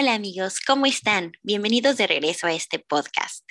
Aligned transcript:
Hola 0.00 0.14
amigos, 0.14 0.60
¿cómo 0.66 0.86
están? 0.86 1.32
Bienvenidos 1.42 1.98
de 1.98 2.06
regreso 2.06 2.46
a 2.46 2.54
este 2.54 2.78
podcast. 2.78 3.44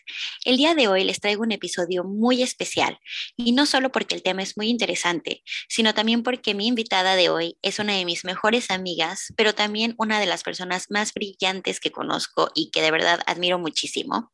El 0.43 0.57
día 0.57 0.73
de 0.73 0.87
hoy 0.87 1.03
les 1.03 1.19
traigo 1.19 1.43
un 1.43 1.51
episodio 1.51 2.03
muy 2.03 2.41
especial 2.41 2.97
y 3.37 3.51
no 3.51 3.67
solo 3.67 3.91
porque 3.91 4.15
el 4.15 4.23
tema 4.23 4.41
es 4.41 4.57
muy 4.57 4.67
interesante, 4.67 5.43
sino 5.67 5.93
también 5.93 6.23
porque 6.23 6.55
mi 6.55 6.65
invitada 6.65 7.15
de 7.15 7.29
hoy 7.29 7.59
es 7.61 7.77
una 7.77 7.93
de 7.93 8.03
mis 8.03 8.25
mejores 8.25 8.71
amigas, 8.71 9.31
pero 9.37 9.53
también 9.53 9.93
una 9.99 10.19
de 10.19 10.25
las 10.25 10.41
personas 10.41 10.87
más 10.89 11.13
brillantes 11.13 11.79
que 11.79 11.91
conozco 11.91 12.49
y 12.55 12.71
que 12.71 12.81
de 12.81 12.89
verdad 12.89 13.21
admiro 13.27 13.59
muchísimo. 13.59 14.31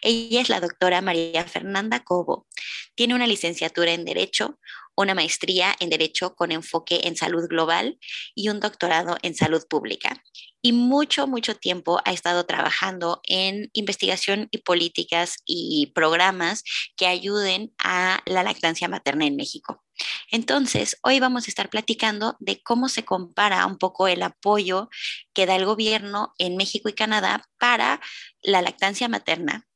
Ella 0.00 0.40
es 0.40 0.48
la 0.48 0.60
doctora 0.60 1.02
María 1.02 1.44
Fernanda 1.44 2.02
Cobo. 2.02 2.46
Tiene 2.94 3.14
una 3.14 3.26
licenciatura 3.26 3.92
en 3.92 4.06
Derecho, 4.06 4.58
una 4.98 5.14
maestría 5.14 5.76
en 5.78 5.90
Derecho 5.90 6.34
con 6.34 6.50
enfoque 6.50 7.02
en 7.04 7.16
salud 7.16 7.46
global 7.48 7.98
y 8.34 8.48
un 8.48 8.58
doctorado 8.58 9.16
en 9.22 9.36
salud 9.36 9.62
pública. 9.68 10.24
Y 10.60 10.72
mucho, 10.72 11.28
mucho 11.28 11.54
tiempo 11.54 12.00
ha 12.04 12.12
estado 12.12 12.44
trabajando 12.46 13.20
en 13.28 13.70
investigación 13.74 14.48
y 14.50 14.58
políticas 14.58 15.36
y 15.46 15.92
programas 15.94 16.64
que 16.96 17.06
ayuden 17.06 17.72
a 17.78 18.20
la 18.26 18.42
lactancia 18.42 18.88
materna 18.88 19.24
en 19.24 19.36
México. 19.36 19.84
Entonces, 20.32 20.96
hoy 21.02 21.20
vamos 21.20 21.46
a 21.46 21.50
estar 21.50 21.70
platicando 21.70 22.36
de 22.40 22.60
cómo 22.60 22.88
se 22.88 23.04
compara 23.04 23.64
un 23.66 23.78
poco 23.78 24.08
el 24.08 24.20
apoyo 24.22 24.88
que 25.32 25.46
da 25.46 25.54
el 25.54 25.64
gobierno 25.64 26.34
en 26.38 26.56
México 26.56 26.88
y 26.88 26.94
Canadá 26.94 27.48
para 27.58 28.00
la 28.42 28.62
lactancia 28.62 29.08
materna 29.08 29.67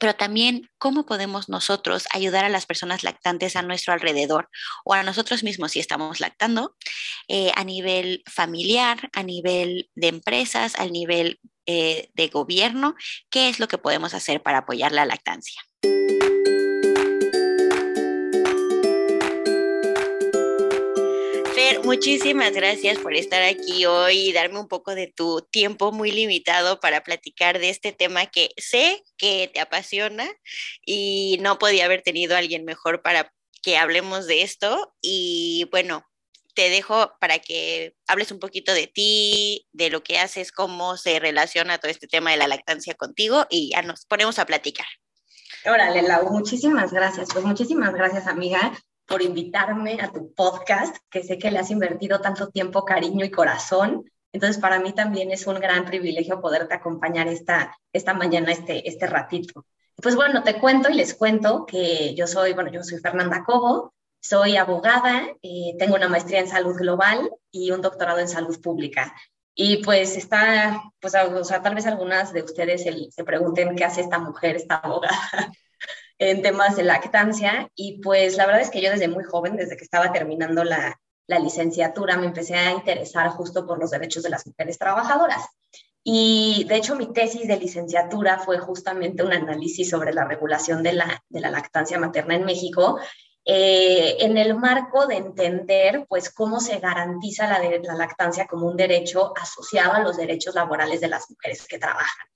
pero 0.00 0.14
también 0.14 0.70
cómo 0.78 1.06
podemos 1.06 1.48
nosotros 1.48 2.06
ayudar 2.12 2.44
a 2.44 2.48
las 2.48 2.66
personas 2.66 3.04
lactantes 3.04 3.56
a 3.56 3.62
nuestro 3.62 3.92
alrededor 3.92 4.48
o 4.84 4.94
a 4.94 5.02
nosotros 5.02 5.42
mismos 5.42 5.72
si 5.72 5.80
estamos 5.80 6.20
lactando 6.20 6.74
eh, 7.28 7.52
a 7.54 7.64
nivel 7.64 8.22
familiar, 8.26 9.10
a 9.12 9.22
nivel 9.22 9.90
de 9.94 10.08
empresas, 10.08 10.78
a 10.78 10.86
nivel 10.86 11.40
eh, 11.66 12.10
de 12.14 12.28
gobierno, 12.28 12.94
qué 13.30 13.48
es 13.48 13.58
lo 13.58 13.68
que 13.68 13.78
podemos 13.78 14.14
hacer 14.14 14.42
para 14.42 14.58
apoyar 14.58 14.92
la 14.92 15.06
lactancia. 15.06 15.62
Muchísimas 21.84 22.52
gracias 22.52 22.98
por 22.98 23.14
estar 23.14 23.42
aquí 23.42 23.86
hoy 23.86 24.28
y 24.28 24.32
darme 24.32 24.58
un 24.58 24.68
poco 24.68 24.94
de 24.94 25.06
tu 25.06 25.42
tiempo 25.50 25.92
muy 25.92 26.10
limitado 26.10 26.80
para 26.80 27.02
platicar 27.02 27.58
de 27.58 27.70
este 27.70 27.92
tema 27.92 28.26
que 28.26 28.50
sé 28.56 29.02
que 29.16 29.50
te 29.52 29.60
apasiona 29.60 30.26
y 30.84 31.38
no 31.40 31.58
podía 31.58 31.84
haber 31.84 32.02
tenido 32.02 32.34
a 32.34 32.38
alguien 32.38 32.64
mejor 32.64 33.02
para 33.02 33.32
que 33.62 33.76
hablemos 33.76 34.26
de 34.26 34.42
esto. 34.42 34.94
Y 35.02 35.68
bueno, 35.70 36.04
te 36.54 36.70
dejo 36.70 37.12
para 37.20 37.38
que 37.38 37.94
hables 38.06 38.32
un 38.32 38.38
poquito 38.38 38.72
de 38.72 38.86
ti, 38.86 39.66
de 39.72 39.90
lo 39.90 40.02
que 40.02 40.18
haces, 40.18 40.52
cómo 40.52 40.96
se 40.96 41.18
relaciona 41.18 41.78
todo 41.78 41.90
este 41.90 42.06
tema 42.06 42.30
de 42.30 42.38
la 42.38 42.48
lactancia 42.48 42.94
contigo 42.94 43.46
y 43.50 43.70
ya 43.70 43.82
nos 43.82 44.06
ponemos 44.06 44.38
a 44.38 44.46
platicar. 44.46 44.86
Órale, 45.66 46.02
Lau, 46.02 46.30
muchísimas 46.30 46.92
gracias. 46.92 47.28
Pues 47.32 47.44
muchísimas 47.44 47.94
gracias, 47.94 48.26
amiga 48.26 48.72
por 49.06 49.22
invitarme 49.22 49.98
a 50.00 50.10
tu 50.12 50.32
podcast, 50.34 50.96
que 51.10 51.22
sé 51.22 51.38
que 51.38 51.50
le 51.50 51.58
has 51.58 51.70
invertido 51.70 52.20
tanto 52.20 52.48
tiempo, 52.48 52.84
cariño 52.84 53.24
y 53.24 53.30
corazón. 53.30 54.04
Entonces, 54.32 54.60
para 54.60 54.80
mí 54.80 54.92
también 54.92 55.30
es 55.30 55.46
un 55.46 55.60
gran 55.60 55.84
privilegio 55.84 56.40
poderte 56.40 56.74
acompañar 56.74 57.28
esta, 57.28 57.76
esta 57.92 58.14
mañana, 58.14 58.52
este, 58.52 58.88
este 58.88 59.06
ratito. 59.06 59.66
Pues 59.96 60.16
bueno, 60.16 60.42
te 60.42 60.58
cuento 60.58 60.90
y 60.90 60.94
les 60.94 61.14
cuento 61.14 61.66
que 61.66 62.14
yo 62.14 62.26
soy, 62.26 62.52
bueno, 62.52 62.70
yo 62.72 62.82
soy 62.82 62.98
Fernanda 62.98 63.44
Cobo, 63.44 63.94
soy 64.20 64.56
abogada, 64.56 65.28
eh, 65.42 65.76
tengo 65.78 65.94
una 65.94 66.08
maestría 66.08 66.40
en 66.40 66.48
salud 66.48 66.74
global 66.76 67.30
y 67.52 67.70
un 67.70 67.82
doctorado 67.82 68.18
en 68.18 68.28
salud 68.28 68.60
pública. 68.60 69.14
Y 69.54 69.84
pues 69.84 70.16
está, 70.16 70.82
pues, 70.98 71.14
o 71.14 71.44
sea, 71.44 71.62
tal 71.62 71.76
vez 71.76 71.86
algunas 71.86 72.32
de 72.32 72.42
ustedes 72.42 72.82
se, 72.82 73.10
se 73.12 73.24
pregunten 73.24 73.76
qué 73.76 73.84
hace 73.84 74.00
esta 74.00 74.18
mujer, 74.18 74.56
esta 74.56 74.76
abogada 74.76 75.52
en 76.18 76.42
temas 76.42 76.76
de 76.76 76.84
lactancia 76.84 77.68
y 77.74 78.00
pues 78.00 78.36
la 78.36 78.46
verdad 78.46 78.62
es 78.62 78.70
que 78.70 78.80
yo 78.80 78.90
desde 78.90 79.08
muy 79.08 79.24
joven, 79.24 79.56
desde 79.56 79.76
que 79.76 79.84
estaba 79.84 80.12
terminando 80.12 80.64
la, 80.64 81.00
la 81.26 81.38
licenciatura, 81.38 82.16
me 82.16 82.26
empecé 82.26 82.54
a 82.54 82.72
interesar 82.72 83.28
justo 83.30 83.66
por 83.66 83.78
los 83.78 83.90
derechos 83.90 84.22
de 84.22 84.30
las 84.30 84.46
mujeres 84.46 84.78
trabajadoras. 84.78 85.42
Y 86.02 86.66
de 86.68 86.76
hecho 86.76 86.96
mi 86.96 87.12
tesis 87.12 87.48
de 87.48 87.56
licenciatura 87.56 88.38
fue 88.38 88.58
justamente 88.58 89.22
un 89.22 89.32
análisis 89.32 89.88
sobre 89.88 90.12
la 90.12 90.24
regulación 90.24 90.82
de 90.82 90.92
la, 90.92 91.24
de 91.30 91.40
la 91.40 91.50
lactancia 91.50 91.98
materna 91.98 92.34
en 92.34 92.44
México, 92.44 92.98
eh, 93.46 94.16
en 94.20 94.36
el 94.36 94.54
marco 94.54 95.06
de 95.06 95.16
entender 95.16 96.06
pues 96.08 96.30
cómo 96.30 96.60
se 96.60 96.78
garantiza 96.78 97.46
la, 97.46 97.58
la 97.58 97.94
lactancia 97.94 98.46
como 98.46 98.66
un 98.66 98.76
derecho 98.76 99.32
asociado 99.36 99.94
a 99.94 100.00
los 100.00 100.16
derechos 100.16 100.54
laborales 100.54 101.00
de 101.00 101.08
las 101.08 101.30
mujeres 101.30 101.66
que 101.66 101.78
trabajan. 101.78 102.26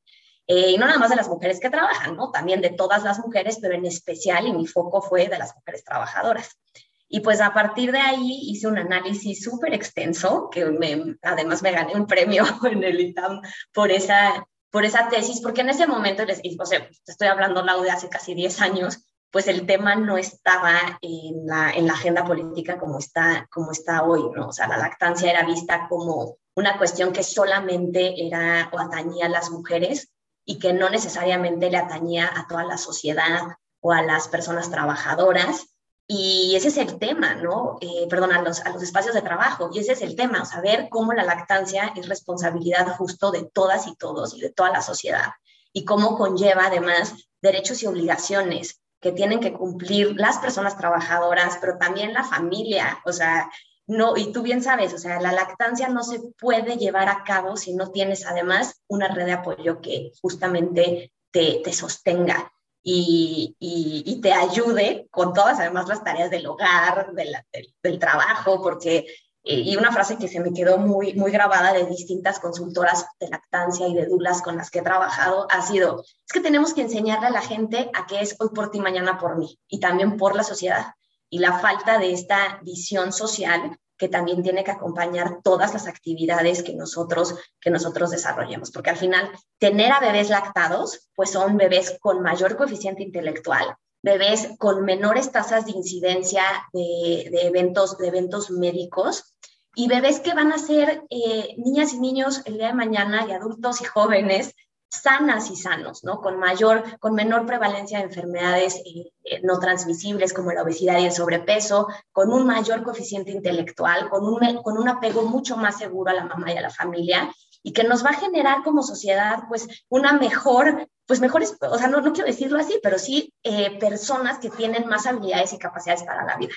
Eh, 0.50 0.70
y 0.70 0.78
no 0.78 0.86
nada 0.86 0.98
más 0.98 1.10
de 1.10 1.16
las 1.16 1.28
mujeres 1.28 1.60
que 1.60 1.68
trabajan, 1.68 2.16
¿no? 2.16 2.30
También 2.30 2.62
de 2.62 2.70
todas 2.70 3.04
las 3.04 3.18
mujeres, 3.18 3.58
pero 3.60 3.74
en 3.74 3.84
especial, 3.84 4.46
y 4.46 4.52
mi 4.54 4.66
foco 4.66 5.02
fue 5.02 5.28
de 5.28 5.38
las 5.38 5.54
mujeres 5.54 5.84
trabajadoras. 5.84 6.58
Y 7.06 7.20
pues 7.20 7.42
a 7.42 7.52
partir 7.52 7.92
de 7.92 8.00
ahí 8.00 8.50
hice 8.50 8.66
un 8.66 8.78
análisis 8.78 9.42
súper 9.42 9.74
extenso, 9.74 10.48
que 10.50 10.64
me, 10.64 11.16
además 11.22 11.62
me 11.62 11.72
gané 11.72 11.94
un 11.94 12.06
premio 12.06 12.44
en 12.64 12.82
el 12.82 12.98
ITAM 12.98 13.42
por 13.74 13.92
esa, 13.92 14.46
por 14.70 14.86
esa 14.86 15.10
tesis, 15.10 15.42
porque 15.42 15.60
en 15.60 15.68
ese 15.68 15.86
momento, 15.86 16.24
les, 16.24 16.40
o 16.58 16.64
sea, 16.64 16.88
estoy 17.06 17.28
hablando 17.28 17.62
de 17.82 17.90
hace 17.90 18.08
casi 18.08 18.32
10 18.32 18.62
años, 18.62 19.04
pues 19.30 19.48
el 19.48 19.66
tema 19.66 19.96
no 19.96 20.16
estaba 20.16 20.98
en 21.02 21.46
la, 21.46 21.72
en 21.72 21.86
la 21.86 21.92
agenda 21.92 22.24
política 22.24 22.78
como 22.78 22.98
está, 22.98 23.46
como 23.50 23.72
está 23.72 24.02
hoy, 24.02 24.22
¿no? 24.34 24.48
O 24.48 24.52
sea, 24.52 24.66
la 24.66 24.78
lactancia 24.78 25.30
era 25.30 25.44
vista 25.44 25.86
como 25.90 26.38
una 26.54 26.78
cuestión 26.78 27.12
que 27.12 27.22
solamente 27.22 28.26
era 28.26 28.70
o 28.72 28.78
atañía 28.78 29.26
a 29.26 29.28
las 29.28 29.50
mujeres 29.50 30.10
y 30.48 30.58
que 30.58 30.72
no 30.72 30.88
necesariamente 30.88 31.70
le 31.70 31.76
atañía 31.76 32.32
a 32.34 32.46
toda 32.48 32.64
la 32.64 32.78
sociedad 32.78 33.42
o 33.80 33.92
a 33.92 34.00
las 34.00 34.28
personas 34.28 34.70
trabajadoras. 34.70 35.66
Y 36.06 36.54
ese 36.56 36.68
es 36.68 36.78
el 36.78 36.98
tema, 36.98 37.34
¿no? 37.34 37.76
Eh, 37.82 38.06
perdón, 38.08 38.32
a 38.32 38.40
los, 38.40 38.60
a 38.60 38.70
los 38.70 38.82
espacios 38.82 39.14
de 39.14 39.20
trabajo. 39.20 39.68
Y 39.70 39.80
ese 39.80 39.92
es 39.92 40.00
el 40.00 40.16
tema, 40.16 40.46
saber 40.46 40.88
cómo 40.88 41.12
la 41.12 41.24
lactancia 41.24 41.92
es 41.94 42.08
responsabilidad 42.08 42.96
justo 42.96 43.30
de 43.30 43.44
todas 43.52 43.86
y 43.86 43.94
todos 43.96 44.32
y 44.32 44.40
de 44.40 44.48
toda 44.48 44.70
la 44.70 44.80
sociedad. 44.80 45.32
Y 45.74 45.84
cómo 45.84 46.16
conlleva 46.16 46.68
además 46.68 47.12
derechos 47.42 47.82
y 47.82 47.86
obligaciones 47.86 48.80
que 49.02 49.12
tienen 49.12 49.40
que 49.40 49.52
cumplir 49.52 50.14
las 50.16 50.38
personas 50.38 50.78
trabajadoras, 50.78 51.58
pero 51.60 51.76
también 51.76 52.14
la 52.14 52.24
familia. 52.24 53.02
O 53.04 53.12
sea, 53.12 53.50
no, 53.88 54.18
y 54.18 54.32
tú 54.32 54.42
bien 54.42 54.62
sabes, 54.62 54.92
o 54.92 54.98
sea, 54.98 55.18
la 55.18 55.32
lactancia 55.32 55.88
no 55.88 56.02
se 56.02 56.20
puede 56.38 56.76
llevar 56.76 57.08
a 57.08 57.24
cabo 57.24 57.56
si 57.56 57.74
no 57.74 57.90
tienes 57.90 58.26
además 58.26 58.82
una 58.86 59.08
red 59.08 59.24
de 59.24 59.32
apoyo 59.32 59.80
que 59.80 60.12
justamente 60.20 61.10
te, 61.30 61.62
te 61.64 61.72
sostenga 61.72 62.52
y, 62.82 64.20
te 64.22 64.32
ayude 64.32 65.08
con 65.10 65.32
todas 65.32 65.58
además 65.58 65.88
las 65.88 66.04
tareas 66.04 66.30
del 66.30 66.46
hogar, 66.46 67.12
del, 67.12 67.34
del, 67.82 67.98
trabajo, 67.98 68.60
porque, 68.62 69.06
eh, 69.42 69.60
y 69.60 69.76
una 69.76 69.92
frase 69.92 70.18
que 70.18 70.28
se 70.28 70.40
me 70.40 70.52
quedó 70.52 70.76
muy, 70.76 71.14
muy 71.14 71.30
grabada 71.30 71.72
de 71.72 71.86
distintas 71.86 72.40
consultoras 72.40 73.06
de 73.18 73.28
lactancia 73.28 73.88
y 73.88 73.94
de 73.94 74.06
dulas 74.06 74.42
con 74.42 74.56
las 74.56 74.70
que 74.70 74.80
he 74.80 74.82
trabajado, 74.82 75.46
ha 75.50 75.62
sido, 75.62 76.02
es 76.02 76.32
que 76.32 76.40
tenemos 76.40 76.74
que 76.74 76.82
enseñarle 76.82 77.28
a 77.28 77.30
la 77.30 77.42
gente 77.42 77.90
a 77.94 78.06
que 78.06 78.20
es 78.20 78.36
hoy 78.38 78.50
por 78.54 78.70
ti, 78.70 78.80
mañana 78.80 79.18
por 79.18 79.38
mí, 79.38 79.58
y 79.66 79.80
también 79.80 80.18
por 80.18 80.36
la 80.36 80.42
sociedad 80.42 80.94
y 81.30 81.38
la 81.38 81.58
falta 81.58 81.98
de 81.98 82.12
esta 82.12 82.60
visión 82.62 83.12
social 83.12 83.78
que 83.98 84.08
también 84.08 84.42
tiene 84.42 84.62
que 84.62 84.70
acompañar 84.70 85.40
todas 85.42 85.74
las 85.74 85.88
actividades 85.88 86.62
que 86.62 86.74
nosotros, 86.74 87.34
que 87.60 87.70
nosotros 87.70 88.10
desarrollemos, 88.10 88.70
porque 88.70 88.90
al 88.90 88.96
final 88.96 89.28
tener 89.58 89.90
a 89.90 90.00
bebés 90.00 90.30
lactados, 90.30 91.10
pues 91.14 91.32
son 91.32 91.56
bebés 91.56 91.98
con 92.00 92.22
mayor 92.22 92.56
coeficiente 92.56 93.02
intelectual, 93.02 93.76
bebés 94.00 94.50
con 94.58 94.84
menores 94.84 95.32
tasas 95.32 95.66
de 95.66 95.72
incidencia 95.72 96.44
de, 96.72 97.28
eventos, 97.42 97.98
de 97.98 98.06
eventos 98.06 98.50
médicos 98.50 99.34
y 99.74 99.88
bebés 99.88 100.20
que 100.20 100.34
van 100.34 100.52
a 100.52 100.58
ser 100.58 101.02
eh, 101.10 101.54
niñas 101.58 101.92
y 101.92 101.98
niños 101.98 102.42
el 102.44 102.54
día 102.54 102.68
de 102.68 102.74
mañana 102.74 103.26
y 103.28 103.32
adultos 103.32 103.80
y 103.80 103.84
jóvenes 103.84 104.54
sanas 104.90 105.50
y 105.50 105.56
sanos, 105.56 106.02
¿no? 106.04 106.20
Con 106.20 106.38
mayor, 106.38 106.98
con 106.98 107.14
menor 107.14 107.46
prevalencia 107.46 107.98
de 107.98 108.04
enfermedades 108.04 108.76
eh, 108.76 109.12
eh, 109.24 109.40
no 109.42 109.58
transmisibles 109.58 110.32
como 110.32 110.52
la 110.52 110.62
obesidad 110.62 110.98
y 110.98 111.06
el 111.06 111.12
sobrepeso, 111.12 111.88
con 112.12 112.32
un 112.32 112.46
mayor 112.46 112.82
coeficiente 112.82 113.30
intelectual, 113.30 114.08
con 114.08 114.24
un, 114.24 114.62
con 114.62 114.78
un 114.78 114.88
apego 114.88 115.22
mucho 115.22 115.56
más 115.56 115.78
seguro 115.78 116.10
a 116.10 116.14
la 116.14 116.24
mamá 116.24 116.52
y 116.52 116.56
a 116.56 116.62
la 116.62 116.70
familia 116.70 117.30
y 117.62 117.72
que 117.72 117.84
nos 117.84 118.04
va 118.04 118.10
a 118.10 118.20
generar 118.20 118.62
como 118.62 118.82
sociedad, 118.82 119.40
pues, 119.48 119.66
una 119.88 120.12
mejor, 120.12 120.88
pues, 121.06 121.20
mejores, 121.20 121.56
o 121.60 121.78
sea, 121.78 121.88
no, 121.88 122.00
no 122.00 122.12
quiero 122.12 122.28
decirlo 122.28 122.58
así, 122.58 122.78
pero 122.82 122.98
sí 122.98 123.34
eh, 123.42 123.78
personas 123.78 124.38
que 124.38 124.50
tienen 124.50 124.86
más 124.86 125.06
habilidades 125.06 125.52
y 125.52 125.58
capacidades 125.58 126.04
para 126.04 126.24
la 126.24 126.36
vida. 126.36 126.54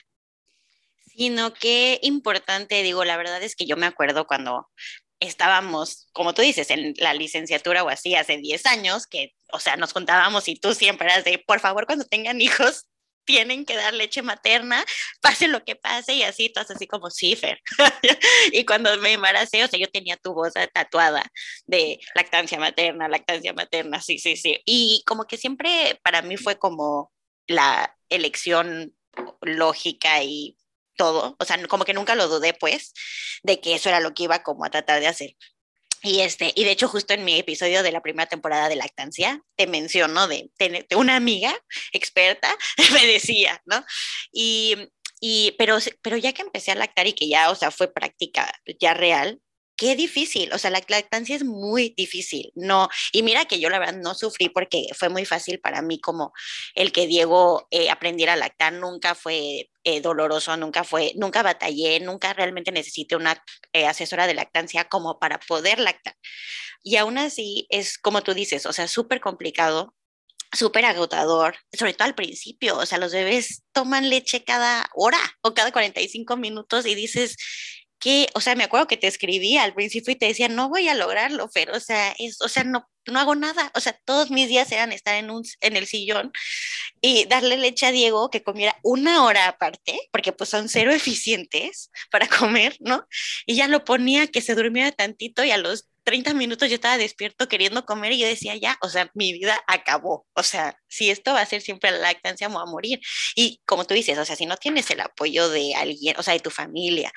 Sí, 1.08 1.30
no, 1.30 1.54
qué 1.54 2.00
importante, 2.04 2.82
digo, 2.84 3.04
la 3.04 3.18
verdad 3.18 3.44
es 3.44 3.56
que 3.56 3.66
yo 3.66 3.76
me 3.76 3.88
acuerdo 3.88 4.26
cuando 4.26 4.70
estábamos, 5.22 6.10
como 6.12 6.34
tú 6.34 6.42
dices, 6.42 6.70
en 6.72 6.94
la 6.98 7.14
licenciatura 7.14 7.84
o 7.84 7.90
así 7.90 8.16
hace 8.16 8.38
10 8.38 8.66
años, 8.66 9.08
que, 9.08 9.34
o 9.54 9.60
sea, 9.60 9.78
nos 9.78 9.94
contábamos 9.94 10.48
y 10.48 10.56
tú 10.56 10.74
siempre 10.74 11.08
eras 11.08 11.24
de, 11.24 11.38
por 11.38 11.60
favor, 11.60 11.86
cuando 11.86 12.06
tengan 12.06 12.42
hijos, 12.42 12.88
tienen 13.24 13.66
que 13.66 13.76
dar 13.76 13.94
leche 13.94 14.24
materna, 14.24 14.84
pase 15.22 15.48
lo 15.48 15.64
que 15.64 15.76
pase 15.76 16.16
y 16.16 16.24
así, 16.24 16.50
todas 16.50 16.72
así 16.72 16.88
como 16.88 17.12
cifer. 17.12 17.62
y 18.52 18.66
cuando 18.66 18.98
me 18.98 19.14
embaracé, 19.14 19.64
o 19.64 19.68
sea, 19.68 19.80
yo 19.80 19.88
tenía 19.88 20.18
tu 20.18 20.34
voz 20.34 20.54
tatuada 20.74 21.24
de 21.66 22.00
lactancia 22.16 22.60
materna, 22.60 23.08
lactancia 23.08 23.54
materna, 23.54 24.02
sí, 24.02 24.18
sí, 24.18 24.36
sí. 24.36 24.60
Y 24.66 25.04
como 25.06 25.26
que 25.26 25.38
siempre 25.38 26.00
para 26.04 26.24
mí 26.24 26.36
fue 26.36 26.58
como 26.58 27.12
la 27.48 27.96
elección 28.10 28.96
lógica 29.42 30.24
y 30.24 30.58
todo, 31.02 31.36
o 31.40 31.46
sea, 31.46 31.58
como 31.68 31.84
que 31.84 31.96
nunca 31.96 32.14
lo 32.14 32.28
dudé, 32.28 32.54
pues, 32.54 32.94
de 33.42 33.60
que 33.60 33.74
eso 33.74 33.90
era 33.90 34.00
lo 34.00 34.14
que 34.14 34.26
iba 34.26 34.44
como 34.44 34.66
a 34.66 34.70
tratar 34.70 35.00
de 35.00 35.08
hacer. 35.08 35.36
Y, 36.04 36.20
este, 36.20 36.54
y 36.56 36.64
de 36.64 36.70
hecho, 36.70 36.88
justo 36.88 37.16
en 37.16 37.26
mi 37.26 37.40
episodio 37.40 37.82
de 37.82 37.92
la 37.92 38.02
primera 38.02 38.30
temporada 38.30 38.70
de 38.70 38.76
lactancia, 38.76 39.42
te 39.56 39.66
menciono 39.66 40.28
de, 40.28 40.52
de, 40.60 40.96
una 40.96 41.16
amiga 41.16 41.56
experta, 41.92 42.56
me 42.94 43.08
decía, 43.08 43.64
¿no? 43.66 43.84
Y, 44.32 44.76
y, 45.20 45.56
pero, 45.58 45.80
pero 46.04 46.18
ya 46.18 46.34
que 46.34 46.44
empecé 46.44 46.72
a 46.72 46.76
lactar 46.76 47.08
y 47.08 47.14
que 47.14 47.28
ya, 47.28 47.50
o 47.50 47.56
sea, 47.56 47.72
fue 47.72 47.92
práctica 47.92 48.52
ya 48.80 48.94
real, 48.94 49.42
qué 49.82 49.96
difícil, 49.96 50.54
o 50.54 50.60
sea, 50.60 50.70
la 50.70 50.84
lactancia 50.88 51.36
es 51.36 51.44
muy 51.44 51.96
difícil, 51.98 52.52
no, 52.54 52.88
y 53.12 53.24
mira 53.24 53.46
que 53.46 53.60
yo 53.60 53.68
la 53.68 53.80
verdad 53.80 53.98
no 53.98 54.14
sufrí 54.14 54.48
porque 54.48 54.86
fue 54.96 55.10
muy 55.10 55.26
fácil 55.26 55.60
para 55.60 55.82
mí 55.82 56.00
como 56.00 56.34
el 56.76 56.92
que 56.92 57.08
Diego 57.08 57.68
eh, 57.72 57.90
aprendiera 57.90 58.34
a 58.34 58.36
lactar, 58.36 58.74
nunca 58.74 59.16
fue 59.16 59.72
eh, 59.84 60.02
doloroso, 60.02 60.56
nunca 60.56 60.84
fue, 60.84 61.14
nunca 61.16 61.42
batallé, 61.42 62.00
nunca 62.00 62.32
realmente 62.34 62.72
necesité 62.72 63.16
una 63.16 63.44
eh, 63.74 63.88
asesora 63.88 64.28
de 64.28 64.36
lactancia 64.36 64.86
como 64.86 65.18
para 65.18 65.40
poder 65.40 65.80
lactar. 65.80 66.16
Y 66.84 66.98
aún 66.98 67.18
así 67.18 67.66
es 67.72 67.98
como 67.98 68.22
tú 68.22 68.36
dices, 68.36 68.68
o 68.68 68.74
sea, 68.74 68.88
súper 68.88 69.20
complicado, 69.20 69.96
súper 70.54 70.86
agotador, 70.86 71.56
sobre 71.74 71.96
todo 71.96 72.08
al 72.08 72.16
principio, 72.16 72.78
o 72.78 72.86
sea, 72.86 73.00
los 73.00 73.14
bebés 73.14 73.64
toman 73.72 74.12
leche 74.12 74.44
cada 74.44 74.88
hora 74.94 75.20
o 75.42 75.56
cada 75.56 75.72
45 75.72 76.38
minutos 76.38 76.86
y 76.86 76.94
dices, 76.94 77.38
que, 78.02 78.28
o 78.34 78.42
sea, 78.42 78.56
me 78.56 78.64
acuerdo 78.66 78.88
que 78.88 78.98
te 78.98 79.08
escribí 79.08 79.58
al 79.58 79.74
principio 79.74 80.12
y 80.12 80.18
te 80.18 80.26
decía, 80.26 80.50
no 80.50 80.70
voy 80.70 80.90
a 80.90 80.96
lograrlo, 80.96 81.50
pero, 81.54 81.78
o 81.78 81.80
sea, 81.80 82.14
es, 82.20 82.42
o 82.42 82.50
sea, 82.50 82.64
no, 82.64 82.90
no 83.08 83.20
hago 83.20 83.36
nada, 83.36 83.72
o 83.76 83.80
sea, 83.80 83.94
todos 84.06 84.32
mis 84.32 84.50
días 84.50 84.72
eran 84.72 84.92
estar 84.92 85.16
en, 85.16 85.30
un, 85.30 85.44
en 85.62 85.78
el 85.78 85.88
sillón 85.88 86.32
y 87.00 87.26
darle 87.26 87.58
leche 87.58 87.86
a 87.86 87.92
Diego 87.92 88.30
que 88.30 88.44
comiera 88.44 88.76
una 88.84 89.24
hora 89.24 89.48
aparte, 89.48 90.00
porque 90.12 90.34
pues 90.34 90.50
son 90.50 90.68
cero 90.68 90.92
eficientes 90.92 91.92
para 92.12 92.28
comer, 92.28 92.76
¿no? 92.80 93.08
Y 93.46 93.56
ya 93.56 93.68
lo 93.68 93.86
ponía 93.86 94.28
que 94.28 94.42
se 94.42 94.56
durmiera 94.56 94.92
tantito 94.92 95.44
y 95.44 95.52
a 95.52 95.58
los 95.58 95.91
30 96.04 96.34
minutos 96.34 96.70
yo 96.70 96.76
estaba 96.76 96.98
despierto 96.98 97.48
queriendo 97.48 97.86
comer 97.86 98.14
y 98.14 98.20
yo 98.20 98.28
decía, 98.28 98.56
ya, 98.56 98.78
o 98.82 98.90
sea, 98.90 99.10
mi 99.14 99.34
vida 99.34 99.60
acabó. 99.68 100.26
O 100.34 100.44
sea, 100.44 100.78
si 100.88 101.10
esto 101.10 101.34
va 101.34 101.42
a 101.42 101.46
ser 101.46 101.62
siempre 101.62 101.92
la 101.92 102.00
lactancia, 102.00 102.50
me 102.50 102.56
voy 102.56 102.64
a 102.64 102.72
morir. 102.72 103.00
Y 103.36 103.62
como 103.66 103.86
tú 103.86 103.94
dices, 103.94 104.18
o 104.18 104.26
sea, 104.26 104.36
si 104.36 104.46
no 104.46 104.58
tienes 104.58 104.90
el 104.92 105.02
apoyo 105.02 105.50
de 105.50 105.76
alguien, 105.76 106.16
o 106.18 106.24
sea, 106.24 106.34
de 106.34 106.40
tu 106.40 106.50
familia, 106.50 107.12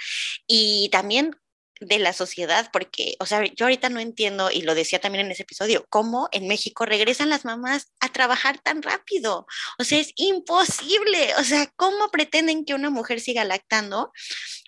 y 0.46 0.88
también 0.90 1.34
de 1.81 1.98
la 1.98 2.12
sociedad, 2.12 2.70
porque, 2.72 3.14
o 3.19 3.26
sea, 3.26 3.44
yo 3.44 3.66
ahorita 3.66 3.88
no 3.88 4.00
entiendo, 4.00 4.50
y 4.50 4.62
lo 4.62 4.75
decía 4.75 5.00
también 5.00 5.26
en 5.26 5.32
ese 5.32 5.42
episodio, 5.42 5.84
cómo 5.90 6.28
en 6.32 6.46
México 6.46 6.87
regresan 6.87 7.30
las 7.30 7.44
mamás 7.44 7.92
a 8.00 8.10
trabajar 8.10 8.58
tan 8.60 8.82
rápido. 8.82 9.46
O 9.78 9.84
sea, 9.84 9.98
es 9.98 10.12
imposible. 10.16 11.34
O 11.38 11.44
sea, 11.44 11.70
¿cómo 11.76 12.10
pretenden 12.10 12.64
que 12.64 12.75
una 12.75 12.90
mujer 12.90 13.20
siga 13.20 13.44
lactando 13.44 14.12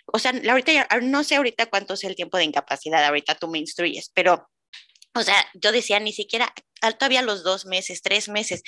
o 0.06 0.19
sea, 0.19 0.32
ahorita 0.49 0.73
ya, 0.73 0.88
no 1.03 1.25
sé 1.25 1.37
ahorita 1.37 1.67
cuánto 1.67 1.94
es 1.94 2.05
el 2.05 2.17
tiempo 2.17 2.37
de 2.37 2.44
incapacidad, 2.44 3.05
ahorita 3.05 3.35
tú 3.35 3.49
me 3.49 3.58
instruyes, 3.58 4.11
pero, 4.14 4.49
o 5.14 5.23
sea, 5.23 5.35
yo 5.55 5.73
decía, 5.73 5.99
ni 6.00 6.12
siquiera 6.12 6.53
todavía 6.99 7.23
los 7.23 7.43
dos 7.43 7.67
meses, 7.67 8.03
tres 8.03 8.29
meses, 8.29 8.62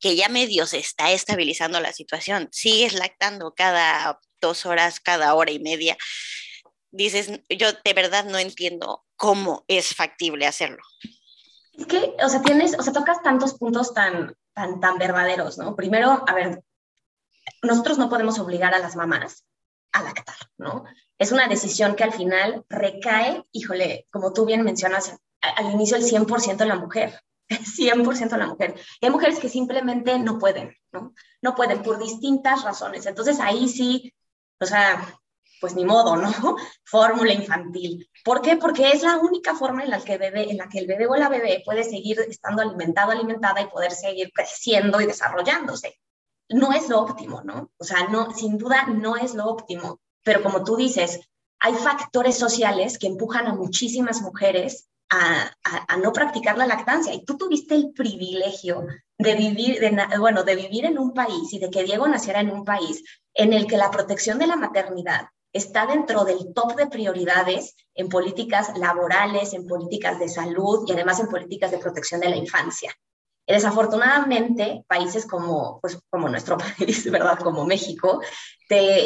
que 0.00 0.16
ya 0.16 0.28
medio 0.28 0.66
se 0.66 0.78
está 0.78 1.10
estabilizando 1.10 1.80
la 1.80 1.92
situación, 1.92 2.48
sigues 2.52 2.94
lactando 2.94 3.54
cada 3.54 4.20
dos 4.40 4.66
horas, 4.66 5.00
cada 5.00 5.34
hora 5.34 5.50
y 5.50 5.58
media, 5.58 5.96
dices, 6.92 7.40
yo 7.48 7.72
de 7.84 7.92
verdad 7.92 8.24
no 8.26 8.38
entiendo 8.38 9.04
cómo 9.16 9.64
es 9.66 9.94
factible 9.94 10.46
hacerlo. 10.46 10.82
Es 11.72 11.86
que, 11.86 12.14
o 12.22 12.28
sea, 12.28 12.40
tienes, 12.42 12.78
o 12.78 12.82
sea, 12.82 12.92
tocas 12.92 13.20
tantos 13.22 13.54
puntos 13.54 13.92
tan, 13.94 14.36
tan, 14.52 14.78
tan 14.78 14.96
verdaderos, 14.98 15.58
¿no? 15.58 15.74
Primero, 15.74 16.22
a 16.28 16.34
ver, 16.34 16.62
nosotros 17.62 17.98
no 17.98 18.08
podemos 18.08 18.38
obligar 18.38 18.74
a 18.74 18.78
las 18.78 18.94
mamás 18.94 19.44
a 19.94 20.02
lactar, 20.02 20.36
¿no? 20.58 20.84
Es 21.18 21.32
una 21.32 21.48
decisión 21.48 21.94
que 21.94 22.04
al 22.04 22.12
final 22.12 22.64
recae, 22.68 23.44
híjole, 23.52 24.06
como 24.10 24.32
tú 24.32 24.44
bien 24.44 24.62
mencionas, 24.62 25.16
al 25.40 25.70
inicio 25.72 25.96
el 25.96 26.02
100% 26.02 26.62
en 26.62 26.68
la 26.68 26.76
mujer, 26.76 27.20
100% 27.48 28.32
en 28.32 28.38
la 28.38 28.46
mujer. 28.48 28.74
hay 29.00 29.10
mujeres 29.10 29.38
que 29.38 29.48
simplemente 29.48 30.18
no 30.18 30.38
pueden, 30.38 30.76
¿no? 30.92 31.14
No 31.40 31.54
pueden 31.54 31.82
por 31.82 31.98
distintas 31.98 32.64
razones. 32.64 33.06
Entonces 33.06 33.38
ahí 33.38 33.68
sí, 33.68 34.12
o 34.60 34.66
sea, 34.66 35.20
pues 35.60 35.76
ni 35.76 35.84
modo, 35.84 36.16
¿no? 36.16 36.28
Fórmula 36.84 37.32
infantil. 37.32 38.10
¿Por 38.24 38.42
qué? 38.42 38.56
Porque 38.56 38.90
es 38.90 39.02
la 39.02 39.18
única 39.18 39.54
forma 39.54 39.84
en 39.84 39.90
la 39.90 40.00
que, 40.00 40.18
bebé, 40.18 40.50
en 40.50 40.56
la 40.56 40.68
que 40.68 40.80
el 40.80 40.88
bebé 40.88 41.06
o 41.06 41.14
la 41.14 41.28
bebé 41.28 41.62
puede 41.64 41.84
seguir 41.84 42.18
estando 42.20 42.62
alimentado, 42.62 43.12
alimentada 43.12 43.60
y 43.60 43.68
poder 43.68 43.92
seguir 43.92 44.32
creciendo 44.32 45.00
y 45.00 45.06
desarrollándose 45.06 46.00
no 46.48 46.72
es 46.72 46.88
lo 46.88 47.00
óptimo, 47.00 47.42
¿no? 47.42 47.70
O 47.78 47.84
sea, 47.84 48.08
no, 48.08 48.32
sin 48.32 48.58
duda 48.58 48.86
no 48.86 49.16
es 49.16 49.34
lo 49.34 49.46
óptimo, 49.46 50.00
pero 50.22 50.42
como 50.42 50.64
tú 50.64 50.76
dices, 50.76 51.20
hay 51.60 51.74
factores 51.74 52.36
sociales 52.36 52.98
que 52.98 53.06
empujan 53.06 53.46
a 53.46 53.54
muchísimas 53.54 54.20
mujeres 54.20 54.88
a, 55.10 55.96
no 55.96 56.12
practicar 56.12 56.58
la 56.58 56.66
lactancia. 56.66 57.14
Y 57.14 57.24
tú 57.24 57.36
tuviste 57.36 57.74
el 57.74 57.92
privilegio 57.92 58.86
de 59.18 59.34
vivir, 59.34 59.80
bueno, 60.18 60.42
de 60.42 60.56
vivir 60.56 60.84
en 60.86 60.98
un 60.98 61.14
país 61.14 61.52
y 61.52 61.58
de 61.58 61.70
que 61.70 61.84
Diego 61.84 62.08
naciera 62.08 62.40
en 62.40 62.50
un 62.50 62.64
país 62.64 63.02
en 63.32 63.52
el 63.52 63.66
que 63.66 63.76
la 63.76 63.90
protección 63.90 64.38
de 64.38 64.46
la 64.46 64.56
maternidad 64.56 65.28
está 65.52 65.86
dentro 65.86 66.24
del 66.24 66.52
top 66.52 66.74
de 66.74 66.88
prioridades 66.88 67.76
en 67.94 68.08
políticas 68.08 68.76
laborales, 68.76 69.54
en 69.54 69.66
políticas 69.66 70.18
de 70.18 70.28
salud 70.28 70.84
y 70.86 70.92
además 70.92 71.20
en 71.20 71.28
políticas 71.28 71.70
de 71.70 71.78
protección 71.78 72.20
de 72.20 72.28
la 72.28 72.36
infancia. 72.36 72.92
Desafortunadamente, 73.46 74.84
países 74.88 75.26
como, 75.26 75.80
pues, 75.80 75.98
como 76.10 76.28
nuestro 76.28 76.56
país, 76.78 77.10
¿verdad? 77.10 77.38
Como 77.38 77.66
México, 77.66 78.22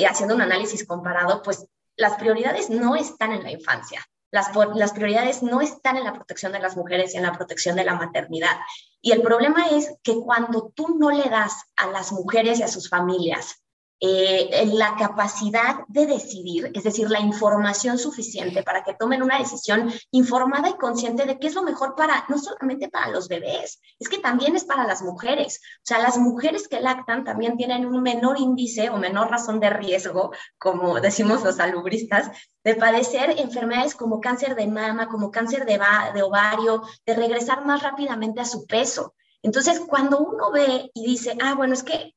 haciendo 0.08 0.34
un 0.34 0.42
análisis 0.42 0.86
comparado, 0.86 1.42
pues 1.42 1.66
las 1.96 2.14
prioridades 2.14 2.70
no 2.70 2.94
están 2.96 3.32
en 3.32 3.42
la 3.42 3.50
infancia. 3.50 4.04
Las, 4.30 4.50
las 4.74 4.92
prioridades 4.92 5.42
no 5.42 5.60
están 5.60 5.96
en 5.96 6.04
la 6.04 6.12
protección 6.12 6.52
de 6.52 6.60
las 6.60 6.76
mujeres 6.76 7.14
y 7.14 7.16
en 7.16 7.22
la 7.22 7.32
protección 7.32 7.76
de 7.76 7.84
la 7.84 7.94
maternidad. 7.94 8.56
Y 9.00 9.12
el 9.12 9.22
problema 9.22 9.68
es 9.70 9.96
que 10.02 10.16
cuando 10.20 10.70
tú 10.74 10.96
no 10.98 11.10
le 11.10 11.28
das 11.30 11.54
a 11.76 11.86
las 11.88 12.12
mujeres 12.12 12.58
y 12.58 12.62
a 12.62 12.68
sus 12.68 12.88
familias 12.88 13.62
eh, 14.00 14.70
la 14.72 14.94
capacidad 14.96 15.80
de 15.88 16.06
decidir, 16.06 16.70
es 16.72 16.84
decir, 16.84 17.10
la 17.10 17.18
información 17.18 17.98
suficiente 17.98 18.62
para 18.62 18.84
que 18.84 18.94
tomen 18.94 19.22
una 19.22 19.38
decisión 19.38 19.92
informada 20.12 20.68
y 20.68 20.74
consciente 20.74 21.26
de 21.26 21.38
qué 21.38 21.48
es 21.48 21.54
lo 21.54 21.62
mejor 21.62 21.96
para, 21.96 22.24
no 22.28 22.38
solamente 22.38 22.88
para 22.88 23.10
los 23.10 23.26
bebés, 23.26 23.80
es 23.98 24.08
que 24.08 24.18
también 24.18 24.54
es 24.54 24.64
para 24.64 24.86
las 24.86 25.02
mujeres. 25.02 25.60
O 25.78 25.80
sea, 25.82 25.98
las 25.98 26.16
mujeres 26.16 26.68
que 26.68 26.80
lactan 26.80 27.24
también 27.24 27.56
tienen 27.56 27.86
un 27.86 28.00
menor 28.02 28.38
índice 28.38 28.88
o 28.90 28.98
menor 28.98 29.30
razón 29.30 29.58
de 29.58 29.70
riesgo, 29.70 30.30
como 30.58 31.00
decimos 31.00 31.42
los 31.42 31.58
alubristas, 31.58 32.30
de 32.62 32.76
padecer 32.76 33.34
enfermedades 33.38 33.94
como 33.94 34.20
cáncer 34.20 34.54
de 34.54 34.68
mama, 34.68 35.08
como 35.08 35.30
cáncer 35.30 35.66
de, 35.66 35.80
de 36.14 36.22
ovario, 36.22 36.82
de 37.04 37.14
regresar 37.14 37.64
más 37.64 37.82
rápidamente 37.82 38.40
a 38.40 38.44
su 38.44 38.66
peso. 38.66 39.14
Entonces, 39.42 39.80
cuando 39.80 40.18
uno 40.18 40.50
ve 40.50 40.90
y 40.94 41.04
dice, 41.04 41.36
ah, 41.40 41.54
bueno, 41.54 41.74
es 41.74 41.82
que 41.82 42.14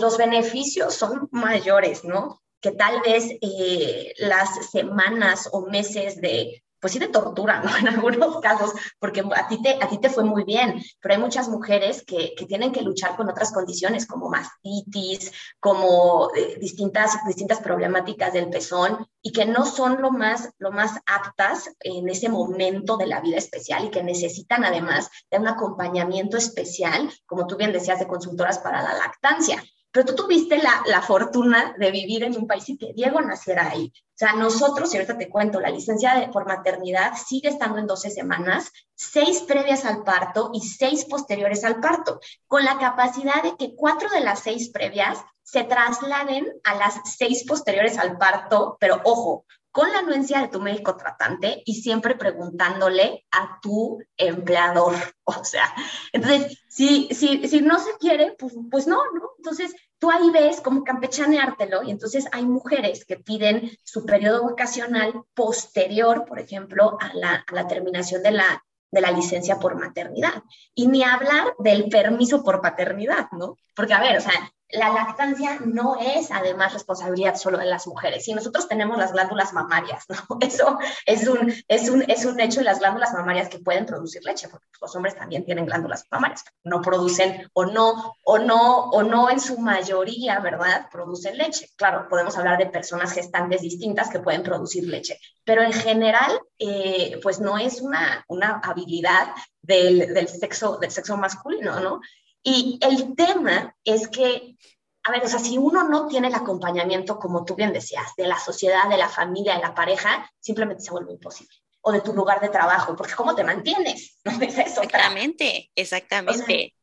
los 0.00 0.16
beneficios 0.16 0.94
son 0.94 1.28
mayores, 1.30 2.04
¿no? 2.04 2.40
Que 2.60 2.72
tal 2.72 3.00
vez 3.02 3.30
eh, 3.40 4.14
las 4.18 4.70
semanas 4.70 5.48
o 5.52 5.66
meses 5.66 6.20
de, 6.20 6.62
pues 6.80 6.92
sí, 6.92 6.98
de 6.98 7.08
tortura, 7.08 7.62
¿no? 7.62 7.70
En 7.78 7.88
algunos 7.88 8.40
casos, 8.40 8.72
porque 8.98 9.22
a 9.34 9.48
ti 9.48 9.62
te, 9.62 9.78
a 9.82 9.88
ti 9.88 9.98
te 9.98 10.10
fue 10.10 10.24
muy 10.24 10.44
bien, 10.44 10.82
pero 11.00 11.14
hay 11.14 11.20
muchas 11.20 11.48
mujeres 11.48 12.04
que, 12.04 12.34
que 12.36 12.46
tienen 12.46 12.72
que 12.72 12.82
luchar 12.82 13.16
con 13.16 13.28
otras 13.28 13.52
condiciones 13.52 14.06
como 14.06 14.28
mastitis, 14.28 15.32
como 15.60 16.30
eh, 16.34 16.58
distintas, 16.60 17.18
distintas 17.26 17.60
problemáticas 17.60 18.32
del 18.32 18.50
pezón 18.50 19.06
y 19.22 19.32
que 19.32 19.44
no 19.44 19.64
son 19.64 20.00
lo 20.00 20.10
más, 20.10 20.50
lo 20.58 20.70
más 20.70 20.98
aptas 21.06 21.70
en 21.80 22.08
ese 22.08 22.28
momento 22.28 22.96
de 22.96 23.06
la 23.06 23.20
vida 23.20 23.36
especial 23.36 23.84
y 23.84 23.90
que 23.90 24.02
necesitan 24.02 24.64
además 24.64 25.10
de 25.30 25.38
un 25.38 25.48
acompañamiento 25.48 26.36
especial, 26.36 27.10
como 27.26 27.46
tú 27.46 27.56
bien 27.56 27.72
decías, 27.72 27.98
de 27.98 28.06
consultoras 28.06 28.58
para 28.58 28.82
la 28.82 28.94
lactancia. 28.94 29.62
Pero 29.90 30.06
tú 30.06 30.14
tuviste 30.14 30.58
la, 30.58 30.82
la, 30.86 31.00
fortuna 31.00 31.74
de 31.78 31.90
vivir 31.90 32.24
en 32.24 32.36
un 32.36 32.46
país 32.46 32.68
y 32.68 32.76
que 32.76 32.92
Diego 32.94 33.20
naciera 33.20 33.70
ahí. 33.70 33.92
O 33.94 34.18
sea, 34.18 34.32
nosotros, 34.34 34.92
y 34.92 34.96
ahorita 34.96 35.16
te 35.16 35.28
cuento, 35.28 35.60
la 35.60 35.70
licencia 35.70 36.28
por 36.32 36.46
maternidad 36.46 37.12
sigue 37.14 37.48
estando 37.48 37.78
en 37.78 37.86
12 37.86 38.10
semanas, 38.10 38.70
seis 38.94 39.40
previas 39.46 39.84
al 39.84 40.02
parto 40.02 40.50
y 40.52 40.60
seis 40.60 41.04
posteriores 41.04 41.64
al 41.64 41.80
parto, 41.80 42.20
con 42.46 42.64
la 42.64 42.78
capacidad 42.78 43.42
de 43.42 43.56
que 43.56 43.76
cuatro 43.76 44.10
de 44.10 44.20
las 44.20 44.40
seis 44.40 44.70
previas 44.70 45.18
se 45.42 45.64
trasladen 45.64 46.46
a 46.64 46.74
las 46.74 47.00
seis 47.16 47.44
posteriores 47.46 47.96
al 47.96 48.18
parto, 48.18 48.76
pero 48.80 49.00
ojo, 49.04 49.46
con 49.70 49.92
la 49.92 50.00
anuencia 50.00 50.40
de 50.40 50.48
tu 50.48 50.60
médico 50.60 50.96
tratante 50.96 51.62
y 51.64 51.74
siempre 51.82 52.16
preguntándole 52.16 53.26
a 53.30 53.58
tu 53.60 53.98
empleador. 54.16 54.94
O 55.30 55.44
sea, 55.44 55.74
entonces, 56.14 56.64
si, 56.70 57.08
si, 57.12 57.46
si 57.48 57.60
no 57.60 57.78
se 57.78 57.90
quiere, 58.00 58.34
pues, 58.38 58.54
pues 58.70 58.86
no, 58.86 58.96
¿no? 59.12 59.32
Entonces, 59.36 59.74
tú 59.98 60.10
ahí 60.10 60.30
ves 60.30 60.62
como 60.62 60.84
campechaneártelo 60.84 61.82
y 61.82 61.90
entonces 61.90 62.26
hay 62.32 62.46
mujeres 62.46 63.04
que 63.04 63.18
piden 63.18 63.70
su 63.84 64.06
periodo 64.06 64.44
vocacional 64.44 65.12
posterior, 65.34 66.24
por 66.24 66.40
ejemplo, 66.40 66.96
a 66.98 67.12
la, 67.12 67.44
a 67.46 67.54
la 67.54 67.66
terminación 67.66 68.22
de 68.22 68.30
la, 68.30 68.64
de 68.90 69.00
la 69.02 69.10
licencia 69.10 69.58
por 69.58 69.78
maternidad. 69.78 70.42
Y 70.74 70.86
ni 70.86 71.02
hablar 71.02 71.54
del 71.58 71.90
permiso 71.90 72.42
por 72.42 72.62
paternidad, 72.62 73.28
¿no? 73.32 73.56
Porque, 73.74 73.92
a 73.92 74.00
ver, 74.00 74.16
o 74.16 74.20
sea, 74.22 74.50
la 74.70 74.90
lactancia 74.90 75.58
no 75.64 75.96
es 75.98 76.30
además 76.30 76.74
responsabilidad 76.74 77.36
solo 77.36 77.58
de 77.58 77.64
las 77.64 77.86
mujeres. 77.86 78.28
Y 78.28 78.34
nosotros 78.34 78.68
tenemos 78.68 78.98
las 78.98 79.12
glándulas 79.12 79.52
mamarias, 79.52 80.04
¿no? 80.08 80.38
Eso 80.40 80.78
es 81.06 81.26
un, 81.26 81.52
es 81.68 81.88
un, 81.88 82.04
es 82.08 82.24
un 82.24 82.38
hecho 82.40 82.60
de 82.60 82.64
las 82.64 82.78
glándulas 82.78 83.12
mamarias 83.12 83.48
que 83.48 83.58
pueden 83.58 83.86
producir 83.86 84.22
leche, 84.24 84.48
porque 84.48 84.66
los 84.80 84.94
hombres 84.94 85.16
también 85.16 85.44
tienen 85.44 85.66
glándulas 85.66 86.04
mamarias, 86.10 86.44
no 86.64 86.82
producen 86.82 87.48
o 87.54 87.64
no, 87.64 88.14
o 88.24 88.38
no, 88.38 88.90
o 88.90 89.02
no 89.02 89.30
en 89.30 89.40
su 89.40 89.58
mayoría, 89.58 90.40
¿verdad? 90.40 90.88
Producen 90.90 91.38
leche. 91.38 91.70
Claro, 91.76 92.06
podemos 92.08 92.36
hablar 92.36 92.58
de 92.58 92.66
personas 92.66 93.12
gestantes 93.12 93.62
distintas 93.62 94.10
que 94.10 94.20
pueden 94.20 94.42
producir 94.42 94.84
leche, 94.84 95.18
pero 95.44 95.62
en 95.62 95.72
general, 95.72 96.40
eh, 96.58 97.18
pues 97.22 97.40
no 97.40 97.56
es 97.56 97.80
una, 97.80 98.24
una 98.28 98.60
habilidad 98.62 99.28
del, 99.62 100.14
del, 100.14 100.28
sexo, 100.28 100.78
del 100.78 100.90
sexo 100.90 101.16
masculino, 101.16 101.80
¿no? 101.80 102.00
Y 102.42 102.78
el 102.82 103.14
tema 103.16 103.74
es 103.84 104.08
que, 104.08 104.56
a 105.04 105.10
ver, 105.10 105.24
o 105.24 105.28
sea, 105.28 105.38
si 105.38 105.58
uno 105.58 105.88
no 105.88 106.06
tiene 106.06 106.28
el 106.28 106.34
acompañamiento, 106.34 107.18
como 107.18 107.44
tú 107.44 107.54
bien 107.54 107.72
decías, 107.72 108.14
de 108.16 108.26
la 108.26 108.38
sociedad, 108.38 108.88
de 108.88 108.98
la 108.98 109.08
familia, 109.08 109.54
de 109.54 109.62
la 109.62 109.74
pareja, 109.74 110.30
simplemente 110.40 110.82
se 110.82 110.90
vuelve 110.90 111.12
imposible. 111.12 111.54
O 111.80 111.92
de 111.92 112.00
tu 112.00 112.12
lugar 112.12 112.40
de 112.40 112.48
trabajo, 112.48 112.96
porque 112.96 113.14
¿cómo 113.14 113.34
te 113.34 113.44
mantienes? 113.44 114.18
¿No 114.24 114.32
es 114.32 114.58
eso? 114.58 114.82
Exactamente, 114.82 115.70
exactamente. 115.74 116.74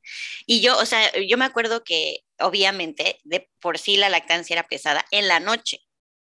y 0.45 0.61
yo, 0.61 0.77
o 0.77 0.85
sea, 0.85 1.11
yo 1.19 1.37
me 1.37 1.45
acuerdo 1.45 1.83
que 1.83 2.21
obviamente 2.39 3.19
de 3.23 3.49
por 3.59 3.77
sí 3.77 3.97
la 3.97 4.09
lactancia 4.09 4.53
era 4.53 4.67
pesada 4.67 5.05
en 5.11 5.27
la 5.27 5.39
noche, 5.39 5.79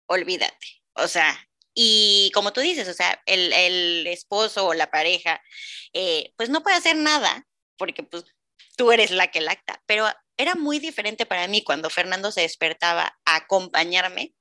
olvídate. 0.07 0.83
O 0.95 1.09
sea, 1.09 1.37
y 1.75 2.31
como 2.35 2.53
tú 2.53 2.61
dices, 2.61 2.89
o 2.89 2.95
sea, 2.95 3.21
el, 3.27 3.53
el 3.53 4.07
esposo 4.07 4.67
o 4.67 4.75
la 4.75 4.91
pareja, 4.91 5.43
eh, 5.93 6.33
pues 6.37 6.49
no 6.49 6.63
puede 6.63 6.77
hacer 6.77 6.97
nada, 6.97 7.47
porque 7.77 8.05
pues 8.05 8.25
tú 8.77 8.93
eres 8.93 9.11
la 9.11 9.29
que 9.31 9.41
lacta, 9.41 9.83
pero 9.87 10.07
era 10.37 10.55
muy 10.55 10.79
diferente 10.79 11.27
para 11.27 11.47
mí 11.49 11.63
cuando 11.63 11.91
Fernando 11.91 12.33
se 12.33 12.43
despertaba 12.43 13.17
a 13.25 13.37
acompañarme. 13.37 14.35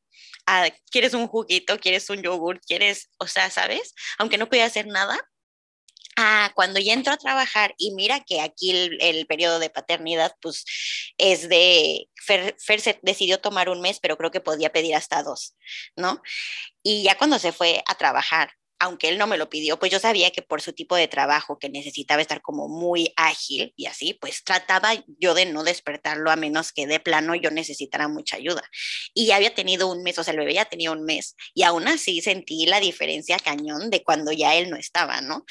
A, 0.46 0.70
¿Quieres 0.92 1.14
un 1.14 1.28
juguito? 1.28 1.80
¿Quieres 1.80 2.10
un 2.10 2.22
yogur? 2.22 2.60
¿Quieres, 2.62 3.10
o 3.20 3.28
sea, 3.28 3.50
sabes? 3.50 3.94
Aunque 4.18 4.38
no 4.38 4.50
podía 4.50 4.66
hacer 4.66 4.88
nada, 4.88 5.20
Ah, 6.16 6.52
cuando 6.56 6.80
ya 6.80 6.94
entro 6.94 7.12
a 7.14 7.18
trabajar 7.18 7.74
y 7.78 7.94
mira 7.96 8.20
que 8.20 8.40
aquí 8.42 8.70
el, 9.00 9.26
periodo 9.26 9.58
de 9.58 9.72
paternidad 9.72 10.36
pues 10.42 10.64
es 11.18 11.50
de, 11.50 12.08
Fer, 12.24 12.56
Fer, 12.60 12.82
se 12.82 13.00
decidió 13.02 13.40
tomar 13.40 13.68
un 13.70 13.82
mes, 13.82 14.00
pero 14.00 14.18
creo 14.18 14.30
que 14.30 14.40
podía 14.40 14.72
pedir 14.72 14.96
hasta 14.96 15.24
dos, 15.24 15.56
¿no? 15.96 16.22
Y 16.84 17.04
ya 17.04 17.18
cuando 17.18 17.40
se 17.40 17.52
fue 17.52 17.84
a 17.88 17.96
trabajar, 17.96 18.54
aunque 18.84 19.08
él 19.08 19.18
no 19.18 19.28
me 19.28 19.38
lo 19.38 19.50
pidió, 19.50 19.80
pues 19.80 19.94
yo 19.94 20.00
sabía 20.00 20.32
que 20.32 20.42
por 20.42 20.62
su 20.62 20.74
tipo 20.74 20.98
de 20.98 21.08
trabajo, 21.08 21.58
que 21.58 21.70
necesitaba 21.70 22.22
estar 22.22 22.42
como 22.42 22.68
muy 22.68 23.14
ágil 23.16 23.74
y 23.78 23.86
así, 23.86 24.14
pues 24.14 24.44
trataba 24.44 24.92
yo 25.20 25.34
de 25.34 25.46
no 25.46 25.64
despertarlo 25.64 26.30
a 26.30 26.36
menos 26.36 26.74
que 26.74 26.86
de 26.86 27.00
plano 27.00 27.34
yo 27.34 27.50
necesitara 27.50 28.10
mucha 28.10 28.36
ayuda. 28.36 28.62
Y 29.14 29.28
ya 29.28 29.38
había 29.38 29.56
tenido 29.56 29.90
un 29.90 30.04
mes, 30.04 30.20
o 30.20 30.24
sea, 30.26 30.34
el 30.34 30.40
bebé 30.40 30.56
ya 30.56 30.66
tenía 30.66 30.92
un 30.92 31.06
mes, 31.06 31.38
y 31.54 31.64
aún 31.64 31.88
así 31.88 32.20
sentí 32.20 32.66
la 32.66 32.82
diferencia 32.82 33.40
cañón 33.40 33.90
de 33.90 34.04
cuando 34.04 34.34
ya 34.34 34.56
él 34.56 34.70
no 34.70 34.76
estaba, 34.76 35.22
¿no? 35.22 35.46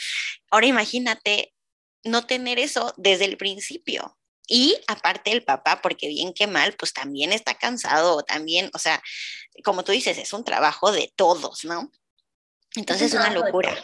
Ahora 0.51 0.67
imagínate 0.67 1.55
no 2.05 2.27
tener 2.27 2.59
eso 2.59 2.93
desde 2.99 3.25
el 3.25 3.39
principio. 3.39 4.19
Y 4.47 4.77
aparte 4.89 5.33
el 5.33 5.43
papá, 5.43 5.81
porque 5.81 6.09
bien 6.09 6.35
que 6.35 6.47
mal, 6.47 6.75
pues 6.75 6.93
también 6.93 7.33
está 7.33 7.55
cansado, 7.55 8.23
también, 8.25 8.71
o 8.75 8.79
sea, 8.79 9.03
como 9.65 9.85
tú 9.85 9.93
dices, 9.93 10.19
es 10.19 10.35
un 10.35 10.45
trabajo 10.45 10.93
de 10.93 11.11
todos, 11.17 11.65
¿no? 11.65 11.91
Entonces 12.77 13.13
es 13.13 13.21
una 13.21 13.31
locura. 13.31 13.75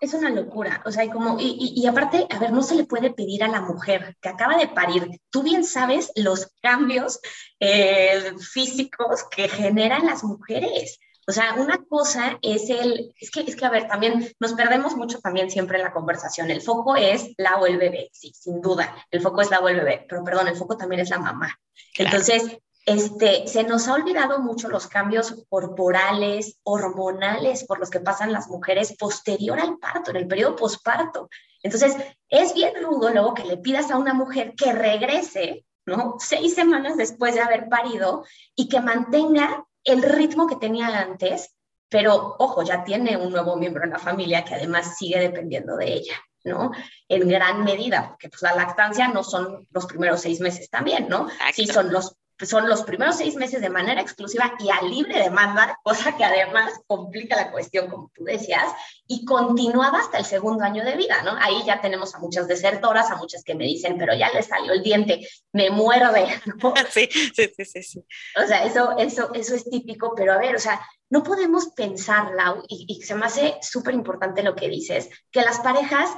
Es 0.00 0.12
una 0.12 0.28
locura, 0.28 0.82
o 0.84 0.92
sea, 0.92 1.08
como, 1.10 1.38
y, 1.40 1.72
y, 1.74 1.86
aparte, 1.86 2.26
a 2.28 2.38
ver, 2.38 2.52
no 2.52 2.62
se 2.62 2.74
le 2.74 2.84
puede 2.84 3.10
pedir 3.10 3.42
a 3.42 3.48
la 3.48 3.62
mujer 3.62 4.16
que 4.20 4.28
acaba 4.28 4.58
de 4.58 4.68
parir, 4.68 5.08
tú 5.30 5.42
bien 5.42 5.64
sabes 5.64 6.12
los 6.14 6.52
cambios 6.60 7.20
eh, 7.58 8.34
físicos 8.38 9.24
que 9.30 9.48
generan 9.48 10.04
las 10.04 10.22
mujeres. 10.22 10.98
O 11.26 11.32
sea, 11.32 11.54
una 11.54 11.78
cosa 11.88 12.38
es 12.42 12.68
el, 12.68 13.14
es 13.18 13.30
que, 13.30 13.40
es 13.40 13.56
que, 13.56 13.64
a 13.64 13.70
ver, 13.70 13.88
también 13.88 14.30
nos 14.40 14.52
perdemos 14.52 14.94
mucho 14.94 15.20
también 15.20 15.50
siempre 15.50 15.78
en 15.78 15.84
la 15.84 15.92
conversación. 15.92 16.50
El 16.50 16.60
foco 16.60 16.96
es 16.96 17.30
la 17.38 17.56
o 17.56 17.66
el 17.66 17.78
bebé, 17.78 18.10
sí, 18.12 18.30
sin 18.34 18.60
duda. 18.60 18.94
El 19.10 19.22
foco 19.22 19.40
es 19.40 19.50
la 19.50 19.60
o 19.60 19.68
el 19.68 19.76
bebé, 19.76 20.04
pero 20.08 20.22
perdón, 20.22 20.48
el 20.48 20.56
foco 20.56 20.76
también 20.76 21.00
es 21.00 21.08
la 21.08 21.18
mamá. 21.18 21.58
Entonces, 21.96 22.58
este, 22.86 23.46
se 23.46 23.64
nos 23.64 23.88
ha 23.88 23.94
olvidado 23.94 24.40
mucho 24.40 24.68
los 24.68 24.86
cambios 24.86 25.44
corporales, 25.48 26.58
hormonales 26.64 27.64
por 27.64 27.78
los 27.78 27.88
que 27.88 28.00
pasan 28.00 28.32
las 28.32 28.48
mujeres 28.48 28.94
posterior 28.98 29.58
al 29.58 29.78
parto, 29.78 30.10
en 30.10 30.18
el 30.18 30.28
periodo 30.28 30.56
posparto. 30.56 31.28
Entonces, 31.62 31.96
es 32.28 32.52
bien 32.52 32.74
rudo 32.82 33.10
luego 33.10 33.32
que 33.32 33.44
le 33.44 33.56
pidas 33.56 33.90
a 33.90 33.96
una 33.96 34.12
mujer 34.12 34.54
que 34.54 34.72
regrese, 34.72 35.64
¿no? 35.86 36.16
Seis 36.18 36.54
semanas 36.54 36.96
después 36.96 37.34
de 37.34 37.40
haber 37.40 37.68
parido 37.68 38.24
y 38.54 38.68
que 38.68 38.80
mantenga 38.80 39.64
el 39.82 40.02
ritmo 40.02 40.46
que 40.46 40.56
tenía 40.56 40.98
antes, 40.98 41.56
pero 41.88 42.36
ojo, 42.38 42.62
ya 42.62 42.84
tiene 42.84 43.16
un 43.16 43.30
nuevo 43.30 43.56
miembro 43.56 43.84
en 43.84 43.90
la 43.90 43.98
familia 43.98 44.44
que 44.44 44.54
además 44.54 44.96
sigue 44.98 45.18
dependiendo 45.20 45.76
de 45.76 45.94
ella. 45.94 46.14
¿no? 46.44 46.72
En 47.08 47.26
gran 47.26 47.64
medida, 47.64 48.08
porque 48.10 48.28
pues 48.28 48.42
la 48.42 48.54
lactancia 48.54 49.08
no 49.08 49.24
son 49.24 49.66
los 49.70 49.86
primeros 49.86 50.20
seis 50.20 50.40
meses 50.40 50.68
también, 50.68 51.08
¿no? 51.08 51.26
Sí 51.54 51.66
son 51.66 51.90
los 51.90 52.18
son 52.40 52.68
los 52.68 52.82
primeros 52.82 53.16
seis 53.16 53.36
meses 53.36 53.60
de 53.60 53.70
manera 53.70 54.00
exclusiva 54.00 54.54
y 54.58 54.70
a 54.70 54.82
libre 54.82 55.22
demanda, 55.22 55.78
cosa 55.82 56.16
que 56.16 56.24
además 56.24 56.72
complica 56.86 57.36
la 57.36 57.52
cuestión, 57.52 57.88
como 57.88 58.10
tú 58.14 58.24
decías, 58.24 58.64
y 59.06 59.24
continuada 59.24 59.98
hasta 59.98 60.18
el 60.18 60.24
segundo 60.24 60.64
año 60.64 60.84
de 60.84 60.96
vida, 60.96 61.22
¿no? 61.22 61.36
Ahí 61.40 61.62
ya 61.64 61.80
tenemos 61.80 62.14
a 62.14 62.18
muchas 62.18 62.48
desertoras, 62.48 63.10
a 63.10 63.16
muchas 63.16 63.44
que 63.44 63.54
me 63.54 63.64
dicen, 63.64 63.96
pero 63.98 64.14
ya 64.14 64.30
le 64.32 64.42
salió 64.42 64.72
el 64.72 64.82
diente, 64.82 65.26
me 65.52 65.70
muerde, 65.70 66.26
¿no? 66.46 66.74
Sí, 66.90 67.08
sí, 67.10 67.50
sí, 67.64 67.82
sí. 67.82 68.04
O 68.42 68.46
sea, 68.46 68.64
eso, 68.64 68.96
eso, 68.98 69.32
eso 69.34 69.54
es 69.54 69.64
típico, 69.68 70.14
pero 70.16 70.32
a 70.32 70.38
ver, 70.38 70.54
o 70.56 70.60
sea, 70.60 70.80
no 71.10 71.22
podemos 71.22 71.68
pensar, 71.68 72.32
Lau, 72.34 72.62
y, 72.68 72.86
y 72.88 73.02
se 73.02 73.14
me 73.14 73.26
hace 73.26 73.56
súper 73.62 73.94
importante 73.94 74.42
lo 74.42 74.54
que 74.54 74.68
dices, 74.68 75.08
que 75.30 75.42
las 75.42 75.60
parejas 75.60 76.10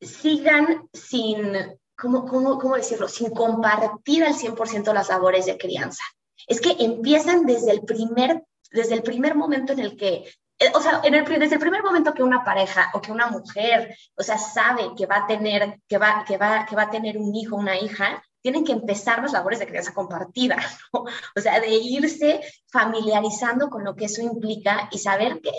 sigan 0.00 0.88
sin 0.92 1.77
¿cómo, 1.98 2.26
cómo, 2.26 2.58
cómo 2.58 2.76
decirlo? 2.76 3.08
Sin 3.08 3.30
compartir 3.30 4.24
al 4.24 4.34
100% 4.34 4.92
las 4.92 5.08
labores 5.08 5.46
de 5.46 5.58
crianza. 5.58 6.02
Es 6.46 6.60
que 6.60 6.76
empiezan 6.78 7.44
desde 7.44 7.72
el 7.72 7.82
primer, 7.82 8.44
desde 8.70 8.94
el 8.94 9.02
primer 9.02 9.34
momento 9.34 9.72
en 9.72 9.80
el 9.80 9.96
que 9.96 10.24
eh, 10.60 10.72
o 10.74 10.80
sea, 10.80 11.00
en 11.04 11.14
el, 11.14 11.24
desde 11.24 11.54
el 11.54 11.60
primer 11.60 11.82
momento 11.84 12.12
que 12.12 12.22
una 12.22 12.44
pareja 12.44 12.90
o 12.94 13.00
que 13.00 13.12
una 13.12 13.28
mujer, 13.28 13.96
o 14.16 14.22
sea, 14.22 14.38
sabe 14.38 14.90
que 14.96 15.06
va 15.06 15.18
a 15.18 15.26
tener, 15.26 15.80
que 15.86 15.98
va, 15.98 16.24
que 16.26 16.36
va, 16.36 16.66
que 16.66 16.74
va 16.74 16.82
a 16.82 16.90
tener 16.90 17.16
un 17.16 17.34
hijo, 17.34 17.54
una 17.54 17.78
hija, 17.78 18.22
tienen 18.40 18.64
que 18.64 18.72
empezar 18.72 19.22
las 19.22 19.32
labores 19.32 19.60
de 19.60 19.66
crianza 19.66 19.94
compartida, 19.94 20.56
¿no? 20.92 21.04
O 21.36 21.40
sea, 21.40 21.60
de 21.60 21.68
irse 21.68 22.40
familiarizando 22.72 23.70
con 23.70 23.84
lo 23.84 23.94
que 23.94 24.06
eso 24.06 24.20
implica 24.20 24.88
y 24.90 24.98
saber 24.98 25.40
que, 25.40 25.52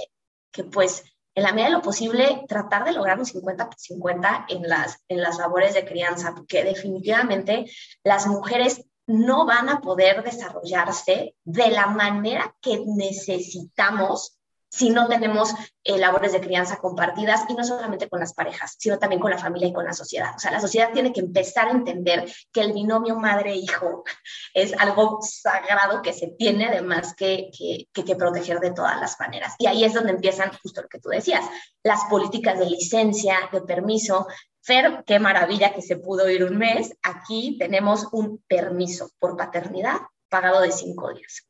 que 0.51 0.65
pues 0.65 1.03
en 1.36 1.44
la 1.44 1.52
medida 1.52 1.68
de 1.68 1.76
lo 1.76 1.82
posible, 1.82 2.44
tratar 2.48 2.86
de 2.86 2.92
lograr 2.92 3.20
un 3.20 3.26
50-50 3.26 4.46
en 4.50 4.64
las, 4.64 5.04
en 5.08 5.22
las 5.22 5.38
labores 5.38 5.74
de 5.74 5.86
crianza, 5.86 6.34
porque 6.36 6.64
definitivamente 6.64 7.66
las 8.04 8.28
mujeres 8.28 8.86
no 9.08 9.46
van 9.46 9.70
a 9.70 9.82
poder 9.82 10.24
desarrollarse 10.24 11.36
de 11.44 11.72
la 11.72 11.88
manera 11.88 12.56
que 12.62 12.84
necesitamos 12.86 14.38
si 14.70 14.92
no 14.92 15.08
tenemos 15.08 15.54
eh, 15.84 15.98
labores 15.98 16.32
de 16.32 16.42
crianza 16.42 16.78
compartidas 16.78 17.42
y 17.50 17.56
no 17.56 17.64
solamente 17.64 18.08
con 18.08 18.20
las 18.20 18.34
parejas, 18.34 18.76
sino 18.78 19.00
también 19.00 19.20
con 19.20 19.32
la 19.32 19.38
familia 19.38 19.68
y 19.68 19.74
con 19.74 19.86
la 19.86 19.94
sociedad. 19.94 20.36
O 20.36 20.40
sea, 20.40 20.52
la 20.52 20.62
sociedad 20.62 20.92
tiene 20.94 21.12
que 21.12 21.22
empezar 21.22 21.68
a 21.68 21.72
entender 21.72 22.32
que 22.52 22.62
el 22.62 22.74
binomio 22.74 23.16
madre-hijo 23.16 24.04
es 24.54 24.74
algo 24.78 25.20
sagrado 25.22 26.02
que 26.02 26.14
se 26.14 26.28
tiene 26.28 26.68
además 26.68 27.16
que, 27.16 27.50
que, 27.58 27.88
que, 27.92 28.16
proteger 28.16 28.60
de 28.60 28.72
todas 28.72 29.00
las 29.00 29.20
maneras. 29.20 29.56
Y 29.58 29.68
ahí 29.68 29.84
es 29.84 29.94
donde 29.94 30.12
empiezan 30.12 30.52
justo 30.62 30.82
lo 30.82 30.88
que 30.88 31.00
tú 31.00 31.10
decías, 31.10 31.44
las 31.84 32.04
políticas 32.10 32.60
de 32.60 32.70
licencia, 32.70 33.50
de 33.52 33.62
permiso. 33.62 34.28
Fer, 34.62 35.04
qué 35.08 35.20
maravilla 35.20 35.74
que 35.74 35.82
se 35.82 35.98
pudo 35.98 36.30
ir 36.30 36.44
un 36.44 36.58
mes. 36.58 36.94
Aquí 37.02 37.58
tenemos 37.58 38.08
un 38.12 38.44
permiso 38.48 39.10
por 39.18 39.36
paternidad 39.38 39.98
pagado 40.28 40.62
de 40.62 40.72
cinco 40.72 41.12
días. 41.14 41.48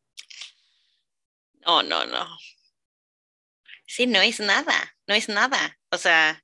No, 1.65 1.83
no, 1.83 2.05
no. 2.05 2.25
Sí, 3.89 4.05
no 4.05 4.21
es 4.21 4.39
nada, 4.39 4.95
no 5.07 5.15
es 5.15 5.29
nada. 5.29 5.79
O 5.91 5.97
sea, 5.97 6.43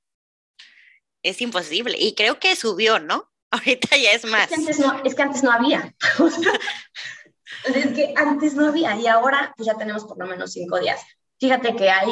es 1.22 1.40
imposible. 1.40 1.96
Y 1.96 2.16
creo 2.16 2.40
que 2.40 2.56
subió, 2.56 2.98
¿no? 2.98 3.30
Ahorita 3.52 3.96
ya 3.96 4.10
es 4.10 4.24
más. 4.24 4.50
Es 4.50 4.50
que 4.50 4.54
antes 4.56 4.78
no, 4.80 5.02
es 5.04 5.14
que 5.14 5.22
antes 5.22 5.42
no 5.44 5.52
había. 5.52 5.94
es 7.64 7.86
que 7.94 8.14
antes 8.16 8.54
no 8.54 8.66
había 8.66 8.96
y 8.96 9.06
ahora 9.06 9.54
pues 9.56 9.68
ya 9.68 9.74
tenemos 9.78 10.04
por 10.04 10.18
lo 10.18 10.26
menos 10.26 10.52
cinco 10.52 10.80
días. 10.80 11.00
Fíjate 11.38 11.76
que 11.76 11.88
hay 11.88 12.10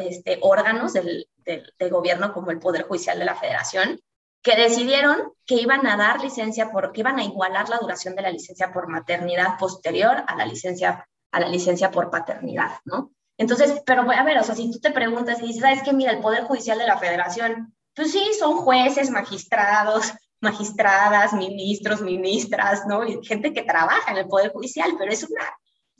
este, 0.00 0.38
órganos 0.42 0.92
del, 0.92 1.26
del, 1.38 1.72
del, 1.78 1.90
gobierno 1.90 2.34
como 2.34 2.50
el 2.50 2.58
Poder 2.58 2.82
Judicial 2.82 3.18
de 3.18 3.24
la 3.24 3.36
Federación 3.36 4.00
que 4.42 4.54
decidieron 4.56 5.32
que 5.46 5.54
iban 5.54 5.86
a 5.86 5.96
dar 5.96 6.20
licencia 6.20 6.70
por, 6.70 6.92
que 6.92 7.00
iban 7.00 7.18
a 7.18 7.24
igualar 7.24 7.68
la 7.68 7.78
duración 7.78 8.16
de 8.16 8.22
la 8.22 8.30
licencia 8.30 8.70
por 8.72 8.88
maternidad 8.88 9.58
posterior 9.58 10.24
a 10.26 10.36
la 10.36 10.44
licencia, 10.44 11.08
a 11.30 11.40
la 11.40 11.48
licencia 11.48 11.90
por 11.90 12.10
paternidad, 12.10 12.80
¿no? 12.84 13.12
Entonces, 13.38 13.82
pero 13.86 14.02
a 14.10 14.22
ver, 14.24 14.36
o 14.38 14.42
sea, 14.42 14.56
si 14.56 14.70
tú 14.70 14.80
te 14.80 14.90
preguntas 14.90 15.40
y 15.40 15.46
dices, 15.46 15.62
¿sabes 15.62 15.82
qué? 15.82 15.92
Mira, 15.92 16.12
el 16.12 16.20
Poder 16.20 16.44
Judicial 16.44 16.76
de 16.76 16.86
la 16.86 16.98
Federación, 16.98 17.74
pues 17.94 18.12
sí, 18.12 18.22
son 18.38 18.58
jueces, 18.58 19.10
magistrados, 19.10 20.12
magistradas, 20.40 21.32
ministros, 21.32 22.02
ministras, 22.02 22.84
¿no? 22.86 23.00
Gente 23.22 23.52
que 23.52 23.62
trabaja 23.62 24.10
en 24.10 24.18
el 24.18 24.28
Poder 24.28 24.52
Judicial, 24.52 24.94
pero 24.98 25.12
es 25.12 25.22
una 25.22 25.44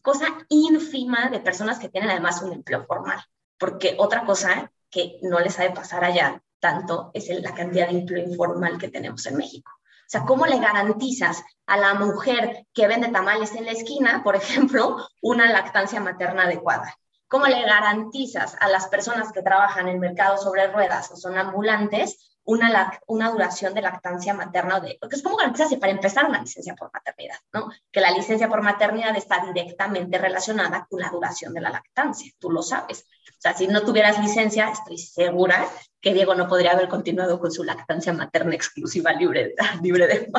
cosa 0.02 0.26
ínfima 0.48 1.30
de 1.30 1.40
personas 1.40 1.78
que 1.78 1.88
tienen 1.88 2.10
además 2.10 2.42
un 2.42 2.52
empleo 2.52 2.84
formal, 2.86 3.22
porque 3.56 3.94
otra 3.98 4.24
cosa 4.24 4.70
que 4.90 5.18
no 5.22 5.38
les 5.38 5.58
ha 5.58 5.62
de 5.62 5.70
pasar 5.70 6.04
allá 6.04 6.42
tanto 6.60 7.12
es 7.14 7.28
la 7.40 7.54
cantidad 7.54 7.88
de 7.88 7.98
empleo 7.98 8.26
informal 8.26 8.78
que 8.78 8.88
tenemos 8.88 9.24
en 9.26 9.36
México. 9.36 9.70
O 9.80 10.10
sea, 10.10 10.24
¿cómo 10.24 10.46
le 10.46 10.58
garantizas 10.58 11.44
a 11.66 11.76
la 11.76 11.94
mujer 11.94 12.66
que 12.72 12.88
vende 12.88 13.08
tamales 13.08 13.54
en 13.54 13.66
la 13.66 13.72
esquina, 13.72 14.22
por 14.24 14.34
ejemplo, 14.34 14.96
una 15.20 15.52
lactancia 15.52 16.00
materna 16.00 16.44
adecuada? 16.44 16.96
¿Cómo 17.28 17.46
le 17.46 17.62
garantizas 17.62 18.56
a 18.58 18.68
las 18.68 18.88
personas 18.88 19.32
que 19.32 19.42
trabajan 19.42 19.86
en 19.88 20.00
mercado 20.00 20.38
sobre 20.38 20.66
ruedas 20.68 21.10
o 21.10 21.16
son 21.16 21.36
ambulantes 21.36 22.38
una, 22.44 22.98
una 23.06 23.30
duración 23.30 23.74
de 23.74 23.82
lactancia 23.82 24.32
materna? 24.32 24.80
De, 24.80 24.96
porque 24.98 25.16
es 25.16 25.22
como 25.22 25.36
garantizas 25.36 25.74
para 25.74 25.92
empezar 25.92 26.24
una 26.24 26.40
licencia 26.40 26.74
por 26.74 26.90
maternidad, 26.90 27.36
¿no? 27.52 27.70
Que 27.92 28.00
la 28.00 28.10
licencia 28.12 28.48
por 28.48 28.62
maternidad 28.62 29.14
está 29.14 29.44
directamente 29.44 30.16
relacionada 30.16 30.86
con 30.88 31.00
la 31.00 31.10
duración 31.10 31.52
de 31.52 31.60
la 31.60 31.68
lactancia, 31.68 32.32
tú 32.38 32.50
lo 32.50 32.62
sabes. 32.62 33.06
O 33.28 33.40
sea, 33.40 33.54
si 33.54 33.68
no 33.68 33.82
tuvieras 33.82 34.18
licencia, 34.18 34.70
estoy 34.70 34.96
segura 34.96 35.68
que 36.00 36.14
Diego 36.14 36.34
no 36.34 36.48
podría 36.48 36.72
haber 36.72 36.88
continuado 36.88 37.38
con 37.38 37.52
su 37.52 37.62
lactancia 37.62 38.12
materna 38.12 38.54
exclusiva 38.54 39.12
libre, 39.12 39.54
libre 39.82 40.06
de 40.06 40.32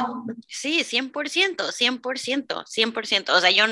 Sí, 0.47 0.79
100%, 0.79 1.11
100%, 1.55 2.65
100%. 2.65 3.29
O 3.29 3.39
sea, 3.39 3.51
yo 3.51 3.65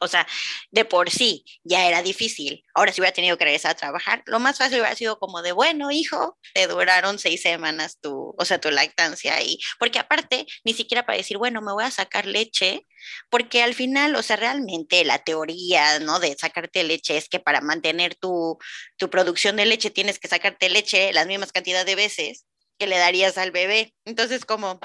o 0.00 0.08
sea, 0.08 0.26
de 0.70 0.84
por 0.84 1.10
sí 1.10 1.44
ya 1.64 1.86
era 1.86 2.02
difícil. 2.02 2.64
Ahora 2.74 2.92
si 2.92 3.00
hubiera 3.00 3.14
tenido 3.14 3.36
que 3.38 3.44
regresar 3.44 3.72
a 3.72 3.74
trabajar, 3.76 4.22
lo 4.26 4.38
más 4.38 4.58
fácil 4.58 4.80
hubiera 4.80 4.96
sido 4.96 5.18
como 5.18 5.42
de, 5.42 5.52
bueno, 5.52 5.90
hijo, 5.90 6.38
te 6.54 6.66
duraron 6.66 7.18
seis 7.18 7.42
semanas 7.42 7.98
tu, 8.00 8.34
o 8.36 8.44
sea, 8.44 8.60
tu 8.60 8.70
lactancia 8.70 9.34
ahí. 9.34 9.58
Porque 9.78 9.98
aparte, 9.98 10.46
ni 10.64 10.72
siquiera 10.74 11.04
para 11.06 11.18
decir, 11.18 11.38
bueno, 11.38 11.60
me 11.62 11.72
voy 11.72 11.84
a 11.84 11.90
sacar 11.90 12.26
leche, 12.26 12.82
porque 13.30 13.62
al 13.62 13.74
final, 13.74 14.16
o 14.16 14.22
sea, 14.22 14.36
realmente 14.36 15.04
la 15.04 15.18
teoría, 15.20 15.98
¿no? 16.00 16.18
De 16.20 16.36
sacarte 16.38 16.84
leche 16.84 17.16
es 17.16 17.28
que 17.28 17.40
para 17.40 17.60
mantener 17.60 18.14
tu, 18.14 18.58
tu 18.96 19.10
producción 19.10 19.56
de 19.56 19.66
leche 19.66 19.90
tienes 19.90 20.18
que 20.18 20.28
sacarte 20.28 20.68
leche 20.70 21.12
las 21.12 21.26
mismas 21.26 21.52
cantidades 21.52 21.86
de 21.86 21.94
veces 21.94 22.46
que 22.78 22.86
le 22.86 22.98
darías 22.98 23.38
al 23.38 23.52
bebé. 23.52 23.94
Entonces, 24.04 24.44
como 24.44 24.80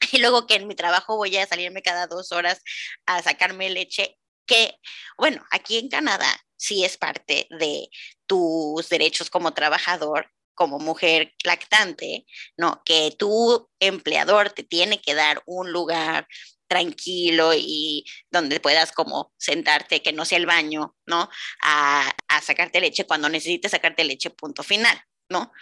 y 0.12 0.18
luego 0.18 0.46
que 0.46 0.54
en 0.54 0.66
mi 0.66 0.74
trabajo 0.74 1.16
voy 1.16 1.36
a 1.36 1.46
salirme 1.46 1.82
cada 1.82 2.06
dos 2.06 2.32
horas 2.32 2.62
a 3.06 3.22
sacarme 3.22 3.70
leche, 3.70 4.17
que, 4.48 4.74
bueno, 5.16 5.44
aquí 5.52 5.78
en 5.78 5.88
Canadá 5.88 6.28
sí 6.56 6.84
es 6.84 6.96
parte 6.96 7.46
de 7.50 7.88
tus 8.26 8.88
derechos 8.88 9.30
como 9.30 9.54
trabajador, 9.54 10.32
como 10.54 10.80
mujer 10.80 11.34
lactante, 11.44 12.26
¿no? 12.56 12.82
Que 12.84 13.14
tu 13.16 13.70
empleador 13.78 14.50
te 14.50 14.64
tiene 14.64 15.00
que 15.00 15.14
dar 15.14 15.40
un 15.46 15.70
lugar 15.70 16.26
tranquilo 16.66 17.52
y 17.54 18.04
donde 18.30 18.60
puedas 18.60 18.92
como 18.92 19.32
sentarte, 19.38 20.02
que 20.02 20.12
no 20.12 20.24
sea 20.24 20.38
el 20.38 20.46
baño, 20.46 20.96
¿no? 21.06 21.30
A, 21.62 22.12
a 22.28 22.40
sacarte 22.42 22.80
leche 22.80 23.06
cuando 23.06 23.28
necesites 23.28 23.70
sacarte 23.70 24.04
leche, 24.04 24.30
punto 24.30 24.62
final, 24.64 25.00
¿no? 25.30 25.52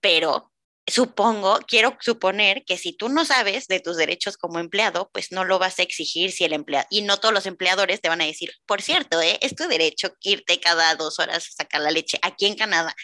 Pero 0.00 0.53
supongo, 0.86 1.58
quiero 1.66 1.96
suponer 2.00 2.64
que 2.64 2.76
si 2.76 2.92
tú 2.92 3.08
no 3.08 3.24
sabes 3.24 3.68
de 3.68 3.80
tus 3.80 3.96
derechos 3.96 4.36
como 4.36 4.58
empleado, 4.58 5.10
pues 5.12 5.32
no 5.32 5.44
lo 5.44 5.58
vas 5.58 5.78
a 5.78 5.82
exigir 5.82 6.32
si 6.32 6.44
el 6.44 6.52
empleado, 6.52 6.86
y 6.90 7.02
no 7.02 7.18
todos 7.18 7.34
los 7.34 7.46
empleadores 7.46 8.00
te 8.00 8.08
van 8.08 8.20
a 8.20 8.26
decir, 8.26 8.52
por 8.66 8.82
cierto, 8.82 9.20
¿eh? 9.20 9.38
es 9.40 9.54
tu 9.54 9.66
derecho 9.66 10.14
irte 10.22 10.60
cada 10.60 10.94
dos 10.94 11.18
horas 11.18 11.48
a 11.48 11.62
sacar 11.62 11.80
la 11.80 11.90
leche 11.90 12.18
aquí 12.22 12.46
en 12.46 12.56
Canadá, 12.56 12.94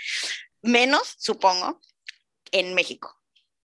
menos, 0.63 1.15
supongo, 1.19 1.81
en 2.53 2.75
México. 2.75 3.17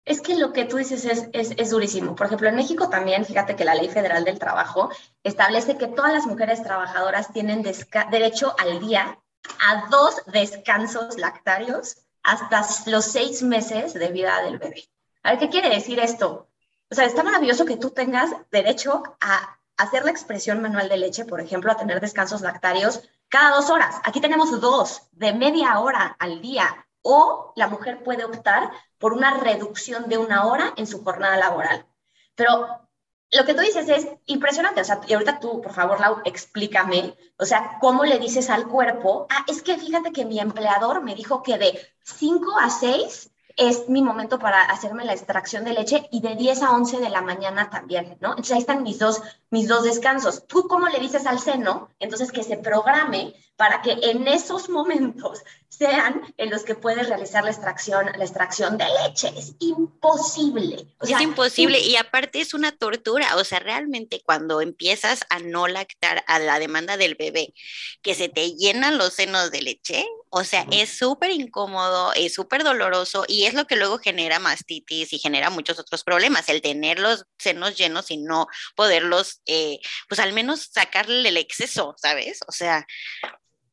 Es 0.04 0.20
que 0.20 0.36
lo 0.36 0.52
que 0.52 0.64
tú 0.64 0.76
dices 0.76 1.04
es, 1.04 1.28
es, 1.32 1.50
es, 1.56 1.70
durísimo. 1.70 2.14
Por 2.14 2.28
ejemplo, 2.28 2.48
en 2.48 2.54
México 2.54 2.88
también, 2.88 3.24
fíjate 3.24 3.56
que 3.56 3.64
la 3.64 3.74
Ley 3.74 3.88
Federal 3.88 4.24
del 4.24 4.38
Trabajo 4.38 4.88
establece 5.24 5.76
que 5.76 5.88
todas 5.88 6.12
las 6.12 6.26
mujeres 6.26 6.62
trabajadoras 6.62 7.32
tienen 7.32 7.64
derecho 8.12 8.54
al 8.56 8.78
día 8.78 9.18
a 9.58 9.88
dos 9.90 10.22
descansos 10.26 11.18
lactarios 11.18 12.05
hasta 12.26 12.66
los 12.90 13.04
seis 13.04 13.42
meses 13.42 13.94
de 13.94 14.08
vida 14.08 14.42
del 14.42 14.58
bebé. 14.58 14.84
A 15.22 15.30
ver, 15.30 15.38
¿qué 15.38 15.48
quiere 15.48 15.70
decir 15.70 16.00
esto? 16.00 16.48
O 16.90 16.94
sea, 16.94 17.04
está 17.04 17.22
maravilloso 17.22 17.64
que 17.64 17.76
tú 17.76 17.90
tengas 17.90 18.30
derecho 18.50 19.02
a 19.20 19.58
hacer 19.76 20.04
la 20.04 20.10
expresión 20.10 20.60
manual 20.60 20.88
de 20.88 20.96
leche, 20.96 21.24
por 21.24 21.40
ejemplo, 21.40 21.70
a 21.70 21.76
tener 21.76 22.00
descansos 22.00 22.40
lactarios 22.40 23.02
cada 23.28 23.54
dos 23.54 23.70
horas. 23.70 24.00
Aquí 24.04 24.20
tenemos 24.20 24.60
dos, 24.60 25.02
de 25.12 25.32
media 25.32 25.78
hora 25.78 26.16
al 26.18 26.40
día. 26.40 26.86
O 27.02 27.52
la 27.54 27.68
mujer 27.68 28.02
puede 28.02 28.24
optar 28.24 28.72
por 28.98 29.12
una 29.12 29.38
reducción 29.38 30.08
de 30.08 30.18
una 30.18 30.46
hora 30.46 30.72
en 30.76 30.88
su 30.88 31.04
jornada 31.04 31.36
laboral. 31.36 31.86
Pero 32.34 32.85
lo 33.32 33.44
que 33.44 33.54
tú 33.54 33.60
dices 33.60 33.88
es 33.88 34.06
impresionante, 34.26 34.80
o 34.80 34.84
sea, 34.84 35.00
y 35.06 35.12
ahorita 35.12 35.40
tú, 35.40 35.60
por 35.60 35.72
favor, 35.72 36.00
Lau, 36.00 36.20
explícame, 36.24 37.16
o 37.38 37.44
sea, 37.44 37.78
¿cómo 37.80 38.04
le 38.04 38.18
dices 38.18 38.50
al 38.50 38.68
cuerpo? 38.68 39.26
Ah, 39.30 39.44
es 39.48 39.62
que 39.62 39.76
fíjate 39.76 40.12
que 40.12 40.24
mi 40.24 40.38
empleador 40.38 41.02
me 41.02 41.14
dijo 41.14 41.42
que 41.42 41.58
de 41.58 41.78
5 42.04 42.58
a 42.58 42.70
6 42.70 43.30
es 43.56 43.88
mi 43.88 44.02
momento 44.02 44.38
para 44.38 44.62
hacerme 44.62 45.04
la 45.04 45.14
extracción 45.14 45.64
de 45.64 45.72
leche 45.72 46.08
y 46.12 46.20
de 46.20 46.36
10 46.36 46.62
a 46.62 46.72
11 46.72 47.00
de 47.00 47.08
la 47.08 47.22
mañana 47.22 47.70
también, 47.70 48.18
¿no? 48.20 48.30
Entonces 48.30 48.52
ahí 48.52 48.60
están 48.60 48.82
mis 48.82 48.98
dos, 48.98 49.22
mis 49.50 49.68
dos 49.68 49.84
descansos. 49.84 50.46
¿Tú 50.46 50.66
cómo 50.68 50.88
le 50.88 50.98
dices 50.98 51.26
al 51.26 51.38
seno? 51.38 51.90
Entonces 51.98 52.32
que 52.32 52.42
se 52.42 52.56
programe 52.56 53.34
para 53.56 53.80
que 53.80 53.92
en 54.02 54.28
esos 54.28 54.68
momentos 54.68 55.42
sean 55.68 56.22
en 56.36 56.50
los 56.50 56.62
que 56.62 56.74
puedes 56.74 57.08
realizar 57.08 57.44
la 57.44 57.50
extracción, 57.50 58.06
la 58.16 58.24
extracción 58.24 58.78
de 58.78 58.84
leche. 59.02 59.32
Es 59.36 59.54
imposible. 59.58 60.86
es 61.00 61.20
imposible 61.20 61.80
y 61.80 61.96
aparte 61.96 62.40
es 62.40 62.54
una 62.54 62.72
tortura. 62.72 63.36
O 63.36 63.44
sea, 63.44 63.58
realmente 63.58 64.22
cuando 64.24 64.60
empiezas 64.60 65.20
a 65.30 65.38
no 65.38 65.68
lactar 65.68 66.24
a 66.26 66.38
la 66.38 66.58
demanda 66.58 66.96
del 66.96 67.14
bebé, 67.14 67.54
que 68.02 68.14
se 68.14 68.28
te 68.28 68.52
llenan 68.52 68.98
los 68.98 69.14
senos 69.14 69.50
de 69.50 69.62
leche, 69.62 70.06
o 70.30 70.44
sea, 70.44 70.66
es 70.70 70.90
súper 70.90 71.30
incómodo, 71.30 72.12
es 72.14 72.34
súper 72.34 72.62
doloroso 72.62 73.24
y 73.26 73.44
es 73.44 73.54
lo 73.54 73.66
que 73.66 73.76
luego 73.76 73.98
genera 73.98 74.38
mastitis 74.38 75.12
y 75.12 75.18
genera 75.18 75.50
muchos 75.50 75.78
otros 75.78 76.04
problemas, 76.04 76.48
el 76.48 76.60
tener 76.60 76.98
los 76.98 77.24
senos 77.38 77.76
llenos 77.76 78.10
y 78.10 78.18
no 78.18 78.46
poderlos, 78.74 79.40
eh, 79.46 79.80
pues 80.08 80.20
al 80.20 80.32
menos 80.32 80.68
sacarle 80.72 81.28
el 81.28 81.36
exceso, 81.36 81.94
¿sabes? 81.98 82.40
O 82.46 82.52
sea, 82.52 82.86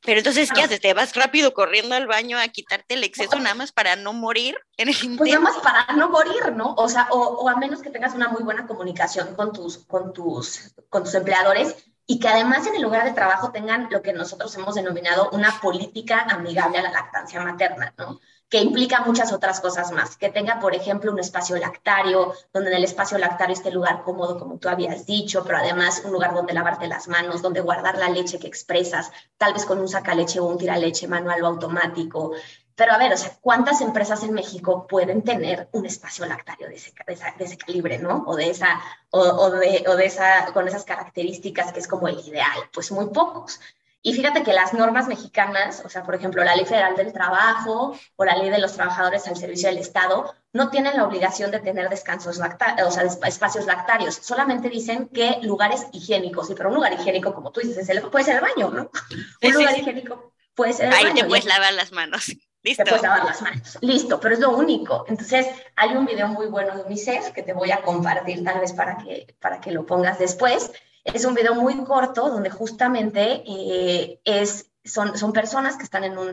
pero 0.05 0.19
entonces, 0.19 0.51
¿qué 0.53 0.61
haces? 0.61 0.81
¿Te 0.81 0.93
vas 0.93 1.15
rápido 1.15 1.53
corriendo 1.53 1.95
al 1.95 2.07
baño 2.07 2.37
a 2.37 2.47
quitarte 2.49 2.95
el 2.95 3.05
exceso 3.05 3.39
nada 3.39 3.55
más 3.55 3.71
para 3.71 3.95
no 3.95 4.11
morir 4.11 4.57
en 4.77 4.89
el 4.89 4.95
intento? 4.95 5.19
Pues 5.19 5.31
nada 5.31 5.43
más 5.43 5.57
para 5.59 5.93
no 5.95 6.09
morir, 6.09 6.51
¿no? 6.53 6.73
O 6.75 6.89
sea, 6.89 7.07
o, 7.09 7.19
o, 7.19 7.47
a 7.47 7.55
menos 7.55 7.81
que 7.81 7.89
tengas 7.89 8.13
una 8.13 8.27
muy 8.27 8.43
buena 8.43 8.67
comunicación 8.67 9.33
con 9.35 9.53
tus, 9.53 9.77
con 9.85 10.11
tus, 10.11 10.73
con 10.89 11.03
tus 11.03 11.15
empleadores 11.15 11.85
y 12.05 12.19
que 12.19 12.27
además 12.27 12.67
en 12.67 12.75
el 12.75 12.81
lugar 12.81 13.05
de 13.05 13.13
trabajo 13.13 13.51
tengan 13.51 13.87
lo 13.89 14.01
que 14.01 14.11
nosotros 14.11 14.53
hemos 14.57 14.75
denominado 14.75 15.29
una 15.31 15.61
política 15.61 16.21
amigable 16.29 16.79
a 16.79 16.83
la 16.83 16.91
lactancia 16.91 17.41
materna, 17.41 17.93
¿no? 17.97 18.19
Que 18.53 18.61
implica 18.61 19.01
muchas 19.01 19.33
otras 19.33 19.59
cosas 19.59 19.91
más, 19.91 20.15
que 20.15 20.29
tenga, 20.29 20.59
por 20.59 20.75
ejemplo, 20.75 21.11
un 21.11 21.17
espacio 21.17 21.57
lactario, 21.57 22.35
donde 22.53 22.69
en 22.69 22.77
el 22.77 22.83
espacio 22.83 23.17
lactario 23.17 23.55
esté 23.55 23.71
lugar 23.71 24.03
cómodo, 24.03 24.37
como 24.37 24.59
tú 24.59 24.69
habías 24.69 25.07
dicho, 25.07 25.43
pero 25.43 25.57
además 25.57 26.03
un 26.05 26.11
lugar 26.11 26.35
donde 26.35 26.53
lavarte 26.53 26.85
las 26.85 27.07
manos, 27.07 27.41
donde 27.41 27.61
guardar 27.61 27.97
la 27.97 28.09
leche 28.09 28.37
que 28.37 28.45
expresas, 28.45 29.11
tal 29.39 29.53
vez 29.53 29.65
con 29.65 29.79
un 29.79 29.87
sacaleche 29.87 30.39
o 30.39 30.45
un 30.45 30.59
tiraleche 30.59 31.07
manual 31.07 31.41
o 31.41 31.47
automático. 31.47 32.33
Pero 32.75 32.91
a 32.91 32.99
ver, 32.99 33.11
o 33.13 33.17
sea, 33.17 33.35
¿cuántas 33.41 33.81
empresas 33.81 34.21
en 34.21 34.33
México 34.33 34.85
pueden 34.85 35.23
tener 35.23 35.67
un 35.71 35.87
espacio 35.87 36.23
lactario 36.27 36.67
de 36.67 36.75
ese, 36.75 36.93
de 37.07 37.43
ese 37.45 37.57
calibre, 37.57 37.97
¿no? 37.97 38.23
O 38.27 38.35
de 38.35 38.51
esa, 38.51 38.79
o, 39.09 39.49
de, 39.49 39.83
o 39.87 39.95
de 39.95 40.05
esa, 40.05 40.53
con 40.53 40.67
esas 40.67 40.83
características 40.83 41.73
que 41.73 41.79
es 41.79 41.87
como 41.87 42.07
el 42.07 42.19
ideal, 42.19 42.69
pues 42.71 42.91
muy 42.91 43.07
pocos. 43.07 43.59
Y 44.05 44.13
fíjate 44.13 44.43
que 44.43 44.51
las 44.51 44.73
normas 44.73 45.07
mexicanas, 45.07 45.81
o 45.85 45.89
sea, 45.89 46.03
por 46.03 46.13
ejemplo, 46.13 46.43
la 46.43 46.57
Ley 46.57 46.65
Federal 46.65 46.97
del 46.97 47.13
Trabajo 47.13 47.97
o 48.17 48.25
la 48.25 48.35
Ley 48.35 48.49
de 48.49 48.59
los 48.59 48.73
Trabajadores 48.73 49.25
al 49.29 49.37
Servicio 49.37 49.69
del 49.69 49.77
Estado, 49.77 50.35
no 50.51 50.69
tienen 50.69 50.97
la 50.97 51.05
obligación 51.05 51.51
de 51.51 51.61
tener 51.61 51.87
descansos 51.89 52.37
o 52.37 52.91
sea, 52.91 53.03
espacios 53.03 53.65
lactarios. 53.65 54.15
Solamente 54.15 54.69
dicen 54.69 55.07
que 55.07 55.39
lugares 55.43 55.87
higiénicos. 55.93 56.49
Y 56.49 56.53
para 56.53 56.67
un 56.67 56.75
lugar 56.75 56.91
higiénico, 56.93 57.33
como 57.33 57.51
tú 57.51 57.61
dices, 57.61 57.89
puede 58.11 58.25
ser 58.25 58.35
el 58.35 58.41
baño, 58.41 58.69
¿no? 58.71 58.91
un 59.41 59.53
lugar 59.53 59.79
higiénico 59.79 60.33
puede 60.53 60.73
ser 60.73 60.87
el 60.87 60.93
Ahí 60.93 61.03
baño. 61.05 61.15
Ahí 61.15 61.21
te 61.21 61.27
puedes 61.29 61.45
lavar 61.45 61.73
las 61.73 61.93
manos. 61.93 62.27
Listo. 62.63 62.83
Te 62.83 62.89
puedes 62.89 63.03
lavar 63.03 63.23
las 63.23 63.41
manos. 63.41 63.77
Listo, 63.79 64.19
pero 64.19 64.35
es 64.35 64.41
lo 64.41 64.51
único. 64.51 65.05
Entonces, 65.07 65.47
hay 65.77 65.95
un 65.95 66.05
video 66.05 66.27
muy 66.27 66.47
bueno 66.47 66.75
de 66.75 66.83
UNICEF 66.83 67.31
que 67.31 67.43
te 67.43 67.53
voy 67.53 67.71
a 67.71 67.81
compartir 67.81 68.43
tal 68.43 68.59
vez 68.59 68.73
para 68.73 68.97
que, 68.97 69.33
para 69.39 69.61
que 69.61 69.71
lo 69.71 69.85
pongas 69.85 70.19
después 70.19 70.71
es 71.03 71.25
un 71.25 71.33
video 71.33 71.55
muy 71.55 71.83
corto 71.83 72.29
donde 72.29 72.49
justamente 72.49 73.43
eh, 73.45 74.21
es, 74.23 74.71
son, 74.83 75.17
son 75.17 75.33
personas 75.33 75.77
que 75.77 75.83
están 75.83 76.03
en 76.03 76.17
un, 76.17 76.27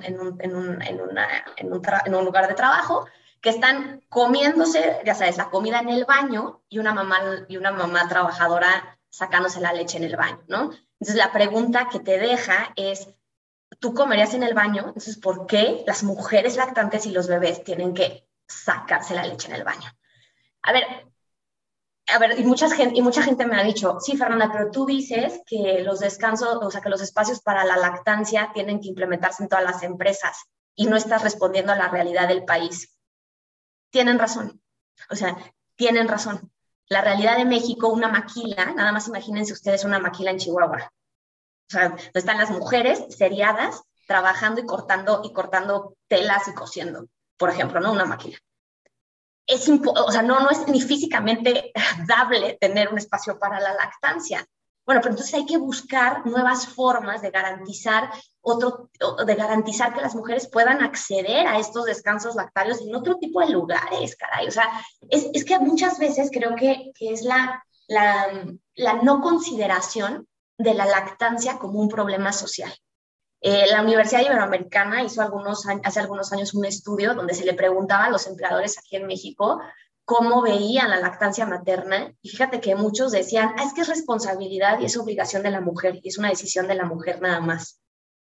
lugar 2.25 2.49
de 2.49 2.55
trabajo 2.55 3.07
que 3.41 3.51
están 3.51 4.03
comiéndose, 4.09 5.01
ya 5.05 5.15
sabes, 5.15 5.39
la 5.39 5.51
comida 5.51 5.81
en 5.81 5.89
el 5.89 6.05
baño 6.05 6.63
y 6.69 6.79
una 6.79 6.93
mamá, 6.93 7.21
y 7.49 7.57
una 7.57 7.73
mamá 7.73 8.07
trabajadora 8.09 8.99
sacándose 9.09 9.61
la 9.61 9.73
leche 9.73 9.97
en 9.97 10.05
el 10.05 10.17
baño, 10.17 10.43
¿no? 10.47 10.71
Entonces 11.01 11.17
la 11.17 11.33
pregunta 11.33 11.89
que 11.91 12.01
te 12.01 12.19
deja 12.19 12.73
es, 12.77 13.09
¿tú 13.79 13.95
comerías 13.95 14.35
en 14.35 14.43
el 14.43 14.53
baño? 14.53 14.85
Entonces, 14.89 15.17
¿por 15.17 15.47
qué 15.47 15.83
las 15.87 16.03
mujeres 16.03 16.57
lactantes 16.57 17.07
y 17.07 17.13
los 17.13 17.27
bebés 17.27 17.65
tienen 17.65 17.95
que 17.95 18.29
sacarse 18.47 19.15
la 19.15 19.27
leche 19.27 19.49
en 19.49 19.55
el 19.55 19.65
baño? 19.65 19.91
A 20.63 20.73
ver, 20.73 21.10
a 22.13 22.19
ver, 22.19 22.39
y 22.39 22.45
mucha 22.45 22.71
gente, 22.71 22.99
y 22.99 23.03
mucha 23.03 23.23
gente 23.23 23.47
me 23.47 23.59
ha 23.59 23.65
dicho, 23.65 23.99
sí, 24.01 24.17
Fernanda, 24.17 24.51
pero 24.53 24.71
tú 24.71 24.87
dices 24.87 25.41
que 25.47 25.83
los 25.83 26.01
descansos, 26.01 26.59
o 26.61 26.71
sea, 26.71 26.81
que 26.81 26.89
los 26.89 27.01
espacios 27.01 27.41
para 27.41 27.65
la 27.65 27.77
lactancia 27.77 28.51
tienen 28.53 28.81
que 28.81 28.89
implementarse 28.89 29.43
en 29.43 29.49
todas 29.49 29.65
las 29.65 29.83
empresas 29.83 30.45
y 30.75 30.87
no 30.87 30.97
estás 30.97 31.23
respondiendo 31.23 31.73
a 31.73 31.77
la 31.77 31.89
realidad 31.89 32.29
del 32.29 32.45
país. 32.45 32.97
Tienen 33.91 34.19
razón. 34.19 34.63
O 35.11 35.17
sea, 35.17 35.37
tienen 35.77 36.09
razón. 36.09 36.53
La 36.89 37.01
realidad 37.01 37.37
de 37.37 37.45
México, 37.45 37.89
una 37.89 38.09
maquila, 38.09 38.73
nada 38.75 38.93
más 38.93 39.09
imagínense 39.09 39.53
ustedes 39.53 39.85
una 39.85 39.99
maquila 39.99 40.31
en 40.31 40.39
Chihuahua. 40.39 40.93
O 41.69 41.71
sea, 41.73 41.97
están 42.15 42.39
las 42.39 42.51
mujeres 42.51 43.05
seriadas 43.17 43.83
trabajando 44.07 44.61
y 44.61 44.67
cortando 44.67 45.21
y 45.25 45.33
cortando 45.33 45.97
telas 46.09 46.49
y 46.49 46.55
cosiendo, 46.55 47.07
por 47.37 47.51
ejemplo, 47.51 47.81
¿no? 47.81 47.93
Una 47.93 48.05
maquila 48.05 48.39
es 49.51 49.69
o 49.69 50.13
sea, 50.13 50.23
no, 50.23 50.41
no 50.41 50.51
es 50.51 50.67
ni 50.69 50.81
físicamente 50.81 51.73
dable 52.07 52.57
tener 52.61 52.89
un 52.89 52.99
espacio 52.99 53.39
para 53.39 53.61
la 53.61 53.75
lactancia. 53.75 54.47
Bueno, 54.87 55.03
pero 55.03 55.13
entonces 55.13 55.35
hay 55.35 55.47
que 55.47 55.59
buscar 55.59 56.27
nuevas 56.27 56.67
formas 56.67 57.23
de 57.23 57.31
garantizar 57.31 58.11
otro, 58.41 58.91
de 59.25 59.35
garantizar 59.35 59.95
que 59.95 60.01
las 60.01 60.15
mujeres 60.15 60.49
puedan 60.49 60.83
acceder 60.83 61.47
a 61.47 61.59
estos 61.59 61.85
descansos 61.85 62.35
lactarios 62.35 62.81
en 62.81 62.95
otro 62.95 63.17
tipo 63.17 63.41
de 63.41 63.51
lugares, 63.51 64.17
caray. 64.17 64.49
O 64.49 64.51
sea, 64.51 64.69
es, 65.09 65.29
es 65.33 65.45
que 65.45 65.59
muchas 65.59 65.99
veces 65.99 66.31
creo 66.33 66.57
que, 66.57 66.91
que 66.95 67.13
es 67.13 67.23
la, 67.23 67.63
la, 67.87 68.45
la 68.75 68.95
no 68.95 69.21
consideración 69.21 70.27
de 70.59 70.75
la 70.75 70.87
lactancia 70.87 71.59
como 71.59 71.81
un 71.81 71.89
problema 71.89 72.33
social. 72.33 72.73
Eh, 73.43 73.67
la 73.71 73.83
Universidad 73.83 74.21
Iberoamericana 74.21 75.03
hizo 75.03 75.23
algunos, 75.23 75.65
hace 75.83 76.01
algunos 76.01 76.33
años 76.33 76.53
un 76.53 76.67
estudio 76.67 77.15
donde 77.15 77.35
se 77.35 77.45
le 77.45 77.55
preguntaba 77.55 78.05
a 78.05 78.11
los 78.11 78.27
empleadores 78.27 78.79
aquí 78.79 78.97
en 78.97 79.07
México 79.07 79.61
cómo 80.05 80.43
veían 80.43 80.91
la 80.91 81.01
lactancia 81.01 81.47
materna 81.47 82.13
y 82.21 82.29
fíjate 82.29 82.61
que 82.61 82.75
muchos 82.75 83.13
decían, 83.13 83.55
ah, 83.57 83.65
es 83.65 83.73
que 83.73 83.83
es 83.83 83.89
responsabilidad 83.89 84.81
y 84.81 84.87
es 84.87 84.97
obligación 84.97 85.43
de 85.43 85.53
la 85.53 85.61
mujer 85.61 86.01
y 86.03 86.09
es 86.09 86.19
una 86.19 86.29
decisión 86.29 86.67
de 86.67 86.75
la 86.75 86.85
mujer 86.85 87.23
nada 87.23 87.41
más. 87.41 87.81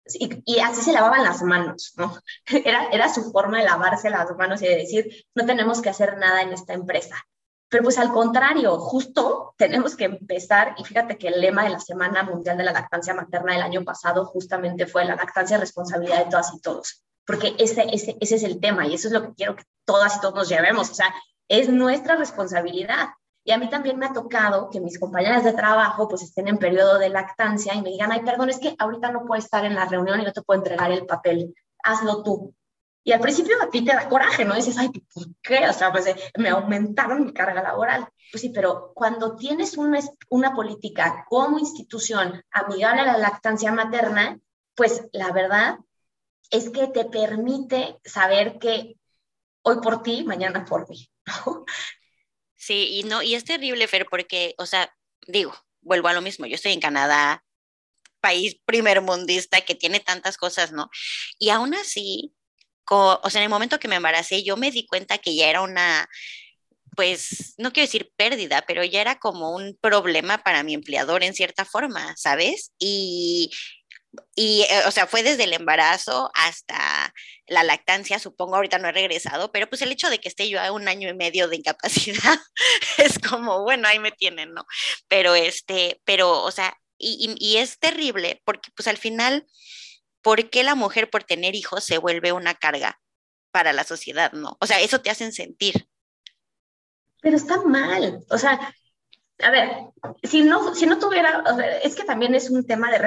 Y, 0.07 0.59
así 0.59 0.81
se 0.81 0.93
lavaban 0.93 1.23
las 1.23 1.41
manos, 1.41 1.93
¿no? 1.95 2.15
Era, 2.65 2.89
era 2.89 3.11
su 3.11 3.31
forma 3.31 3.59
de 3.59 3.65
lavarse 3.65 4.09
las 4.09 4.29
manos 4.37 4.61
y 4.61 4.67
de 4.67 4.75
decir, 4.75 5.25
no 5.33 5.45
tenemos 5.45 5.81
que 5.81 5.89
hacer 5.89 6.17
nada 6.17 6.41
en 6.41 6.53
esta 6.53 6.73
empresa. 6.73 7.15
Pero 7.69 7.83
pues 7.83 7.97
al 7.97 8.11
contrario, 8.11 8.77
justo 8.77 9.53
tenemos 9.57 9.95
que 9.95 10.05
empezar, 10.05 10.75
y 10.77 10.83
fíjate 10.83 11.17
que 11.17 11.27
el 11.27 11.41
lema 11.41 11.63
de 11.63 11.71
la 11.71 11.79
Semana 11.79 12.23
Mundial 12.23 12.57
de 12.57 12.63
la 12.63 12.71
Lactancia 12.71 13.13
Materna 13.13 13.53
del 13.53 13.63
año 13.63 13.83
pasado 13.83 14.25
justamente 14.25 14.85
fue 14.85 15.05
la 15.05 15.15
lactancia 15.15 15.57
responsabilidad 15.57 16.23
de 16.23 16.29
todas 16.29 16.53
y 16.53 16.61
todos, 16.61 17.03
porque 17.25 17.55
ese, 17.57 17.85
ese, 17.91 18.17
ese 18.19 18.35
es 18.35 18.43
el 18.43 18.59
tema 18.59 18.85
y 18.85 18.93
eso 18.93 19.07
es 19.07 19.13
lo 19.13 19.23
que 19.23 19.33
quiero 19.33 19.55
que 19.55 19.63
todas 19.83 20.17
y 20.17 20.21
todos 20.21 20.35
nos 20.35 20.49
llevemos, 20.49 20.89
o 20.91 20.93
sea, 20.93 21.13
es 21.47 21.69
nuestra 21.69 22.15
responsabilidad. 22.15 23.09
Y 23.47 23.51
a 23.51 23.59
mí 23.59 23.69
también 23.69 23.99
me 23.99 24.07
ha 24.07 24.13
tocado 24.13 24.71
que 24.71 24.81
mis 24.81 24.99
compañeras 24.99 25.43
de 25.43 25.53
trabajo 25.53 26.07
pues 26.07 26.23
estén 26.23 26.47
en 26.47 26.57
periodo 26.57 26.97
de 26.97 27.09
lactancia 27.09 27.75
y 27.75 27.81
me 27.83 27.91
digan, 27.91 28.11
ay, 28.11 28.21
perdón, 28.23 28.49
es 28.49 28.57
que 28.57 28.75
ahorita 28.79 29.11
no 29.11 29.23
puedo 29.25 29.39
estar 29.39 29.63
en 29.65 29.75
la 29.75 29.85
reunión 29.85 30.19
y 30.19 30.23
no 30.23 30.33
te 30.33 30.41
puedo 30.41 30.59
entregar 30.59 30.91
el 30.91 31.05
papel, 31.05 31.53
hazlo 31.83 32.23
tú. 32.23 32.55
Y 33.05 33.11
al 33.11 33.19
principio 33.19 33.55
a 33.61 33.69
ti 33.69 33.85
te 33.85 33.93
da 33.93 34.09
coraje, 34.09 34.43
¿no? 34.43 34.55
Dices, 34.55 34.77
ay, 34.79 34.89
¿por 34.89 35.27
qué? 35.43 35.69
O 35.69 35.73
sea, 35.73 35.91
pues 35.91 36.07
eh, 36.07 36.15
me 36.39 36.49
aumentaron 36.49 37.23
mi 37.23 37.33
carga 37.33 37.61
laboral. 37.61 38.09
Pues 38.31 38.41
sí, 38.41 38.49
pero 38.49 38.93
cuando 38.95 39.35
tienes 39.35 39.77
una, 39.77 39.99
una 40.29 40.55
política 40.55 41.23
como 41.29 41.59
institución 41.59 42.43
amigable 42.49 43.01
a 43.01 43.05
la 43.05 43.17
lactancia 43.19 43.71
materna, 43.71 44.39
pues 44.73 45.03
la 45.13 45.31
verdad 45.31 45.77
es 46.49 46.71
que 46.71 46.87
te 46.87 47.05
permite 47.05 47.99
saber 48.03 48.57
que 48.57 48.95
hoy 49.61 49.77
por 49.81 50.01
ti, 50.01 50.23
mañana 50.23 50.65
por 50.65 50.89
mí. 50.89 51.07
Sí, 52.55 52.99
y 52.99 53.03
no, 53.03 53.21
y 53.21 53.35
es 53.35 53.45
terrible, 53.45 53.87
Fer, 53.87 54.07
porque, 54.09 54.55
o 54.57 54.65
sea, 54.65 54.91
digo, 55.27 55.53
vuelvo 55.81 56.07
a 56.07 56.13
lo 56.13 56.21
mismo, 56.21 56.47
yo 56.47 56.55
estoy 56.55 56.73
en 56.73 56.79
Canadá, 56.79 57.45
país 58.19 58.59
primermundista 58.65 59.61
que 59.61 59.75
tiene 59.75 59.99
tantas 59.99 60.35
cosas, 60.35 60.71
¿no? 60.71 60.89
Y 61.37 61.49
aún 61.51 61.75
así, 61.75 62.34
o 62.89 63.29
sea, 63.29 63.41
en 63.41 63.43
el 63.45 63.49
momento 63.49 63.79
que 63.79 63.87
me 63.87 63.95
embaracé, 63.95 64.43
yo 64.43 64.57
me 64.57 64.71
di 64.71 64.85
cuenta 64.85 65.17
que 65.17 65.35
ya 65.35 65.49
era 65.49 65.61
una, 65.61 66.07
pues, 66.95 67.55
no 67.57 67.71
quiero 67.73 67.87
decir 67.87 68.11
pérdida, 68.15 68.63
pero 68.67 68.83
ya 68.83 69.01
era 69.01 69.19
como 69.19 69.51
un 69.55 69.77
problema 69.81 70.39
para 70.39 70.63
mi 70.63 70.73
empleador 70.73 71.23
en 71.23 71.33
cierta 71.33 71.65
forma, 71.65 72.15
¿sabes? 72.17 72.71
Y, 72.79 73.51
y, 74.35 74.63
eh, 74.69 74.83
o 74.87 74.91
sea, 74.91 75.07
fue 75.07 75.23
desde 75.23 75.43
el 75.43 75.53
embarazo 75.53 76.31
hasta 76.33 77.13
la 77.47 77.63
lactancia, 77.63 78.19
supongo, 78.19 78.55
ahorita 78.55 78.79
no 78.79 78.87
he 78.87 78.91
regresado, 78.91 79.51
pero 79.51 79.67
pues 79.69 79.81
el 79.81 79.91
hecho 79.91 80.09
de 80.09 80.19
que 80.19 80.29
esté 80.29 80.49
yo 80.49 80.59
a 80.61 80.71
un 80.71 80.87
año 80.87 81.09
y 81.09 81.13
medio 81.13 81.47
de 81.47 81.57
incapacidad 81.57 82.39
es 82.97 83.19
como, 83.19 83.63
bueno, 83.63 83.87
ahí 83.87 83.99
me 83.99 84.11
tienen, 84.11 84.53
¿no? 84.53 84.65
Pero 85.07 85.35
este, 85.35 86.01
pero, 86.05 86.43
o 86.43 86.51
sea, 86.51 86.77
y, 86.97 87.35
y, 87.39 87.55
y 87.55 87.57
es 87.57 87.79
terrible 87.79 88.41
porque 88.45 88.71
pues 88.75 88.87
al 88.87 88.97
final 88.97 89.45
¿por 90.25 90.49
qué 90.49 90.63
la 90.63 90.73
mujer 90.73 91.11
por 91.11 91.23
tener 91.23 91.53
hijos 91.53 91.83
se 91.83 91.99
vuelve 91.99 92.31
una 92.31 92.55
carga 92.55 92.99
para 93.51 93.73
la 93.73 93.83
sociedad? 93.83 94.31
No, 94.31 94.57
o 94.59 94.65
sea, 94.65 94.81
eso 94.81 94.99
te 94.99 95.11
hacen 95.11 95.31
sentir. 95.31 95.87
Pero 97.21 97.37
está 97.37 97.61
mal, 97.61 98.25
o 98.31 98.37
sea, 98.39 98.73
a 99.43 99.51
ver, 99.51 99.69
si 100.23 100.41
no, 100.41 100.73
si 100.73 100.87
no 100.87 100.97
tuviera, 100.97 101.43
es 101.83 101.93
que 101.93 102.05
también 102.05 102.33
es 102.33 102.49
un 102.49 102.65
tema 102.65 102.89
de, 102.89 102.97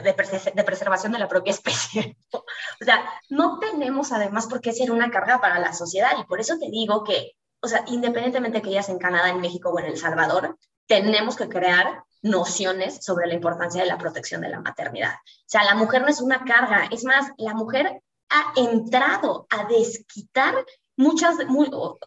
de, 0.00 0.64
preservación 0.64 1.12
de 1.12 1.20
la 1.20 1.28
propia 1.28 1.52
especie. 1.52 2.16
o 2.32 2.44
sea, 2.84 3.08
no 3.28 3.60
tenemos 3.60 4.10
además 4.10 4.48
por 4.48 4.60
qué 4.60 4.72
ser 4.72 4.90
una 4.90 5.12
carga 5.12 5.40
para 5.40 5.60
la 5.60 5.72
sociedad 5.72 6.18
y 6.18 6.24
por 6.24 6.40
eso 6.40 6.58
te 6.58 6.68
digo 6.68 7.04
que, 7.04 7.36
o 7.60 7.68
sea, 7.68 7.84
independientemente 7.86 8.60
que 8.60 8.70
ellas 8.70 8.88
en 8.88 8.98
Canadá, 8.98 9.28
en 9.28 9.40
México 9.40 9.70
o 9.70 9.78
en 9.78 9.86
El 9.86 9.98
Salvador, 9.98 10.58
tenemos 10.88 11.36
que 11.36 11.48
crear 11.48 12.02
nociones 12.26 13.04
sobre 13.04 13.26
la 13.26 13.34
importancia 13.34 13.82
de 13.82 13.88
la 13.88 13.98
protección 13.98 14.40
de 14.40 14.48
la 14.48 14.60
maternidad. 14.60 15.14
O 15.14 15.48
sea, 15.48 15.64
la 15.64 15.74
mujer 15.74 16.02
no 16.02 16.08
es 16.08 16.20
una 16.20 16.44
carga, 16.44 16.88
es 16.90 17.04
más, 17.04 17.30
la 17.38 17.54
mujer 17.54 18.02
ha 18.28 18.52
entrado 18.56 19.46
a 19.50 19.64
desquitar 19.64 20.54
muchas, 20.96 21.36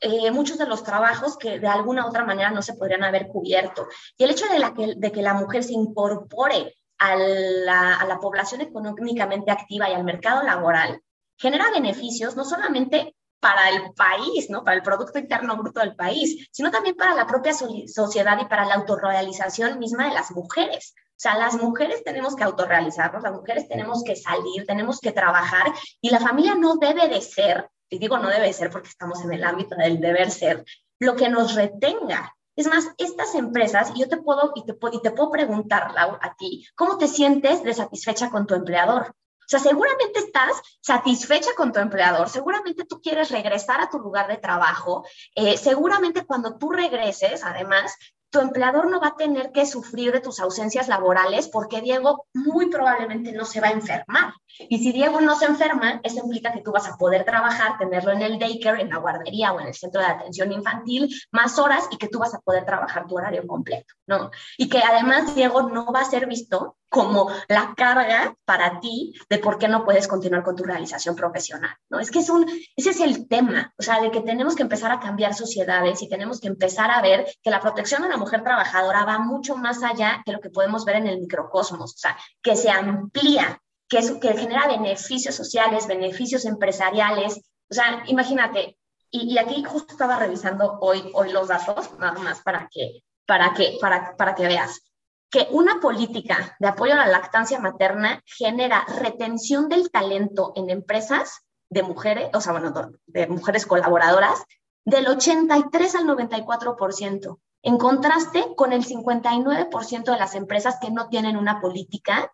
eh, 0.01 0.32
muchos 0.32 0.58
de 0.58 0.65
los 0.65 0.84
trabajos 0.84 1.38
que 1.38 1.60
de 1.60 1.67
alguna 1.67 2.05
u 2.05 2.10
otra 2.10 2.25
manera 2.25 2.51
no 2.51 2.62
se 2.62 2.73
podrían 2.73 3.03
haber 3.03 3.27
cubierto. 3.27 3.88
Y 4.17 4.23
el 4.23 4.32
hecho 4.32 4.47
de, 4.47 4.60
la 4.60 4.73
que, 4.73 4.95
de 4.95 5.12
que 5.12 5.21
la 5.21 5.34
mujer 5.34 5.63
se 5.63 5.73
incorpore 5.73 6.75
a 6.97 7.15
la, 7.15 7.95
a 7.95 8.05
la 8.05 8.19
población 8.19 8.62
económicamente 8.62 9.51
activa 9.51 9.89
y 9.89 9.93
al 9.93 10.03
mercado 10.03 10.43
laboral 10.43 11.01
genera 11.38 11.71
beneficios 11.71 12.36
no 12.36 12.43
solamente 12.43 13.15
para 13.39 13.69
el 13.69 13.93
país, 13.93 14.49
¿no? 14.49 14.63
Para 14.63 14.78
el 14.78 14.84
Producto 14.84 15.19
Interno 15.19 15.56
Bruto 15.58 15.80
del 15.80 15.95
país, 15.95 16.47
sino 16.52 16.71
también 16.71 16.95
para 16.95 17.15
la 17.15 17.25
propia 17.25 17.54
sociedad 17.54 18.38
y 18.41 18.45
para 18.45 18.65
la 18.65 18.75
autorrealización 18.75 19.80
misma 19.80 20.10
de 20.10 20.13
las 20.13 20.32
mujeres. 20.32 20.93
O 20.95 21.21
sea, 21.21 21.38
las 21.38 21.56
mujeres 21.56 22.04
tenemos 22.04 22.36
que 22.36 22.43
autorrealizarnos, 22.43 23.23
las 23.23 23.34
mujeres 23.34 23.67
tenemos 23.67 24.04
que 24.04 24.15
salir, 24.15 24.65
tenemos 24.65 24.99
que 24.99 25.12
trabajar 25.12 25.73
y 26.02 26.10
la 26.10 26.19
familia 26.19 26.56
no 26.56 26.78
debe 26.78 27.08
de 27.10 27.21
ser, 27.21 27.69
y 27.89 27.99
digo 27.99 28.17
no 28.17 28.30
debe 28.30 28.47
de 28.47 28.54
ser 28.54 28.69
porque 28.69 28.88
estamos 28.88 29.21
en 29.23 29.34
el 29.34 29.43
ámbito 29.43 29.75
del 29.75 29.99
deber 29.99 30.32
ser, 30.32 30.63
lo 30.99 31.15
que 31.15 31.30
nos 31.30 31.56
retenga. 31.56 32.36
Es 32.56 32.67
más, 32.67 32.89
estas 32.97 33.36
empresas, 33.36 33.93
yo 33.95 34.10
te 34.10 34.17
puedo, 34.17 34.52
y 34.56 34.65
te, 34.65 34.78
y 34.91 35.02
te 35.02 35.12
puedo 35.12 35.32
preguntar, 35.32 35.93
Lau, 35.93 36.17
a 36.21 36.36
ti, 36.36 36.65
¿cómo 36.75 36.97
te 36.97 37.08
sientes 37.08 37.63
de 37.63 37.73
satisfecha 37.73 38.30
con 38.30 38.47
tu 38.47 38.54
empleador? 38.54 39.15
O 39.49 39.51
sea, 39.51 39.59
seguramente 39.59 40.19
estás 40.19 40.62
satisfecha 40.79 41.49
con 41.57 41.73
tu 41.73 41.79
empleador, 41.79 42.29
seguramente 42.29 42.85
tú 42.85 43.01
quieres 43.01 43.31
regresar 43.31 43.81
a 43.81 43.89
tu 43.89 43.97
lugar 43.97 44.27
de 44.27 44.38
trabajo, 44.38 45.03
eh, 45.33 45.57
seguramente 45.57 46.23
cuando 46.23 46.59
tú 46.59 46.71
regreses, 46.71 47.43
además, 47.43 47.95
tu 48.29 48.39
empleador 48.39 48.89
no 48.89 48.99
va 48.99 49.09
a 49.09 49.15
tener 49.15 49.51
que 49.51 49.65
sufrir 49.65 50.11
de 50.11 50.21
tus 50.21 50.39
ausencias 50.39 50.87
laborales 50.87 51.47
porque 51.47 51.81
Diego 51.81 52.27
muy 52.33 52.69
probablemente 52.69 53.31
no 53.31 53.45
se 53.45 53.61
va 53.61 53.67
a 53.67 53.71
enfermar. 53.71 54.33
Y 54.67 54.79
si 54.79 54.91
Diego 54.91 55.21
no 55.21 55.35
se 55.35 55.45
enferma, 55.45 55.99
eso 56.03 56.19
implica 56.23 56.51
que 56.51 56.61
tú 56.61 56.71
vas 56.71 56.87
a 56.87 56.97
poder 56.97 57.23
trabajar, 57.23 57.77
tenerlo 57.77 58.11
en 58.11 58.21
el 58.21 58.39
daycare, 58.39 58.81
en 58.81 58.89
la 58.89 58.97
guardería 58.97 59.53
o 59.53 59.59
en 59.59 59.67
el 59.67 59.73
centro 59.73 60.01
de 60.01 60.07
atención 60.07 60.51
infantil 60.51 61.09
más 61.31 61.57
horas 61.57 61.87
y 61.91 61.97
que 61.97 62.07
tú 62.07 62.19
vas 62.19 62.33
a 62.33 62.39
poder 62.39 62.65
trabajar 62.65 63.07
tu 63.07 63.15
horario 63.15 63.47
completo, 63.47 63.93
¿no? 64.07 64.31
Y 64.57 64.69
que 64.69 64.79
además 64.79 65.33
Diego 65.35 65.63
no 65.63 65.91
va 65.91 66.01
a 66.01 66.05
ser 66.05 66.27
visto 66.27 66.75
como 66.89 67.29
la 67.47 67.73
carga 67.77 68.35
para 68.45 68.79
ti 68.79 69.13
de 69.29 69.37
por 69.37 69.59
qué 69.59 69.67
no 69.67 69.85
puedes 69.85 70.07
continuar 70.07 70.43
con 70.43 70.55
tu 70.55 70.63
realización 70.63 71.15
profesional, 71.15 71.75
¿no? 71.89 71.99
Es 71.99 72.09
que 72.11 72.19
es 72.19 72.29
un, 72.29 72.49
ese 72.75 72.89
es 72.89 72.99
el 72.99 73.27
tema, 73.27 73.73
o 73.77 73.83
sea, 73.83 74.01
de 74.01 74.11
que 74.11 74.21
tenemos 74.21 74.55
que 74.55 74.63
empezar 74.63 74.91
a 74.91 74.99
cambiar 74.99 75.35
sociedades 75.35 76.01
y 76.01 76.09
tenemos 76.09 76.41
que 76.41 76.47
empezar 76.47 76.89
a 76.89 77.01
ver 77.01 77.27
que 77.43 77.51
la 77.51 77.59
protección 77.59 78.01
de 78.01 78.09
la 78.09 78.17
mujer 78.19 78.43
trabajadora 78.43 79.05
va 79.05 79.19
mucho 79.19 79.55
más 79.55 79.82
allá 79.84 80.21
de 80.25 80.34
lo 80.34 80.39
que 80.39 80.49
podemos 80.49 80.86
ver 80.86 80.97
en 80.97 81.08
el 81.08 81.19
microcosmos, 81.19 81.95
o 81.95 81.97
sea, 81.97 82.17
que 82.41 82.55
se 82.55 82.69
amplía, 82.69 83.62
que, 83.88 83.99
es, 83.99 84.12
que 84.12 84.38
genera 84.38 84.67
beneficios 84.67 85.34
sociales, 85.34 85.88
beneficios 85.88 86.45
empresariales, 86.45 87.41
o 87.69 87.73
sea, 87.73 88.03
imagínate, 88.08 88.77
y, 89.12 89.38
aquí 89.39 89.63
justo 89.63 89.93
estaba 89.93 90.19
revisando 90.19 90.77
hoy, 90.82 91.10
hoy 91.13 91.32
los 91.32 91.47
datos, 91.47 91.97
nada 91.97 92.19
más 92.19 92.41
para 92.41 92.69
que, 92.71 93.03
para, 93.25 93.53
que, 93.53 93.77
para, 93.82 94.15
para 94.15 94.36
que 94.36 94.45
veas 94.45 94.82
que 95.29 95.47
una 95.51 95.79
política 95.79 96.55
de 96.60 96.67
apoyo 96.67 96.93
a 96.93 96.97
la 96.97 97.08
lactancia 97.08 97.60
materna 97.60 98.21
genera 98.25 98.86
retención 98.99 99.69
del 99.69 99.91
talento 99.91 100.53
en 100.55 100.69
empresas 100.69 101.41
de 101.69 101.84
mujeres, 101.84 102.29
o 102.34 102.41
sea, 102.41 102.53
bueno, 102.53 102.73
de 103.05 103.27
mujeres 103.27 103.65
colaboradoras, 103.65 104.43
del 104.89 105.08
83 105.08 105.95
al 105.95 106.06
94%, 106.06 107.39
en 107.62 107.78
contraste 107.78 108.54
con 108.56 108.73
el 108.73 108.86
59% 108.86 110.04
de 110.04 110.17
las 110.17 110.36
empresas 110.36 110.78
que 110.82 110.91
no 110.91 111.10
tienen 111.10 111.38
una 111.38 111.60
política 111.62 112.32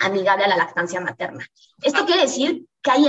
amigable 0.00 0.44
a 0.44 0.48
la 0.48 0.56
lactancia 0.56 1.00
materna. 1.00 1.44
Esto 1.82 2.04
quiere 2.04 2.22
decir 2.22 2.66
que 2.82 2.90
hay, 2.90 3.08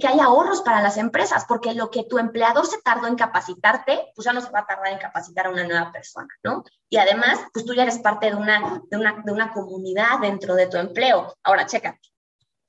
que 0.00 0.06
hay 0.06 0.20
ahorros 0.20 0.62
para 0.62 0.82
las 0.82 0.96
empresas, 0.96 1.44
porque 1.48 1.72
lo 1.72 1.90
que 1.90 2.04
tu 2.04 2.18
empleador 2.18 2.66
se 2.66 2.82
tardó 2.82 3.06
en 3.06 3.16
capacitarte, 3.16 4.12
pues 4.14 4.24
ya 4.24 4.32
no 4.32 4.40
se 4.40 4.50
va 4.50 4.60
a 4.60 4.66
tardar 4.66 4.92
en 4.92 4.98
capacitar 4.98 5.46
a 5.46 5.50
una 5.50 5.64
nueva 5.64 5.92
persona, 5.92 6.28
¿no? 6.42 6.64
Y 6.90 6.98
además, 6.98 7.38
pues 7.52 7.64
tú 7.64 7.74
ya 7.74 7.84
eres 7.84 7.98
parte 8.00 8.26
de 8.26 8.34
una, 8.34 8.82
de 8.90 8.96
una, 8.96 9.22
de 9.24 9.32
una 9.32 9.52
comunidad 9.52 10.18
dentro 10.20 10.54
de 10.54 10.66
tu 10.66 10.76
empleo. 10.76 11.34
Ahora, 11.42 11.66
checa. 11.66 11.98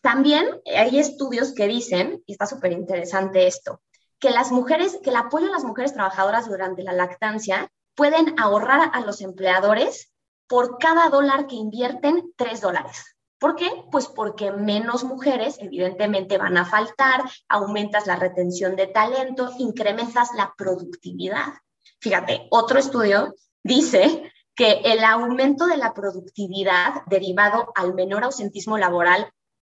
También 0.02 0.62
hay 0.66 1.00
estudios 1.00 1.54
que 1.54 1.68
dicen, 1.68 2.24
y 2.26 2.34
está 2.34 2.46
súper 2.46 2.72
interesante 2.72 3.48
esto, 3.48 3.82
que 4.20 4.32
las 4.32 4.52
mujeres, 4.52 5.00
que 5.04 5.10
el 5.10 5.16
apoyo 5.16 5.48
a 5.48 5.52
las 5.52 5.64
mujeres 5.64 5.94
trabajadoras 5.94 6.48
durante 6.48 6.84
la 6.84 6.94
lactancia 6.94 7.70
pueden 7.96 8.40
ahorrar 8.40 8.92
a 8.94 9.02
los 9.02 9.22
empleadores 9.22 10.12
por 10.48 10.78
cada 10.78 11.10
dólar 11.10 11.48
que 11.48 11.56
invierten, 11.56 12.34
tres 12.36 12.62
dólares. 12.62 13.18
¿Por 13.40 13.56
qué? 13.56 13.70
Pues 13.92 14.08
porque 14.08 14.52
menos 14.52 15.04
mujeres 15.04 15.58
evidentemente 15.60 16.38
van 16.38 16.58
a 16.58 16.66
faltar, 16.66 17.24
aumentas 17.48 18.08
la 18.08 18.16
retención 18.16 18.76
de 18.76 18.88
talento, 18.88 19.52
incrementas 19.60 20.34
la 20.34 20.54
productividad. 20.58 21.54
Fíjate, 22.00 22.48
otro 22.50 22.80
estudio 22.80 23.36
dice 23.64 24.32
que 24.56 24.82
el 24.86 25.04
aumento 25.04 25.68
de 25.68 25.78
la 25.78 25.94
productividad 25.94 27.06
derivado 27.06 27.72
al 27.76 27.94
menor 27.94 28.24
ausentismo 28.24 28.78
laboral 28.78 29.32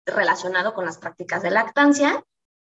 relacionado 0.06 0.72
con 0.72 0.86
las 0.86 0.96
prácticas 0.96 1.42
de 1.42 1.50
lactancia 1.50 2.24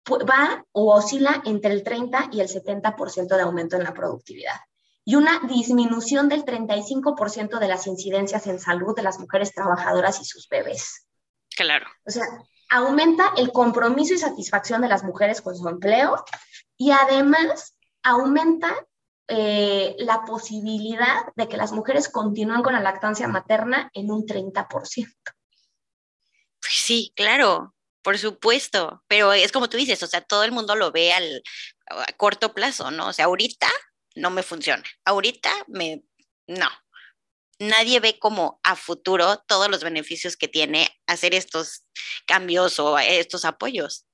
va 0.10 0.66
o 0.72 0.94
oscila 0.94 1.42
entre 1.46 1.72
el 1.72 1.84
30 1.84 2.30
y 2.32 2.42
el 2.42 2.48
70% 2.48 3.36
de 3.36 3.42
aumento 3.42 3.76
en 3.76 3.84
la 3.84 3.94
productividad 3.94 4.56
y 5.06 5.16
una 5.16 5.40
disminución 5.48 6.28
del 6.28 6.44
35% 6.44 7.60
de 7.60 7.68
las 7.68 7.86
incidencias 7.86 8.48
en 8.48 8.60
salud 8.60 8.96
de 8.96 9.04
las 9.04 9.20
mujeres 9.20 9.54
trabajadoras 9.54 10.20
y 10.20 10.26
sus 10.26 10.50
bebés. 10.50 11.08
Claro. 11.56 11.86
O 12.06 12.12
sea, 12.12 12.26
aumenta 12.70 13.32
el 13.38 13.52
compromiso 13.52 14.16
y 14.16 14.18
satisfacción 14.18 14.82
de 14.82 14.88
las 14.88 15.04
mujeres 15.04 15.42
con 15.42 15.56
su 15.56 15.70
empleo 15.70 16.26
y 16.76 16.92
además 16.92 17.78
aumenta 18.02 18.76
eh, 19.28 19.96
la 20.00 20.26
posibilidad 20.26 21.32
de 21.36 21.48
que 21.48 21.58
las 21.58 21.72
mujeres 21.72 22.10
continúen 22.10 22.64
con 22.64 22.74
la 22.74 22.82
lactancia 22.82 23.28
materna 23.28 23.92
en 23.94 24.12
un 24.12 24.26
30%. 24.26 24.68
Pues 26.60 26.74
sí, 26.74 27.14
claro, 27.16 27.75
por 28.06 28.20
supuesto, 28.20 29.04
pero 29.08 29.34
es 29.34 29.52
como 29.52 29.68
tú 29.68 29.78
dices, 29.78 30.04
o 30.04 30.06
sea, 30.06 30.22
todo 30.22 30.44
el 30.44 30.52
mundo 30.52 30.76
lo 30.76 30.92
ve 30.92 31.12
al, 31.12 31.42
a 31.88 32.14
corto 32.18 32.54
plazo, 32.54 32.92
¿no? 32.92 33.08
O 33.08 33.14
sea, 33.14 33.26
ahorita 33.26 33.68
no 34.14 34.30
me 34.30 34.44
funciona. 34.44 34.84
Ahorita 35.06 35.50
me, 35.68 36.04
no. 36.46 36.70
Nadie 37.58 38.00
ve 38.00 38.20
como 38.20 38.60
a 38.62 38.76
futuro 38.76 39.44
todos 39.48 39.72
los 39.72 39.84
beneficios 39.84 40.38
que 40.38 40.48
tiene 40.48 40.88
hacer 41.08 41.34
estos 41.34 41.88
cambios 42.28 42.80
o 42.80 43.00
estos 43.00 43.44
apoyos. 43.44 44.06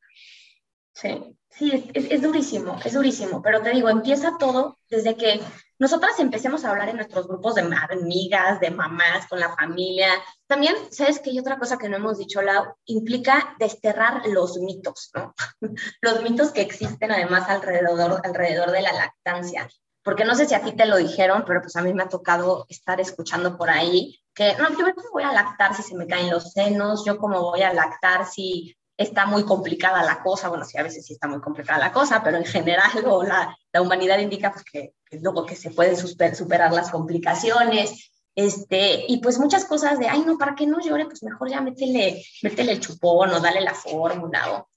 Sí, 0.93 1.09
sí, 1.49 1.91
es, 1.93 2.21
durísimo, 2.21 2.79
es 2.85 2.93
durísimo, 2.93 3.41
pero 3.41 3.61
te 3.61 3.71
digo, 3.71 3.89
empieza 3.89 4.37
todo 4.39 4.79
desde 4.89 5.17
que 5.17 5.41
nosotras 5.81 6.19
empecemos 6.19 6.63
a 6.63 6.69
hablar 6.69 6.89
en 6.89 6.97
nuestros 6.97 7.27
grupos 7.27 7.55
de 7.55 7.61
amigas, 7.61 8.59
de 8.59 8.69
mamás, 8.69 9.25
con 9.27 9.39
la 9.39 9.55
familia. 9.55 10.09
También, 10.45 10.75
¿sabes 10.91 11.19
que 11.19 11.31
hay 11.31 11.39
otra 11.39 11.57
cosa 11.57 11.79
que 11.79 11.89
no 11.89 11.95
hemos 11.95 12.19
dicho, 12.19 12.39
Lau? 12.43 12.75
Implica 12.85 13.55
desterrar 13.57 14.27
los 14.27 14.59
mitos, 14.59 15.09
¿no? 15.15 15.33
los 16.01 16.21
mitos 16.21 16.51
que 16.51 16.61
existen 16.61 17.11
además 17.11 17.49
alrededor, 17.49 18.21
alrededor 18.23 18.69
de 18.69 18.81
la 18.83 18.93
lactancia 18.93 19.67
porque 20.03 20.25
no 20.25 20.33
sé 20.33 20.47
si 20.47 20.55
a 20.55 20.63
ti 20.63 20.71
te 20.71 20.87
lo 20.87 20.97
dijeron, 20.97 21.43
pero 21.45 21.61
pues 21.61 21.75
a 21.75 21.81
mí 21.83 21.93
me 21.93 22.03
ha 22.03 22.09
tocado 22.09 22.65
estar 22.69 22.99
escuchando 22.99 23.55
por 23.55 23.69
ahí 23.69 24.19
que, 24.33 24.55
no, 24.55 24.69
yo 24.69 24.85
voy 25.11 25.23
a 25.23 25.31
lactar 25.31 25.75
si 25.75 25.83
se 25.83 25.95
me 25.95 26.07
caen 26.07 26.31
los 26.31 26.53
senos, 26.53 27.05
yo 27.05 27.17
como 27.17 27.41
voy 27.41 27.61
a 27.61 27.73
lactar 27.73 28.25
si 28.25 28.75
está 29.01 29.25
muy 29.25 29.43
complicada 29.43 30.03
la 30.03 30.21
cosa, 30.21 30.49
bueno, 30.49 30.65
sí, 30.65 30.77
a 30.77 30.83
veces 30.83 31.05
sí 31.05 31.13
está 31.13 31.27
muy 31.27 31.41
complicada 31.41 31.79
la 31.79 31.91
cosa, 31.91 32.23
pero 32.23 32.37
en 32.37 32.45
general 32.45 32.89
la, 33.27 33.57
la 33.71 33.81
humanidad 33.81 34.19
indica 34.19 34.51
pues, 34.51 34.63
que, 34.63 34.93
que, 35.05 35.19
luego 35.19 35.45
que 35.45 35.55
se 35.55 35.71
pueden 35.71 35.95
superar 35.97 36.71
las 36.71 36.91
complicaciones, 36.91 38.11
este, 38.33 39.05
y 39.07 39.17
pues 39.17 39.37
muchas 39.39 39.65
cosas 39.65 39.99
de, 39.99 40.07
ay, 40.07 40.23
no, 40.25 40.37
para 40.37 40.55
que 40.55 40.65
no 40.65 40.79
llore, 40.79 41.05
pues 41.05 41.23
mejor 41.23 41.49
ya 41.49 41.61
métele, 41.61 42.23
métele 42.43 42.71
el 42.73 42.79
chupón 42.79 43.29
o 43.31 43.39
dale 43.39 43.61
la 43.61 43.73
fórmula. 43.73 44.51
O... 44.53 44.69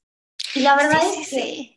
Y 0.55 0.61
la 0.61 0.75
verdad 0.75 1.01
es 1.19 1.29
que, 1.29 1.75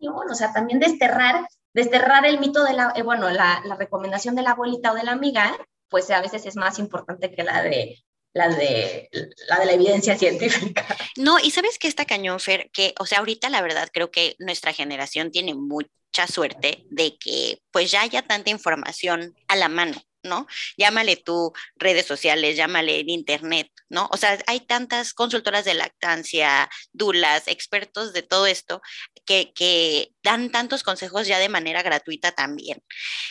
bueno, 0.00 0.32
o 0.32 0.34
sea, 0.34 0.52
también 0.52 0.80
desterrar 0.80 1.46
desterrar 1.74 2.24
el 2.24 2.38
mito 2.38 2.64
de 2.64 2.72
la, 2.72 2.92
eh, 2.96 3.02
bueno, 3.02 3.28
la, 3.30 3.60
recomendación 3.78 4.34
de 4.34 4.42
la 4.42 4.52
abuelita 4.52 4.92
o 4.92 4.94
de 4.94 5.02
la 5.02 5.12
amiga, 5.12 5.54
pues 5.90 6.10
a 6.10 6.22
veces 6.22 6.46
es 6.46 6.56
más 6.56 6.78
importante 6.78 7.34
que 7.34 7.42
la 7.42 7.62
de 7.62 7.98
la 8.34 8.48
de 8.48 9.08
la 9.48 9.60
de 9.60 9.66
la 9.66 9.72
evidencia 9.72 10.18
científica. 10.18 10.86
No, 11.16 11.38
y 11.38 11.50
sabes 11.52 11.78
que 11.78 11.88
esta 11.88 12.04
cañón, 12.04 12.40
Fer, 12.40 12.70
que, 12.72 12.94
o 12.98 13.06
sea, 13.06 13.20
ahorita 13.20 13.48
la 13.48 13.62
verdad 13.62 13.88
creo 13.92 14.10
que 14.10 14.34
nuestra 14.40 14.72
generación 14.72 15.30
tiene 15.30 15.54
mucha 15.54 16.26
suerte 16.30 16.84
de 16.90 17.16
que 17.16 17.60
pues 17.70 17.90
ya 17.90 18.02
haya 18.02 18.22
tanta 18.22 18.50
información 18.50 19.34
a 19.48 19.56
la 19.56 19.68
mano. 19.68 20.02
¿no? 20.24 20.46
Llámale 20.78 21.16
tú 21.16 21.52
redes 21.76 22.06
sociales, 22.06 22.56
llámale 22.56 23.00
en 23.00 23.10
internet, 23.10 23.70
¿no? 23.90 24.08
O 24.10 24.16
sea, 24.16 24.38
hay 24.46 24.60
tantas 24.60 25.12
consultoras 25.12 25.66
de 25.66 25.74
lactancia, 25.74 26.70
dulas, 26.94 27.46
expertos 27.46 28.14
de 28.14 28.22
todo 28.22 28.46
esto, 28.46 28.80
que, 29.26 29.52
que 29.52 30.12
dan 30.22 30.50
tantos 30.50 30.82
consejos 30.82 31.26
ya 31.26 31.38
de 31.38 31.50
manera 31.50 31.82
gratuita 31.82 32.32
también, 32.32 32.82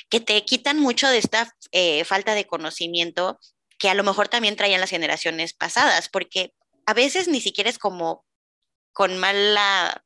que 0.07 0.19
te 0.19 0.45
quitan 0.45 0.79
mucho 0.79 1.09
de 1.09 1.17
esta 1.17 1.51
eh, 1.71 2.03
falta 2.05 2.35
de 2.35 2.45
conocimiento 2.45 3.39
que 3.83 3.89
a 3.89 3.95
lo 3.95 4.05
mejor 4.05 4.29
también 4.29 4.55
traían 4.55 4.79
las 4.79 4.91
generaciones 4.91 5.51
pasadas, 5.51 6.07
porque 6.07 6.53
a 6.85 6.93
veces 6.93 7.27
ni 7.27 7.41
siquiera 7.41 7.69
es 7.69 7.77
como 7.77 8.25
con 8.93 9.17
mala 9.17 10.05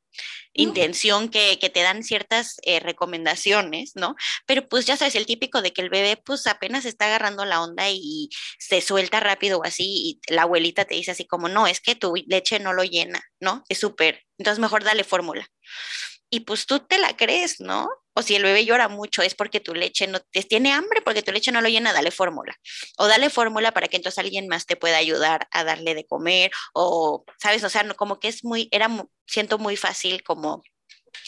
intención 0.53 1.29
que, 1.29 1.57
te 1.57 1.81
dan 1.83 2.01
ciertas 2.01 2.55
eh, 2.63 2.79
recomendaciones, 2.79 3.91
¿no? 3.93 4.15
Pero 4.47 4.67
pues 4.67 4.87
ya 4.87 4.97
sabes, 4.97 5.13
el 5.13 5.27
típico 5.27 5.61
de 5.61 5.73
que 5.73 5.83
el 5.83 5.91
bebé 5.91 6.17
pues 6.17 6.47
apenas 6.47 6.85
está 6.85 7.05
agarrando 7.05 7.45
la 7.45 7.61
onda 7.61 7.87
y 7.91 8.29
se 8.57 8.81
suelta 8.81 9.19
rápido 9.19 9.59
o 9.59 9.63
así 9.63 9.85
y 9.85 10.33
la 10.33 10.41
abuelita 10.41 10.85
te 10.85 10.95
dice 10.95 11.11
así 11.11 11.27
como, 11.27 11.47
no, 11.47 11.67
es 11.67 11.79
que 11.79 11.93
tu 11.93 12.15
leche 12.25 12.57
no 12.57 12.73
lo 12.73 12.83
llena, 12.83 13.21
¿no? 13.39 13.63
Es 13.69 13.77
súper, 13.77 14.25
entonces 14.39 14.57
mejor 14.57 14.83
dale 14.83 15.03
fórmula. 15.03 15.47
Y 16.29 16.41
pues 16.41 16.65
tú 16.65 16.79
te 16.79 16.97
la 16.97 17.15
crees, 17.15 17.59
¿no? 17.59 17.89
O 18.13 18.21
si 18.21 18.35
el 18.35 18.43
bebé 18.43 18.65
llora 18.65 18.89
mucho 18.89 19.21
es 19.21 19.35
porque 19.35 19.59
tu 19.59 19.73
leche 19.75 20.07
no 20.07 20.19
tiene 20.49 20.73
hambre, 20.73 21.01
porque 21.01 21.21
tu 21.21 21.31
leche 21.31 21.51
no 21.51 21.61
lo 21.61 21.69
llena, 21.69 21.93
dale 21.93 22.11
fórmula. 22.11 22.55
O 22.97 23.07
dale 23.07 23.29
fórmula 23.29 23.71
para 23.71 23.87
que 23.87 23.97
entonces 23.97 24.17
alguien 24.17 24.47
más 24.47 24.65
te 24.65 24.75
pueda 24.75 24.97
ayudar 24.97 25.47
a 25.51 25.63
darle 25.63 25.93
de 25.95 26.05
comer 26.05 26.51
o, 26.73 27.23
¿sabes? 27.39 27.63
O 27.63 27.69
sea, 27.69 27.87
como 27.93 28.19
que 28.19 28.27
es 28.29 28.43
muy, 28.43 28.67
era, 28.71 28.89
siento 29.27 29.57
muy 29.59 29.77
fácil 29.77 30.23
como 30.23 30.63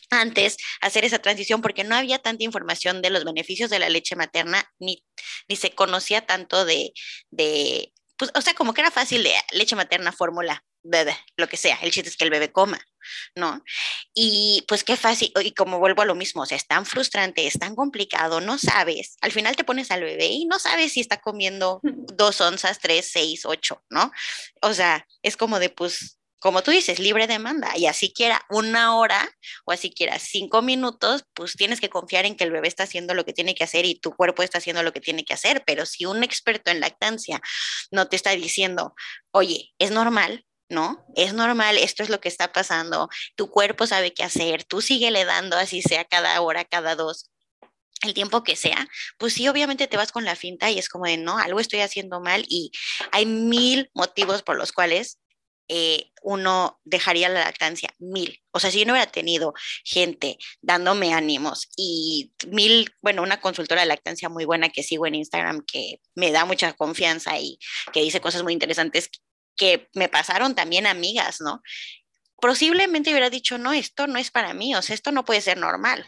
antes 0.10 0.58
hacer 0.82 1.06
esa 1.06 1.20
transición 1.20 1.62
porque 1.62 1.84
no 1.84 1.96
había 1.96 2.20
tanta 2.20 2.44
información 2.44 3.02
de 3.02 3.10
los 3.10 3.24
beneficios 3.24 3.70
de 3.70 3.80
la 3.80 3.90
leche 3.90 4.16
materna 4.16 4.70
ni, 4.80 5.04
ni 5.48 5.56
se 5.56 5.72
conocía 5.72 6.26
tanto 6.26 6.66
de, 6.66 6.94
de 7.30 7.94
pues, 8.18 8.32
o 8.36 8.42
sea, 8.42 8.54
como 8.54 8.74
que 8.74 8.82
era 8.82 8.92
fácil 8.92 9.24
de 9.24 9.34
leche 9.52 9.76
materna, 9.76 10.12
fórmula, 10.12 10.64
bebé, 10.84 11.16
lo 11.38 11.48
que 11.48 11.58
sea, 11.58 11.78
el 11.82 11.92
chiste 11.92 12.10
es 12.10 12.18
que 12.18 12.26
el 12.26 12.30
bebé 12.30 12.52
coma, 12.52 12.80
¿no? 13.36 13.64
Y 14.14 14.64
pues 14.68 14.84
qué 14.84 14.96
fácil, 14.96 15.32
y 15.44 15.52
como 15.54 15.80
vuelvo 15.80 16.02
a 16.02 16.06
lo 16.06 16.16
mismo, 16.16 16.44
o 16.44 16.46
sea, 16.46 16.58
es 16.58 16.68
tan 16.68 16.86
frustrante, 16.86 17.48
es 17.48 17.60
tan 17.60 17.76
complicado, 17.76 18.42
no 18.42 18.58
sabes, 18.58 19.18
al 19.22 19.32
final 19.32 19.56
te 19.56 19.64
pones 19.64 19.92
al 19.92 20.04
bebé 20.04 20.28
y 20.28 20.46
no 20.46 20.60
sabes 20.60 20.94
si 20.94 21.02
está 21.02 21.18
comiendo 21.22 21.80
dos 21.84 22.42
onzas, 22.42 22.80
tres, 22.80 23.10
seis, 23.12 23.46
ocho, 23.46 23.84
¿no? 23.90 24.12
O 24.62 24.74
sea, 24.74 25.06
es 25.22 25.38
como 25.38 25.60
de, 25.60 25.70
pues, 25.70 26.20
como 26.40 26.64
tú 26.64 26.72
dices, 26.72 27.00
libre 27.00 27.28
demanda, 27.28 27.78
y 27.78 27.86
así 27.86 28.14
quiera 28.14 28.42
una 28.50 28.96
hora 28.98 29.30
o 29.66 29.74
así 29.74 29.92
quiera 29.92 30.18
cinco 30.20 30.62
minutos, 30.62 31.24
pues 31.34 31.56
tienes 31.56 31.82
que 31.82 31.90
confiar 31.90 32.26
en 32.26 32.36
que 32.36 32.46
el 32.46 32.52
bebé 32.52 32.70
está 32.70 32.84
haciendo 32.84 33.14
lo 33.14 33.26
que 33.26 33.34
tiene 33.34 33.56
que 33.56 33.66
hacer 33.66 33.86
y 33.86 34.00
tu 34.00 34.16
cuerpo 34.16 34.42
está 34.42 34.60
haciendo 34.60 34.82
lo 34.82 34.94
que 34.94 35.02
tiene 35.02 35.26
que 35.26 35.34
hacer, 35.34 35.64
pero 35.66 35.86
si 35.86 36.06
un 36.06 36.24
experto 36.24 36.72
en 36.72 36.80
lactancia 36.80 37.42
no 37.92 38.08
te 38.08 38.16
está 38.16 38.32
diciendo, 38.32 38.96
oye, 39.32 39.74
es 39.80 39.92
normal, 39.92 40.46
¿no? 40.70 41.06
Es 41.16 41.34
normal, 41.34 41.78
esto 41.78 42.04
es 42.04 42.10
lo 42.10 42.20
que 42.22 42.30
está 42.30 42.52
pasando, 42.54 43.10
tu 43.36 43.50
cuerpo 43.50 43.88
sabe 43.88 44.14
qué 44.14 44.24
hacer, 44.24 44.64
tú 44.64 44.82
síguele 44.82 45.26
dando 45.26 45.58
así 45.58 45.82
sea 45.82 46.06
cada 46.06 46.40
hora, 46.42 46.66
cada 46.66 46.96
dos, 46.96 47.32
el 48.04 48.14
tiempo 48.14 48.44
que 48.44 48.56
sea, 48.56 48.88
pues 49.18 49.34
sí, 49.34 49.48
obviamente 49.48 49.88
te 49.88 49.98
vas 49.98 50.12
con 50.12 50.26
la 50.26 50.36
finta 50.36 50.70
y 50.72 50.80
es 50.80 50.90
como 50.90 51.06
de, 51.06 51.18
no, 51.18 51.38
algo 51.38 51.60
estoy 51.60 51.82
haciendo 51.82 52.22
mal 52.22 52.46
y 52.48 52.72
hay 53.12 53.26
mil 53.26 53.90
motivos 53.94 54.42
por 54.44 54.58
los 54.58 54.72
cuales 54.72 55.20
eh, 55.72 56.12
uno 56.24 56.80
dejaría 56.84 57.30
la 57.30 57.42
lactancia 57.42 57.94
mil. 58.00 58.42
O 58.52 58.60
sea, 58.60 58.72
si 58.72 58.80
yo 58.80 58.86
no 58.86 58.94
hubiera 58.94 59.12
tenido 59.12 59.54
gente 59.84 60.38
dándome 60.62 61.14
ánimos 61.14 61.70
y 61.78 62.34
mil, 62.48 62.92
bueno, 63.02 63.22
una 63.22 63.40
consultora 63.40 63.82
de 63.82 63.88
lactancia 63.88 64.30
muy 64.30 64.46
buena 64.46 64.70
que 64.70 64.82
sigo 64.82 65.06
en 65.06 65.16
Instagram 65.16 65.62
que 65.62 66.02
me 66.16 66.32
da 66.32 66.46
mucha 66.46 66.74
confianza 66.74 67.38
y 67.40 67.60
que 67.94 68.02
dice 68.02 68.20
cosas 68.20 68.42
muy 68.42 68.54
interesantes 68.54 69.12
que 69.60 69.90
me 69.94 70.10
pasaron 70.10 70.56
también 70.56 70.88
amigas, 70.88 71.42
¿no? 71.42 71.62
Posiblemente 72.42 73.12
hubiera 73.12 73.30
dicho, 73.30 73.58
no, 73.58 73.74
esto 73.74 74.08
no 74.08 74.18
es 74.18 74.32
para 74.32 74.54
mí, 74.54 74.74
o 74.74 74.82
sea, 74.82 74.96
esto 74.96 75.12
no 75.12 75.26
puede 75.26 75.42
ser 75.42 75.58
normal. 75.58 76.08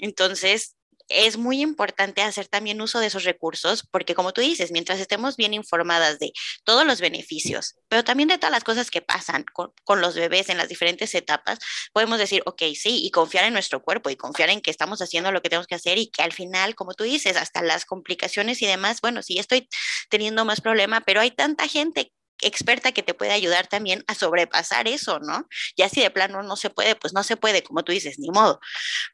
Entonces, 0.00 0.76
es 1.10 1.36
muy 1.36 1.60
importante 1.60 2.22
hacer 2.22 2.46
también 2.46 2.80
uso 2.80 3.00
de 3.00 3.08
esos 3.08 3.24
recursos 3.24 3.86
porque 3.90 4.14
como 4.14 4.32
tú 4.32 4.40
dices, 4.40 4.70
mientras 4.70 5.00
estemos 5.00 5.36
bien 5.36 5.54
informadas 5.54 6.18
de 6.18 6.32
todos 6.64 6.86
los 6.86 7.00
beneficios, 7.00 7.76
pero 7.88 8.04
también 8.04 8.28
de 8.28 8.38
todas 8.38 8.52
las 8.52 8.64
cosas 8.64 8.90
que 8.90 9.02
pasan 9.02 9.44
con, 9.52 10.00
los 10.00 10.14
bebés 10.14 10.48
en 10.48 10.56
las 10.56 10.68
diferentes 10.68 11.14
etapas, 11.14 11.58
podemos 11.92 12.18
decir, 12.18 12.42
ok, 12.46 12.62
sí, 12.74 13.04
y 13.04 13.10
confiar 13.10 13.44
en 13.44 13.52
nuestro 13.52 13.82
cuerpo 13.82 14.10
y 14.10 14.16
confiar 14.16 14.50
en 14.50 14.60
que 14.60 14.70
estamos 14.70 15.02
haciendo 15.02 15.32
lo 15.32 15.42
que 15.42 15.48
tenemos 15.48 15.66
que 15.66 15.74
hacer 15.74 15.98
y 15.98 16.10
que 16.10 16.22
al 16.22 16.32
final, 16.32 16.74
como 16.74 16.94
tú 16.94 17.04
dices, 17.04 17.36
hasta 17.36 17.62
las 17.62 17.84
complicaciones 17.84 18.62
y 18.62 18.66
demás, 18.66 19.00
bueno, 19.00 19.22
sí 19.22 19.38
estoy 19.38 19.68
teniendo 20.08 20.44
más 20.44 20.60
problema, 20.60 21.00
pero 21.00 21.20
hay 21.20 21.32
tanta 21.32 21.66
gente 21.68 22.12
experta 22.42 22.92
que 22.92 23.02
te 23.02 23.14
puede 23.14 23.32
ayudar 23.32 23.66
también 23.66 24.04
a 24.06 24.14
sobrepasar 24.14 24.88
eso, 24.88 25.18
¿no? 25.20 25.46
Ya 25.76 25.88
si 25.88 26.00
de 26.00 26.10
plano 26.10 26.42
no 26.42 26.56
se 26.56 26.70
puede, 26.70 26.96
pues 26.96 27.12
no 27.12 27.22
se 27.22 27.36
puede, 27.36 27.62
como 27.62 27.82
tú 27.82 27.92
dices, 27.92 28.18
ni 28.18 28.30
modo. 28.30 28.60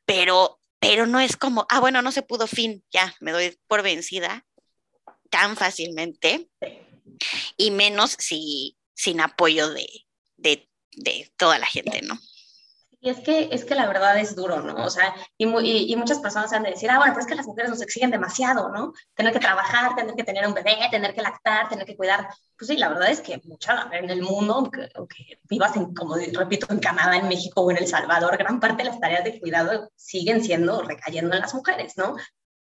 Pero 0.05 0.61
pero 0.79 1.07
no 1.07 1.21
es 1.21 1.37
como, 1.37 1.67
ah, 1.71 1.81
bueno, 1.81 2.03
no 2.03 2.12
se 2.12 2.23
pudo, 2.23 2.47
fin, 2.47 2.85
ya, 2.93 3.15
me 3.21 3.33
doy 3.33 3.59
por 3.67 3.83
vencida 3.83 4.45
tan 5.31 5.57
fácilmente 5.57 6.49
y 7.57 7.71
menos 7.71 8.17
si 8.19 8.77
sin 8.95 9.21
apoyo 9.21 9.71
de, 9.71 9.87
de, 10.37 10.69
de 10.93 11.33
toda 11.37 11.59
la 11.59 11.67
gente, 11.67 12.03
¿no? 12.03 12.19
Y 13.00 13.11
es 13.11 13.20
que, 13.20 13.50
es 13.52 13.64
que 13.64 13.74
la 13.74 13.87
verdad 13.87 14.18
es 14.18 14.35
duro, 14.35 14.62
¿no? 14.62 14.85
O 14.85 14.90
sea, 14.90 15.14
y, 15.37 15.46
y, 15.46 15.92
y, 15.92 15.96
muchas 15.96 16.18
personas 16.18 16.52
han 16.52 16.62
de 16.62 16.70
decir, 16.70 16.90
ah, 16.90 16.96
bueno, 16.96 17.12
pero 17.12 17.20
es 17.20 17.26
que 17.26 17.35
las 17.35 17.46
mujeres 17.46 17.70
nos 17.70 17.82
exigen 17.82 18.11
demasiado, 18.11 18.70
¿no? 18.70 18.94
Tener 19.14 19.32
que 19.32 19.38
trabajar, 19.38 19.94
tener 19.94 20.14
que 20.14 20.24
tener 20.24 20.46
un 20.46 20.54
bebé, 20.54 20.76
tener 20.90 21.14
que 21.14 21.20
lactar, 21.20 21.68
tener 21.68 21.87
que 21.87 21.96
cuidar. 21.96 22.26
Pues 22.56 22.68
sí, 22.68 22.76
la 22.76 22.88
verdad 22.88 23.11
es 23.11 23.20
que 23.20 23.40
mucha, 23.44 23.88
en 23.92 24.09
el 24.11 24.22
mundo, 24.22 24.70
aunque, 24.94 25.38
vivas, 25.44 25.76
en, 25.76 25.94
como 25.94 26.16
repito, 26.16 26.72
en 26.72 26.80
Canadá, 26.80 27.16
en 27.16 27.28
México 27.28 27.61
o 27.61 27.70
en 27.70 27.76
El 27.76 27.87
Salvador, 27.87 28.38
gran 28.38 28.61
parte 28.61 28.82
de 28.82 28.88
las 28.88 28.98
tareas 29.00 29.24
de 29.24 29.38
cuidado 29.40 29.90
siguen 29.94 30.42
siendo 30.42 30.82
recayendo 30.82 31.35
en 31.35 31.42
las 31.42 31.54
mujeres, 31.54 31.96
¿no? 31.96 32.16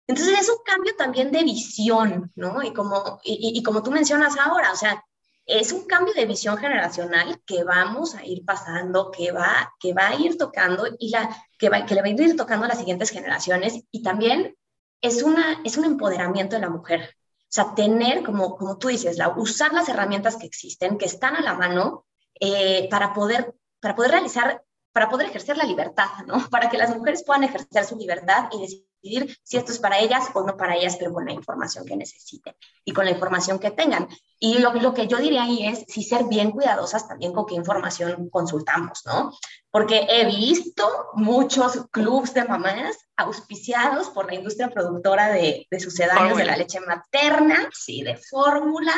Entonces 0.07 0.39
es 0.41 0.49
un 0.51 0.59
cambio 0.65 0.95
también 0.97 1.31
de 1.31 1.45
visión, 1.45 2.33
¿no? 2.35 2.63
Y 2.63 2.75
como, 2.75 3.21
y, 3.23 3.53
y 3.57 3.63
como 3.63 3.83
tú 3.83 3.91
mencionas 3.91 4.37
ahora, 4.37 4.73
o 4.73 4.77
sea, 4.77 5.03
es 5.47 5.73
un 5.73 5.87
cambio 5.87 6.15
de 6.15 6.27
visión 6.27 6.57
generacional 6.57 7.41
que 7.45 7.65
vamos 7.65 8.15
a 8.15 8.25
ir 8.25 8.45
pasando, 8.45 9.11
que 9.11 9.33
va, 9.33 9.75
que 9.79 9.93
va 9.93 10.09
a 10.09 10.15
ir 10.15 10.39
tocando 10.39 10.87
y 10.99 11.11
la, 11.11 11.29
que, 11.59 11.69
va, 11.69 11.85
que 11.85 11.95
le 11.95 12.01
va 12.01 12.07
a 12.07 12.11
ir 12.11 12.37
tocando 12.37 12.65
a 12.65 12.69
las 12.69 12.79
siguientes 12.79 13.11
generaciones 13.11 13.85
y 13.91 14.03
también 14.03 14.57
es, 15.01 15.23
una, 15.23 15.61
es 15.65 15.77
un 15.77 15.85
empoderamiento 15.85 16.57
de 16.57 16.63
la 16.63 16.71
mujer. 16.71 17.15
O 17.43 17.55
sea, 17.55 17.75
tener, 17.75 18.23
como, 18.25 18.57
como 18.57 18.79
tú 18.79 18.89
dices, 18.89 19.19
la, 19.19 19.29
usar 19.29 19.73
las 19.73 19.89
herramientas 19.89 20.37
que 20.37 20.47
existen, 20.47 20.99
que 20.99 21.05
están 21.05 21.37
a 21.37 21.43
la 21.43 21.55
mano, 21.55 22.07
eh, 22.41 22.89
para, 22.91 23.13
poder, 23.13 23.55
para 23.81 23.95
poder 23.95 24.13
realizar, 24.13 24.65
para 24.93 25.09
poder 25.09 25.29
ejercer 25.29 25.57
la 25.57 25.65
libertad, 25.65 26.09
¿no? 26.27 26.35
Para 26.51 26.69
que 26.69 26.79
las 26.79 26.97
mujeres 26.97 27.23
puedan 27.25 27.45
ejercer 27.45 27.85
su 27.85 27.97
libertad 27.97 28.49
y 28.53 28.87
decir 29.05 29.39
si 29.43 29.57
esto 29.57 29.73
es 29.73 29.79
para 29.79 29.99
ellas 29.99 30.29
o 30.35 30.43
no 30.43 30.57
para 30.57 30.77
ellas, 30.77 30.97
pero 30.97 31.13
con 31.13 31.25
la 31.27 31.33
información 31.33 31.85
que 31.85 31.97
necesiten 31.97 32.55
y 32.85 32.93
con 32.93 33.05
la 33.05 33.11
información 33.11 33.59
que 33.59 33.71
tengan. 33.71 34.09
Y 34.39 34.59
lo, 34.59 34.73
lo 34.75 34.95
que 34.95 35.07
yo 35.07 35.19
diría 35.19 35.45
ahí 35.45 35.67
es 35.67 35.85
si 35.89 36.03
ser 36.03 36.25
bien 36.25 36.51
cuidadosas 36.51 37.07
también 37.07 37.33
con 37.33 37.47
qué 37.47 37.55
información 37.55 38.29
consultamos, 38.31 39.03
¿no? 39.07 39.33
Porque 39.71 40.07
he 40.09 40.27
visto 40.27 40.87
muchos 41.15 41.87
clubs 41.91 42.35
de 42.35 42.45
mamás 42.45 42.97
auspiciados 43.17 44.11
por 44.11 44.27
la 44.27 44.35
industria 44.35 44.71
productora 44.71 45.29
de, 45.29 45.67
de 45.71 45.81
sucedáneos 45.81 46.39
de 46.39 46.45
la 46.45 46.57
leche 46.57 46.81
materna, 46.81 47.69
sí, 47.73 48.03
de 48.03 48.17
fórmula, 48.17 48.93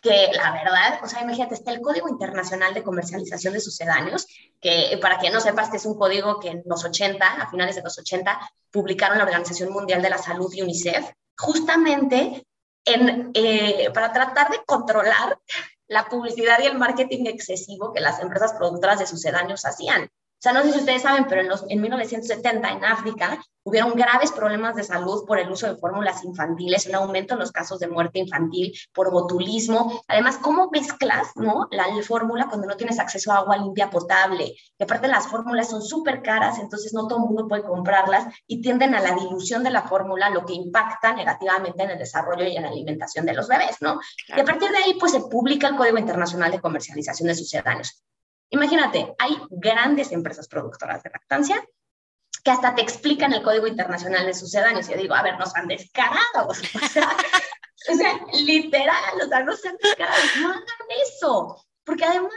que 0.00 0.30
la 0.32 0.52
verdad, 0.52 1.00
o 1.02 1.06
sea, 1.06 1.22
imagínate, 1.22 1.54
está 1.54 1.72
el 1.72 1.80
Código 1.80 2.08
Internacional 2.08 2.72
de 2.72 2.82
Comercialización 2.82 3.52
de 3.52 3.60
Sucedáneos, 3.60 4.26
que 4.60 4.98
para 5.00 5.18
quien 5.18 5.32
no 5.32 5.40
sepa, 5.40 5.62
este 5.62 5.76
es 5.76 5.86
un 5.86 5.98
código 5.98 6.40
que 6.40 6.48
en 6.48 6.62
los 6.64 6.84
80, 6.84 7.26
a 7.26 7.50
finales 7.50 7.76
de 7.76 7.82
los 7.82 7.98
80, 7.98 8.40
publicaron 8.70 9.18
la 9.18 9.24
Organización 9.24 9.72
Mundial 9.72 10.00
de 10.00 10.10
la 10.10 10.18
Salud 10.18 10.50
y 10.54 10.62
UNICEF, 10.62 11.10
justamente 11.36 12.46
en, 12.84 13.30
eh, 13.34 13.90
para 13.92 14.12
tratar 14.12 14.50
de 14.50 14.62
controlar 14.64 15.38
la 15.88 16.08
publicidad 16.08 16.60
y 16.62 16.66
el 16.66 16.78
marketing 16.78 17.26
excesivo 17.26 17.92
que 17.92 18.00
las 18.00 18.20
empresas 18.20 18.52
productoras 18.54 19.00
de 19.00 19.06
sucedáneos 19.06 19.64
hacían. 19.64 20.08
O 20.40 20.42
sea, 20.42 20.54
no 20.54 20.62
sé 20.62 20.72
si 20.72 20.78
ustedes 20.78 21.02
saben, 21.02 21.26
pero 21.28 21.42
en, 21.42 21.48
los, 21.48 21.66
en 21.68 21.82
1970 21.82 22.66
en 22.70 22.82
África 22.82 23.38
hubieron 23.62 23.92
graves 23.92 24.32
problemas 24.32 24.74
de 24.74 24.84
salud 24.84 25.26
por 25.26 25.38
el 25.38 25.50
uso 25.50 25.66
de 25.66 25.78
fórmulas 25.78 26.24
infantiles, 26.24 26.86
un 26.86 26.94
aumento 26.94 27.34
en 27.34 27.40
los 27.40 27.52
casos 27.52 27.78
de 27.78 27.88
muerte 27.88 28.20
infantil 28.20 28.72
por 28.94 29.10
botulismo. 29.10 30.02
Además, 30.08 30.38
¿cómo 30.38 30.70
mezclas 30.72 31.28
¿no? 31.34 31.68
la, 31.70 31.84
fórmula 32.02 32.46
cuando 32.48 32.66
no 32.66 32.78
tienes 32.78 32.98
acceso 32.98 33.32
a 33.32 33.36
agua 33.36 33.58
limpia 33.58 33.90
potable? 33.90 34.56
Y 34.78 34.82
aparte 34.82 35.08
las 35.08 35.26
fórmulas 35.26 35.68
son 35.68 35.82
súper 35.82 36.22
caras, 36.22 36.58
entonces 36.58 36.94
no 36.94 37.06
todo 37.06 37.18
el 37.18 37.26
mundo 37.26 37.46
puede 37.46 37.62
comprarlas 37.62 38.34
y 38.46 38.62
tienden 38.62 38.94
a 38.94 39.02
la 39.02 39.14
dilución 39.14 39.62
de 39.62 39.70
la 39.70 39.82
fórmula, 39.82 40.30
lo 40.30 40.46
que 40.46 40.54
impacta 40.54 41.12
negativamente 41.12 41.82
en 41.82 41.90
el 41.90 41.98
desarrollo 41.98 42.46
y 42.46 42.56
en 42.56 42.62
la 42.62 42.70
alimentación 42.70 43.26
de 43.26 43.34
los 43.34 43.46
bebés, 43.46 43.76
¿no? 43.82 44.00
Y 44.34 44.40
a 44.40 44.44
partir 44.44 44.70
de 44.70 44.78
ahí, 44.78 44.96
pues 44.98 45.12
se 45.12 45.20
publica 45.20 45.68
el 45.68 45.76
Código 45.76 45.98
Internacional 45.98 46.50
de 46.50 46.62
Comercialización 46.62 47.28
de 47.28 47.34
Sucedáneos. 47.34 48.02
Imagínate, 48.50 49.14
hay 49.18 49.36
grandes 49.48 50.12
empresas 50.12 50.48
productoras 50.48 51.02
de 51.02 51.10
lactancia 51.10 51.64
que 52.42 52.50
hasta 52.50 52.74
te 52.74 52.82
explican 52.82 53.32
el 53.32 53.42
Código 53.42 53.66
Internacional 53.66 54.26
de 54.26 54.34
Sucedáneos. 54.34 54.88
Y 54.88 54.92
yo 54.92 54.98
digo, 54.98 55.14
a 55.14 55.22
ver, 55.22 55.38
nos 55.38 55.54
han 55.56 55.68
descarado. 55.68 56.48
O 56.48 56.54
sea, 56.54 57.08
o 57.88 57.94
sea, 57.94 58.20
literal, 58.44 59.14
o 59.24 59.26
sea, 59.26 59.42
no 59.42 59.56
sean 59.56 59.76
descarados, 59.82 60.36
no 60.40 60.48
hagan 60.48 60.62
eso. 61.02 61.66
Porque 61.82 62.04
además, 62.04 62.32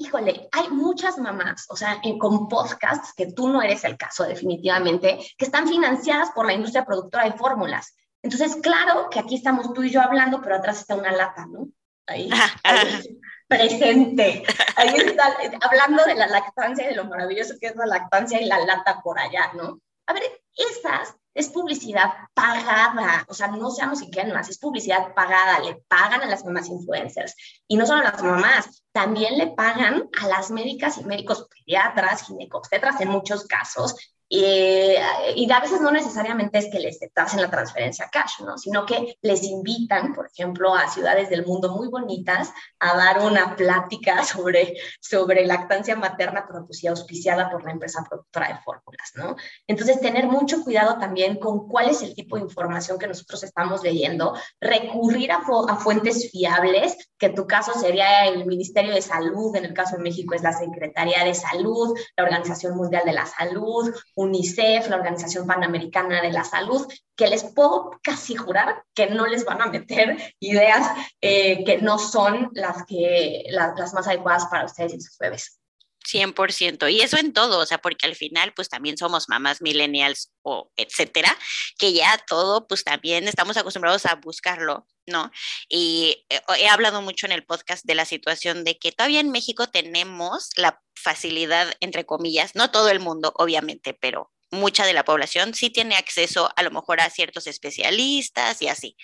híjole, 0.00 0.48
hay 0.50 0.68
muchas 0.70 1.18
mamás, 1.18 1.66
o 1.68 1.76
sea, 1.76 2.00
en, 2.02 2.18
con 2.18 2.48
podcasts, 2.48 3.12
que 3.16 3.32
tú 3.32 3.48
no 3.48 3.62
eres 3.62 3.84
el 3.84 3.96
caso 3.96 4.24
definitivamente, 4.24 5.18
que 5.38 5.44
están 5.44 5.68
financiadas 5.68 6.30
por 6.32 6.44
la 6.44 6.54
industria 6.54 6.84
productora 6.84 7.24
de 7.24 7.38
fórmulas. 7.38 7.94
Entonces, 8.20 8.56
claro 8.56 9.08
que 9.10 9.20
aquí 9.20 9.36
estamos 9.36 9.72
tú 9.72 9.84
y 9.84 9.90
yo 9.90 10.00
hablando, 10.00 10.42
pero 10.42 10.56
atrás 10.56 10.80
está 10.80 10.96
una 10.96 11.12
lata, 11.12 11.46
¿no? 11.46 11.68
Ahí, 12.08 12.28
ahí 12.64 13.18
presente. 13.48 14.42
Ahí 14.76 14.94
está, 14.96 15.36
hablando 15.62 16.04
de 16.04 16.14
la 16.14 16.26
lactancia 16.26 16.84
y 16.84 16.88
de 16.88 16.96
lo 16.96 17.04
maravilloso 17.04 17.54
que 17.60 17.68
es 17.68 17.76
la 17.76 17.86
lactancia 17.86 18.40
y 18.40 18.46
la 18.46 18.58
lata 18.58 19.00
por 19.02 19.18
allá, 19.18 19.52
¿no? 19.54 19.80
A 20.06 20.12
ver, 20.12 20.22
esas 20.54 21.16
es 21.36 21.50
publicidad 21.50 22.14
pagada, 22.32 23.26
o 23.28 23.34
sea, 23.34 23.48
no 23.48 23.70
seamos 23.70 24.00
ingenuas, 24.00 24.48
es 24.48 24.58
publicidad 24.58 25.12
pagada, 25.12 25.58
le 25.58 25.82
pagan 25.86 26.22
a 26.22 26.26
las 26.26 26.44
mamás 26.44 26.68
influencers. 26.68 27.34
Y 27.68 27.76
no 27.76 27.84
solo 27.84 28.00
a 28.00 28.12
las 28.12 28.22
mamás, 28.22 28.82
también 28.90 29.36
le 29.36 29.48
pagan 29.48 30.08
a 30.18 30.28
las 30.28 30.50
médicas 30.50 30.96
y 30.96 31.04
médicos 31.04 31.46
pediatras, 31.48 32.26
ginecobstetras 32.26 33.02
en 33.02 33.10
muchos 33.10 33.44
casos, 33.46 34.15
eh, 34.28 34.98
y 35.36 35.50
a 35.50 35.60
veces 35.60 35.80
no 35.80 35.90
necesariamente 35.92 36.58
es 36.58 36.68
que 36.70 36.80
les 36.80 36.98
hacen 37.14 37.40
la 37.40 37.50
transferencia 37.50 38.08
cash, 38.10 38.40
¿no? 38.40 38.58
sino 38.58 38.84
que 38.84 39.16
les 39.22 39.44
invitan, 39.44 40.14
por 40.14 40.26
ejemplo, 40.26 40.74
a 40.74 40.88
ciudades 40.88 41.30
del 41.30 41.46
mundo 41.46 41.76
muy 41.76 41.88
bonitas 41.88 42.52
a 42.80 42.96
dar 42.96 43.20
una 43.20 43.54
plática 43.54 44.24
sobre, 44.24 44.76
sobre 45.00 45.46
lactancia 45.46 45.96
materna, 45.96 46.44
pero 46.46 46.66
pues 46.66 46.84
auspiciada 46.86 47.50
por 47.50 47.64
la 47.64 47.72
empresa 47.72 48.04
productora 48.08 48.48
de 48.48 48.58
fórmulas. 48.62 49.12
¿no? 49.14 49.36
Entonces, 49.66 50.00
tener 50.00 50.26
mucho 50.26 50.62
cuidado 50.62 50.98
también 50.98 51.38
con 51.38 51.68
cuál 51.68 51.90
es 51.90 52.02
el 52.02 52.14
tipo 52.14 52.36
de 52.36 52.42
información 52.42 52.98
que 52.98 53.06
nosotros 53.06 53.42
estamos 53.44 53.82
leyendo, 53.82 54.34
recurrir 54.60 55.32
a, 55.32 55.42
a 55.68 55.76
fuentes 55.76 56.30
fiables, 56.30 56.96
que 57.18 57.26
en 57.26 57.34
tu 57.34 57.46
caso 57.46 57.72
sería 57.78 58.26
el 58.26 58.46
Ministerio 58.46 58.94
de 58.94 59.02
Salud, 59.02 59.54
en 59.56 59.64
el 59.64 59.74
caso 59.74 59.96
de 59.96 60.02
México 60.02 60.34
es 60.34 60.42
la 60.42 60.52
Secretaría 60.52 61.24
de 61.24 61.34
Salud, 61.34 61.96
la 62.16 62.24
Organización 62.24 62.76
Mundial 62.76 63.02
de 63.04 63.12
la 63.12 63.26
Salud, 63.26 63.94
UNICEF, 64.16 64.88
la 64.88 64.96
Organización 64.96 65.46
Panamericana 65.46 66.22
de 66.22 66.32
la 66.32 66.42
Salud, 66.42 66.86
que 67.14 67.28
les 67.28 67.44
puedo 67.44 67.92
casi 68.02 68.34
jurar 68.34 68.82
que 68.94 69.08
no 69.08 69.26
les 69.26 69.44
van 69.44 69.62
a 69.62 69.66
meter 69.66 70.34
ideas 70.40 70.90
eh, 71.20 71.64
que 71.64 71.78
no 71.78 71.98
son 71.98 72.50
las, 72.52 72.84
que, 72.84 73.44
las 73.50 73.94
más 73.94 74.08
adecuadas 74.08 74.46
para 74.46 74.64
ustedes 74.64 74.94
y 74.94 75.00
sus 75.00 75.18
bebés. 75.18 75.60
100%. 76.06 76.90
Y 76.92 77.00
eso 77.00 77.18
en 77.18 77.32
todo, 77.32 77.58
o 77.58 77.66
sea, 77.66 77.78
porque 77.78 78.06
al 78.06 78.14
final, 78.14 78.52
pues 78.54 78.68
también 78.68 78.96
somos 78.96 79.28
mamás 79.28 79.60
millennials 79.60 80.32
o 80.42 80.70
etcétera, 80.76 81.36
que 81.78 81.92
ya 81.92 82.18
todo, 82.28 82.66
pues 82.66 82.84
también 82.84 83.28
estamos 83.28 83.56
acostumbrados 83.56 84.06
a 84.06 84.14
buscarlo, 84.14 84.86
¿no? 85.06 85.30
Y 85.68 86.24
eh, 86.30 86.40
he 86.58 86.68
hablado 86.68 87.02
mucho 87.02 87.26
en 87.26 87.32
el 87.32 87.44
podcast 87.44 87.84
de 87.84 87.94
la 87.94 88.04
situación 88.04 88.64
de 88.64 88.78
que 88.78 88.92
todavía 88.92 89.20
en 89.20 89.30
México 89.30 89.68
tenemos 89.68 90.50
la 90.56 90.80
facilidad, 90.94 91.72
entre 91.80 92.06
comillas, 92.06 92.54
no 92.54 92.70
todo 92.70 92.88
el 92.90 93.00
mundo, 93.00 93.32
obviamente, 93.36 93.94
pero 93.94 94.32
mucha 94.50 94.86
de 94.86 94.92
la 94.92 95.04
población 95.04 95.54
sí 95.54 95.70
tiene 95.70 95.96
acceso 95.96 96.50
a 96.56 96.62
lo 96.62 96.70
mejor 96.70 97.00
a 97.00 97.10
ciertos 97.10 97.46
especialistas 97.46 98.62
y 98.62 98.68
así, 98.68 98.96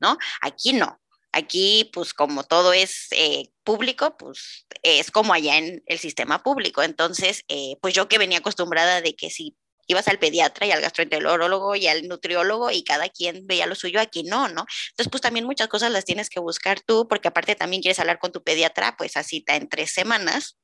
¿no? 0.00 0.18
Aquí 0.40 0.72
no. 0.72 1.00
Aquí, 1.36 1.90
pues 1.92 2.14
como 2.14 2.44
todo 2.44 2.72
es 2.72 3.08
eh, 3.10 3.50
público, 3.64 4.16
pues 4.16 4.66
es 4.82 5.10
como 5.10 5.34
allá 5.34 5.58
en 5.58 5.82
el 5.86 5.98
sistema 5.98 6.44
público. 6.44 6.82
Entonces, 6.84 7.42
eh, 7.48 7.76
pues 7.82 7.92
yo 7.92 8.06
que 8.08 8.18
venía 8.18 8.38
acostumbrada 8.38 9.00
de 9.00 9.16
que 9.16 9.30
si 9.30 9.56
ibas 9.88 10.06
al 10.06 10.20
pediatra 10.20 10.66
y 10.66 10.70
al 10.70 10.80
gastroenterólogo 10.80 11.74
y 11.74 11.88
al 11.88 12.06
nutriólogo 12.06 12.70
y 12.70 12.84
cada 12.84 13.08
quien 13.08 13.48
veía 13.48 13.66
lo 13.66 13.74
suyo, 13.74 14.00
aquí 14.00 14.22
no, 14.22 14.48
¿no? 14.48 14.64
Entonces, 14.90 15.10
pues 15.10 15.22
también 15.22 15.44
muchas 15.44 15.66
cosas 15.66 15.90
las 15.90 16.04
tienes 16.04 16.30
que 16.30 16.38
buscar 16.38 16.80
tú, 16.80 17.08
porque 17.08 17.28
aparte 17.28 17.56
también 17.56 17.82
quieres 17.82 17.98
hablar 17.98 18.20
con 18.20 18.30
tu 18.30 18.42
pediatra, 18.44 18.96
pues 18.96 19.16
a 19.16 19.24
cita 19.24 19.56
en 19.56 19.68
tres 19.68 19.90
semanas. 19.92 20.56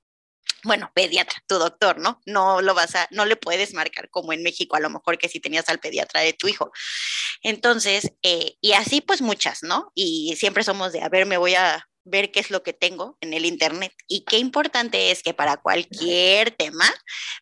Bueno, 0.64 0.90
pediatra, 0.94 1.42
tu 1.46 1.58
doctor, 1.58 1.98
¿no? 1.98 2.20
No 2.26 2.60
lo 2.60 2.74
vas 2.74 2.94
a, 2.94 3.08
no 3.10 3.24
le 3.24 3.36
puedes 3.36 3.74
marcar 3.74 4.10
como 4.10 4.32
en 4.32 4.42
México, 4.42 4.76
a 4.76 4.80
lo 4.80 4.90
mejor 4.90 5.18
que 5.18 5.28
si 5.28 5.40
tenías 5.40 5.68
al 5.68 5.80
pediatra 5.80 6.20
de 6.20 6.32
tu 6.32 6.48
hijo. 6.48 6.72
Entonces, 7.42 8.12
eh, 8.22 8.56
y 8.60 8.72
así 8.72 9.00
pues 9.00 9.22
muchas, 9.22 9.62
¿no? 9.62 9.92
Y 9.94 10.36
siempre 10.36 10.64
somos 10.64 10.92
de, 10.92 11.02
a 11.02 11.08
ver, 11.08 11.26
me 11.26 11.38
voy 11.38 11.54
a 11.54 11.86
ver 12.04 12.30
qué 12.32 12.40
es 12.40 12.50
lo 12.50 12.62
que 12.62 12.72
tengo 12.72 13.16
en 13.20 13.34
el 13.34 13.44
Internet. 13.46 13.92
Y 14.06 14.24
qué 14.24 14.38
importante 14.38 15.10
es 15.10 15.22
que 15.22 15.34
para 15.34 15.56
cualquier 15.58 16.50
tema 16.52 16.84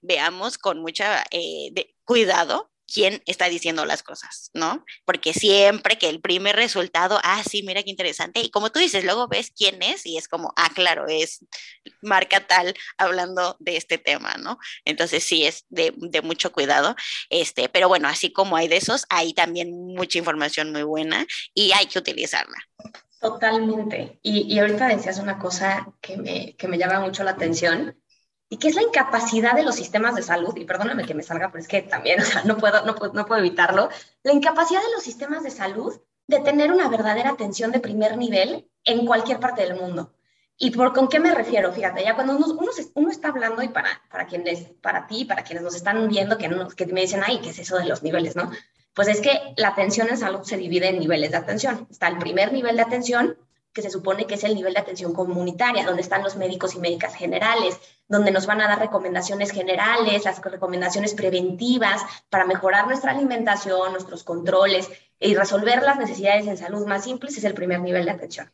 veamos 0.02 0.58
con 0.58 0.80
mucha 0.80 1.24
eh, 1.30 1.72
cuidado 2.04 2.70
quién 2.92 3.22
está 3.26 3.48
diciendo 3.48 3.84
las 3.84 4.02
cosas, 4.02 4.50
¿no? 4.54 4.84
Porque 5.04 5.32
siempre 5.32 5.98
que 5.98 6.08
el 6.08 6.20
primer 6.20 6.56
resultado, 6.56 7.20
ah, 7.22 7.42
sí, 7.48 7.62
mira 7.62 7.82
qué 7.82 7.90
interesante, 7.90 8.40
y 8.40 8.50
como 8.50 8.70
tú 8.70 8.80
dices, 8.80 9.04
luego 9.04 9.28
ves 9.28 9.52
quién 9.54 9.82
es 9.82 10.06
y 10.06 10.16
es 10.16 10.26
como, 10.26 10.52
ah, 10.56 10.70
claro, 10.74 11.06
es 11.06 11.44
marca 12.00 12.46
tal 12.46 12.74
hablando 12.96 13.56
de 13.60 13.76
este 13.76 13.98
tema, 13.98 14.36
¿no? 14.38 14.58
Entonces 14.84 15.22
sí, 15.22 15.44
es 15.44 15.64
de, 15.68 15.92
mucho 16.22 16.50
cuidado, 16.50 16.96
este, 17.30 17.68
pero 17.68 17.88
bueno, 17.88 18.08
así 18.08 18.32
como 18.32 18.56
hay 18.56 18.68
de 18.68 18.78
esos, 18.78 19.04
hay 19.08 19.34
también 19.34 19.70
mucha 19.70 20.18
información 20.18 20.72
muy 20.72 20.82
buena 20.82 21.26
y 21.54 21.72
hay 21.72 21.86
que 21.86 21.98
utilizarla. 21.98 22.56
Totalmente. 23.20 24.18
Y, 24.22 24.52
y 24.52 24.58
ahorita 24.60 24.88
decías 24.88 25.18
una 25.18 25.38
cosa 25.38 25.88
que 26.00 26.16
me, 26.16 26.54
que 26.56 26.68
me 26.68 26.78
llama 26.78 27.00
mucho 27.00 27.24
la 27.24 27.32
atención, 27.32 27.96
y 28.48 28.56
que 28.56 28.68
es 28.68 28.74
la 28.74 28.82
incapacidad 28.82 29.54
de 29.54 29.62
los 29.62 29.76
sistemas 29.76 30.14
de 30.14 30.22
salud, 30.22 30.56
y 30.56 30.64
perdóname 30.64 31.04
que 31.04 31.14
me 31.14 31.22
salga, 31.22 31.50
pero 31.50 31.60
es 31.60 31.68
que 31.68 31.82
también, 31.82 32.20
o 32.22 32.24
sea, 32.24 32.44
no 32.44 32.56
puedo, 32.56 32.84
no 32.84 32.94
puedo, 32.94 33.12
no 33.12 33.26
puedo 33.26 33.40
evitarlo, 33.40 33.88
la 34.22 34.32
incapacidad 34.32 34.82
de 34.82 34.92
los 34.92 35.02
sistemas 35.02 35.42
de 35.42 35.50
salud 35.50 35.94
de 36.26 36.40
tener 36.40 36.70
una 36.70 36.88
verdadera 36.88 37.30
atención 37.30 37.72
de 37.72 37.80
primer 37.80 38.16
nivel 38.16 38.68
en 38.84 39.06
cualquier 39.06 39.40
parte 39.40 39.62
del 39.62 39.76
mundo. 39.76 40.12
¿Y 40.60 40.72
por 40.72 40.92
con 40.92 41.08
qué 41.08 41.20
me 41.20 41.34
refiero? 41.34 41.72
Fíjate, 41.72 42.02
ya 42.02 42.14
cuando 42.14 42.36
uno, 42.36 42.46
uno, 42.48 42.70
uno, 42.94 43.10
está 43.10 43.28
hablando 43.28 43.62
y 43.62 43.68
para, 43.68 43.88
para 44.10 44.26
quienes, 44.26 44.64
para 44.82 45.06
ti, 45.06 45.24
para 45.24 45.44
quienes 45.44 45.62
nos 45.62 45.76
están 45.76 46.08
viendo, 46.08 46.36
que, 46.36 46.48
no, 46.48 46.68
que 46.68 46.86
me 46.86 47.02
dicen, 47.02 47.22
ay, 47.24 47.38
¿qué 47.40 47.50
es 47.50 47.60
eso 47.60 47.78
de 47.78 47.84
los 47.86 48.02
niveles, 48.02 48.34
no? 48.34 48.50
Pues 48.92 49.06
es 49.06 49.20
que 49.20 49.54
la 49.56 49.68
atención 49.68 50.08
en 50.08 50.16
salud 50.16 50.42
se 50.42 50.56
divide 50.56 50.88
en 50.88 50.98
niveles 50.98 51.30
de 51.30 51.36
atención. 51.36 51.86
Está 51.88 52.08
el 52.08 52.18
primer 52.18 52.52
nivel 52.52 52.74
de 52.74 52.82
atención, 52.82 53.38
que 53.72 53.82
se 53.82 53.90
supone 53.90 54.26
que 54.26 54.34
es 54.34 54.44
el 54.44 54.54
nivel 54.54 54.74
de 54.74 54.80
atención 54.80 55.12
comunitaria, 55.12 55.84
donde 55.84 56.02
están 56.02 56.22
los 56.22 56.36
médicos 56.36 56.74
y 56.74 56.78
médicas 56.78 57.14
generales, 57.14 57.78
donde 58.08 58.30
nos 58.30 58.46
van 58.46 58.60
a 58.60 58.68
dar 58.68 58.78
recomendaciones 58.78 59.50
generales, 59.50 60.24
las 60.24 60.40
recomendaciones 60.42 61.14
preventivas 61.14 62.02
para 62.30 62.46
mejorar 62.46 62.86
nuestra 62.86 63.12
alimentación, 63.12 63.92
nuestros 63.92 64.24
controles 64.24 64.90
y 65.20 65.34
resolver 65.34 65.82
las 65.82 65.98
necesidades 65.98 66.46
en 66.46 66.56
salud 66.56 66.86
más 66.86 67.04
simples, 67.04 67.36
es 67.36 67.44
el 67.44 67.54
primer 67.54 67.80
nivel 67.80 68.04
de 68.04 68.10
atención. 68.12 68.50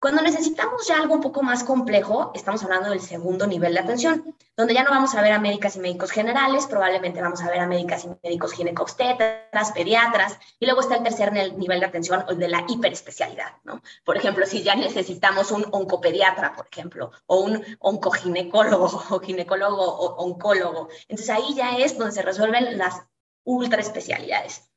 Cuando 0.00 0.22
necesitamos 0.22 0.86
ya 0.86 0.96
algo 0.96 1.14
un 1.14 1.20
poco 1.20 1.42
más 1.42 1.64
complejo, 1.64 2.30
estamos 2.32 2.62
hablando 2.62 2.90
del 2.90 3.00
segundo 3.00 3.48
nivel 3.48 3.74
de 3.74 3.80
atención, 3.80 4.32
donde 4.56 4.72
ya 4.72 4.84
no 4.84 4.90
vamos 4.90 5.12
a 5.16 5.22
ver 5.22 5.32
a 5.32 5.40
médicas 5.40 5.74
y 5.74 5.80
médicos 5.80 6.12
generales, 6.12 6.68
probablemente 6.68 7.20
vamos 7.20 7.42
a 7.42 7.50
ver 7.50 7.58
a 7.58 7.66
médicas 7.66 8.04
y 8.04 8.10
médicos 8.22 8.52
ginecobstetras, 8.52 9.72
pediatras, 9.72 10.38
y 10.60 10.66
luego 10.66 10.82
está 10.82 10.98
el 10.98 11.02
tercer 11.02 11.32
nivel 11.32 11.80
de 11.80 11.86
atención, 11.86 12.24
el 12.28 12.38
de 12.38 12.46
la 12.46 12.64
hiperespecialidad, 12.68 13.56
¿no? 13.64 13.82
Por 14.04 14.16
ejemplo, 14.16 14.46
si 14.46 14.62
ya 14.62 14.76
necesitamos 14.76 15.50
un 15.50 15.66
oncopediatra, 15.72 16.54
por 16.54 16.68
ejemplo, 16.70 17.10
o 17.26 17.40
un 17.40 17.64
oncoginecólogo, 17.80 18.84
o 19.10 19.18
ginecólogo 19.18 19.82
o 19.82 20.24
oncólogo. 20.24 20.90
Entonces 21.08 21.30
ahí 21.30 21.54
ya 21.54 21.76
es 21.76 21.98
donde 21.98 22.12
se 22.12 22.22
resuelven 22.22 22.78
las 22.78 23.02
ultraespecialidades. 23.42 24.70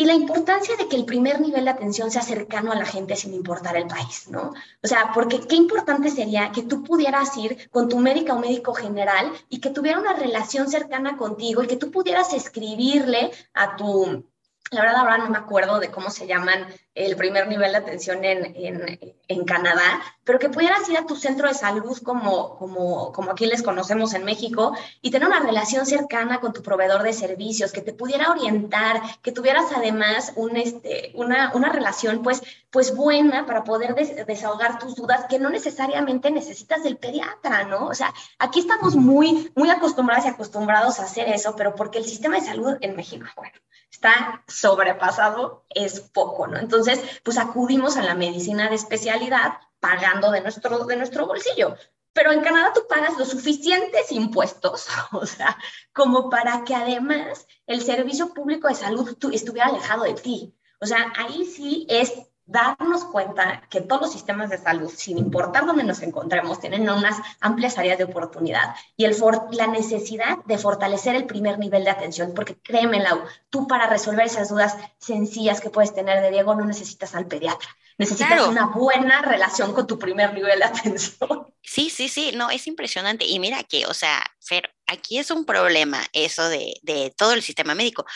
Y 0.00 0.04
la 0.04 0.14
importancia 0.14 0.76
de 0.76 0.86
que 0.86 0.94
el 0.94 1.04
primer 1.04 1.40
nivel 1.40 1.64
de 1.64 1.72
atención 1.72 2.08
sea 2.12 2.22
cercano 2.22 2.70
a 2.70 2.76
la 2.76 2.86
gente 2.86 3.16
sin 3.16 3.34
importar 3.34 3.76
el 3.76 3.88
país, 3.88 4.28
¿no? 4.30 4.54
O 4.80 4.86
sea, 4.86 5.10
porque 5.12 5.40
qué 5.40 5.56
importante 5.56 6.08
sería 6.08 6.52
que 6.52 6.62
tú 6.62 6.84
pudieras 6.84 7.36
ir 7.36 7.68
con 7.70 7.88
tu 7.88 7.98
médica 7.98 8.34
o 8.34 8.38
médico 8.38 8.74
general 8.74 9.32
y 9.48 9.58
que 9.58 9.70
tuviera 9.70 9.98
una 9.98 10.12
relación 10.12 10.70
cercana 10.70 11.16
contigo 11.16 11.64
y 11.64 11.66
que 11.66 11.76
tú 11.76 11.90
pudieras 11.90 12.32
escribirle 12.32 13.32
a 13.54 13.74
tu, 13.74 14.24
la 14.70 14.82
verdad 14.82 14.98
ahora 14.98 15.18
no 15.18 15.28
me 15.28 15.38
acuerdo 15.38 15.78
de 15.78 15.90
cómo 15.90 16.10
se 16.10 16.26
llaman 16.26 16.66
el 16.94 17.16
primer 17.16 17.46
nivel 17.46 17.72
de 17.72 17.78
atención 17.78 18.24
en, 18.24 18.56
en, 18.56 19.14
en, 19.28 19.44
Canadá, 19.44 20.02
pero 20.24 20.38
que 20.38 20.48
pudieras 20.48 20.88
ir 20.88 20.98
a 20.98 21.06
tu 21.06 21.14
centro 21.14 21.46
de 21.46 21.54
salud 21.54 21.96
como, 22.02 22.58
como, 22.58 23.12
como 23.12 23.30
aquí 23.30 23.46
les 23.46 23.62
conocemos 23.62 24.14
en 24.14 24.24
México 24.24 24.74
y 25.00 25.10
tener 25.10 25.28
una 25.28 25.38
relación 25.40 25.86
cercana 25.86 26.40
con 26.40 26.52
tu 26.52 26.62
proveedor 26.62 27.04
de 27.04 27.12
servicios, 27.12 27.72
que 27.72 27.82
te 27.82 27.92
pudiera 27.92 28.32
orientar, 28.32 29.00
que 29.22 29.30
tuvieras 29.30 29.66
además 29.74 30.32
este, 30.56 31.12
una, 31.14 31.52
una 31.54 31.70
relación 31.70 32.22
pues, 32.22 32.42
pues 32.70 32.94
buena 32.94 33.46
para 33.46 33.62
poder 33.62 33.94
des 33.94 34.26
desahogar 34.26 34.78
tus 34.80 34.96
dudas, 34.96 35.26
que 35.28 35.38
no 35.38 35.50
necesariamente 35.50 36.30
necesitas 36.30 36.82
del 36.82 36.96
pediatra, 36.96 37.64
¿no? 37.64 37.86
O 37.86 37.94
sea, 37.94 38.12
aquí 38.40 38.58
estamos 38.58 38.96
muy, 38.96 39.52
muy 39.54 39.70
acostumbrados 39.70 40.26
y 40.26 40.28
acostumbrados 40.28 40.98
a 40.98 41.04
hacer 41.04 41.28
eso, 41.28 41.54
pero 41.56 41.74
porque 41.76 41.98
el 41.98 42.04
sistema 42.04 42.36
de 42.36 42.46
salud 42.46 42.76
en 42.80 42.96
México, 42.96 43.26
bueno, 43.36 43.54
está 43.90 44.44
sobrepasado, 44.46 45.64
es 45.70 46.00
poco, 46.00 46.46
¿no? 46.46 46.58
Entonces, 46.58 47.00
pues 47.22 47.38
acudimos 47.38 47.96
a 47.96 48.02
la 48.02 48.14
medicina 48.14 48.68
de 48.68 48.76
especialidad 48.76 49.58
pagando 49.80 50.30
de 50.30 50.40
nuestro, 50.40 50.84
de 50.84 50.96
nuestro 50.96 51.26
bolsillo. 51.26 51.76
Pero 52.12 52.32
en 52.32 52.40
Canadá 52.40 52.72
tú 52.74 52.82
pagas 52.88 53.16
los 53.16 53.28
suficientes 53.28 54.10
impuestos, 54.12 54.88
o 55.12 55.26
sea, 55.26 55.56
como 55.92 56.30
para 56.30 56.64
que 56.64 56.74
además 56.74 57.46
el 57.66 57.82
servicio 57.82 58.34
público 58.34 58.68
de 58.68 58.74
salud 58.74 59.16
estuviera 59.32 59.68
alejado 59.68 60.04
de 60.04 60.14
ti. 60.14 60.54
O 60.80 60.86
sea, 60.86 61.12
ahí 61.16 61.44
sí 61.44 61.86
es 61.88 62.12
darnos 62.48 63.04
cuenta 63.04 63.62
que 63.68 63.82
todos 63.82 64.00
los 64.00 64.12
sistemas 64.12 64.48
de 64.48 64.56
salud, 64.56 64.90
sin 64.90 65.18
importar 65.18 65.66
dónde 65.66 65.84
nos 65.84 66.00
encontremos, 66.00 66.58
tienen 66.58 66.88
unas 66.88 67.18
amplias 67.40 67.76
áreas 67.76 67.98
de 67.98 68.04
oportunidad 68.04 68.74
y 68.96 69.04
el 69.04 69.14
la 69.52 69.66
necesidad 69.66 70.38
de 70.46 70.56
fortalecer 70.56 71.14
el 71.14 71.26
primer 71.26 71.58
nivel 71.58 71.84
de 71.84 71.90
atención, 71.90 72.32
porque 72.34 72.56
créeme, 72.56 73.00
Lau, 73.00 73.20
tú 73.50 73.66
para 73.66 73.86
resolver 73.86 74.24
esas 74.24 74.48
dudas 74.48 74.76
sencillas 74.98 75.60
que 75.60 75.70
puedes 75.70 75.94
tener 75.94 76.22
de 76.22 76.30
Diego 76.30 76.54
no 76.54 76.64
necesitas 76.64 77.14
al 77.14 77.26
pediatra, 77.26 77.68
necesitas 77.98 78.48
una 78.48 78.66
buena 78.66 79.20
relación 79.20 79.74
con 79.74 79.86
tu 79.86 79.98
primer 79.98 80.32
nivel 80.32 80.58
de 80.58 80.64
atención. 80.64 81.52
Sí, 81.62 81.90
sí, 81.90 82.08
sí, 82.08 82.32
no, 82.34 82.50
es 82.50 82.66
impresionante. 82.66 83.26
Y 83.26 83.38
mira 83.38 83.62
que, 83.64 83.86
o 83.86 83.94
sea, 83.94 84.24
Fer, 84.40 84.74
aquí 84.86 85.18
es 85.18 85.30
un 85.30 85.44
problema 85.44 86.04
eso 86.12 86.48
de, 86.48 86.74
de 86.82 87.12
todo 87.16 87.34
el 87.34 87.42
sistema 87.42 87.74
médico. 87.74 88.06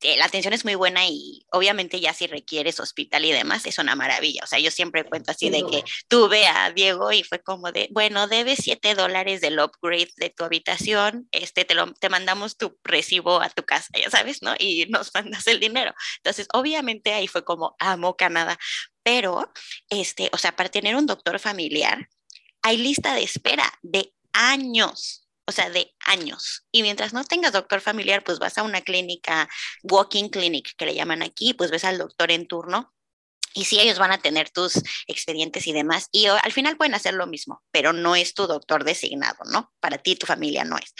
Eh, 0.00 0.16
la 0.16 0.26
atención 0.26 0.54
es 0.54 0.64
muy 0.64 0.76
buena 0.76 1.04
y 1.06 1.44
obviamente 1.50 2.00
ya 2.00 2.14
si 2.14 2.26
requieres 2.26 2.80
hospital 2.80 3.24
y 3.24 3.32
demás, 3.32 3.66
es 3.66 3.78
una 3.78 3.96
maravilla. 3.96 4.42
O 4.44 4.46
sea, 4.46 4.58
yo 4.60 4.70
siempre 4.70 5.04
cuento 5.04 5.32
así 5.32 5.50
de 5.50 5.64
que 5.66 5.84
tuve 6.08 6.46
a 6.46 6.70
Diego 6.70 7.10
y 7.12 7.24
fue 7.24 7.40
como 7.42 7.72
de, 7.72 7.88
bueno, 7.90 8.28
debes 8.28 8.60
7 8.62 8.94
dólares 8.94 9.40
del 9.40 9.58
upgrade 9.58 10.12
de 10.16 10.30
tu 10.30 10.44
habitación, 10.44 11.28
este, 11.32 11.64
te, 11.64 11.74
lo, 11.74 11.92
te 11.94 12.08
mandamos 12.08 12.56
tu 12.56 12.78
recibo 12.84 13.40
a 13.40 13.50
tu 13.50 13.64
casa, 13.64 13.88
ya 13.98 14.10
sabes, 14.10 14.42
¿no? 14.42 14.54
Y 14.58 14.86
nos 14.86 15.12
mandas 15.14 15.46
el 15.48 15.60
dinero. 15.60 15.94
Entonces, 16.18 16.46
obviamente 16.52 17.12
ahí 17.12 17.26
fue 17.26 17.44
como, 17.44 17.74
amo 17.78 18.16
Canadá. 18.16 18.58
Pero, 19.02 19.52
este, 19.90 20.30
o 20.32 20.38
sea, 20.38 20.56
para 20.56 20.70
tener 20.70 20.96
un 20.96 21.06
doctor 21.06 21.38
familiar, 21.38 22.08
hay 22.64 22.78
lista 22.78 23.14
de 23.14 23.22
espera 23.22 23.70
de 23.82 24.14
años, 24.32 25.28
o 25.46 25.52
sea, 25.52 25.68
de 25.68 25.94
años. 26.06 26.66
Y 26.72 26.82
mientras 26.82 27.12
no 27.12 27.22
tengas 27.22 27.52
doctor 27.52 27.82
familiar, 27.82 28.24
pues 28.24 28.38
vas 28.38 28.56
a 28.56 28.62
una 28.62 28.80
clínica, 28.80 29.48
walking 29.82 30.30
clinic, 30.30 30.74
que 30.76 30.86
le 30.86 30.94
llaman 30.94 31.22
aquí, 31.22 31.52
pues 31.52 31.70
ves 31.70 31.84
al 31.84 31.98
doctor 31.98 32.30
en 32.30 32.48
turno. 32.48 32.92
Y 33.52 33.66
sí, 33.66 33.78
ellos 33.78 33.98
van 33.98 34.12
a 34.12 34.18
tener 34.18 34.48
tus 34.50 34.82
expedientes 35.06 35.66
y 35.66 35.72
demás. 35.72 36.08
Y 36.10 36.26
al 36.26 36.52
final 36.52 36.78
pueden 36.78 36.94
hacer 36.94 37.12
lo 37.12 37.26
mismo, 37.26 37.62
pero 37.70 37.92
no 37.92 38.16
es 38.16 38.32
tu 38.32 38.46
doctor 38.46 38.82
designado, 38.82 39.44
¿no? 39.52 39.70
Para 39.78 39.98
ti, 39.98 40.16
tu 40.16 40.26
familia 40.26 40.64
no 40.64 40.78
es. 40.78 40.94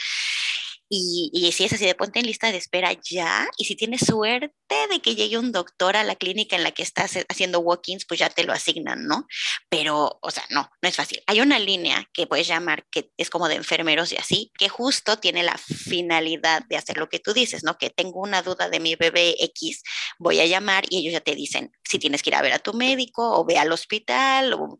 Y, 0.87 1.51
si 1.51 1.65
es 1.65 1.73
así, 1.73 1.85
de 1.85 1.95
ponte 1.95 2.19
en 2.19 2.27
lista 2.27 2.51
de 2.51 2.57
espera 2.57 2.91
ya. 2.93 3.47
Y 3.57 3.65
si 3.65 3.75
tienes 3.75 4.01
suerte 4.01 4.53
de 4.91 4.99
que 5.01 5.15
llegue 5.15 5.37
un 5.37 5.51
doctor 5.51 5.95
a 5.95 6.03
la 6.03 6.15
clínica 6.15 6.55
en 6.55 6.63
la 6.63 6.71
que 6.71 6.83
estás 6.83 7.17
haciendo 7.27 7.59
walk-ins, 7.59 8.05
pues 8.07 8.19
ya 8.19 8.29
te 8.29 8.43
lo 8.43 8.53
asignan, 8.53 9.07
¿no? 9.07 9.25
Pero, 9.69 10.19
o 10.21 10.31
sea, 10.31 10.43
no, 10.49 10.69
no 10.81 10.89
es 10.89 10.95
fácil. 10.95 11.23
Hay 11.25 11.41
una 11.41 11.57
línea 11.57 12.07
que 12.13 12.27
puedes 12.27 12.47
llamar 12.47 12.85
que 12.91 13.09
es 13.17 13.29
como 13.29 13.47
de 13.47 13.55
enfermeros 13.55 14.11
y 14.11 14.17
así, 14.17 14.51
que 14.57 14.69
justo 14.69 15.17
tiene 15.17 15.41
la 15.43 15.57
finalidad 15.57 16.63
de 16.69 16.77
hacer 16.77 16.97
lo 16.97 17.09
que 17.09 17.19
tú 17.19 17.33
dices, 17.33 17.63
¿no? 17.63 17.77
Que 17.77 17.89
tengo 17.89 18.21
una 18.21 18.43
duda 18.43 18.69
de 18.69 18.79
mi 18.79 18.95
bebé 18.95 19.35
X, 19.39 19.81
voy 20.19 20.39
a 20.39 20.45
llamar 20.45 20.85
y 20.89 20.99
ellos 20.99 21.13
ya 21.13 21.21
te 21.21 21.35
dicen 21.35 21.71
si 21.83 21.97
tienes 21.99 22.21
que 22.21 22.29
ir 22.29 22.35
a 22.35 22.41
ver 22.41 22.53
a 22.53 22.59
tu 22.59 22.73
médico 22.73 23.39
o 23.39 23.45
ve 23.45 23.57
al 23.57 23.71
hospital. 23.71 24.53
O... 24.53 24.79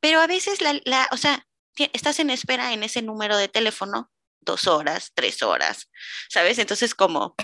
Pero 0.00 0.20
a 0.20 0.26
veces, 0.26 0.60
la, 0.60 0.78
la, 0.84 1.08
o 1.12 1.16
sea, 1.16 1.46
estás 1.92 2.18
en 2.20 2.30
espera 2.30 2.72
en 2.72 2.82
ese 2.82 3.02
número 3.02 3.36
de 3.36 3.48
teléfono 3.48 4.10
dos 4.40 4.66
horas, 4.66 5.12
tres 5.14 5.42
horas, 5.42 5.88
¿sabes? 6.28 6.58
Entonces 6.58 6.94
como, 6.94 7.34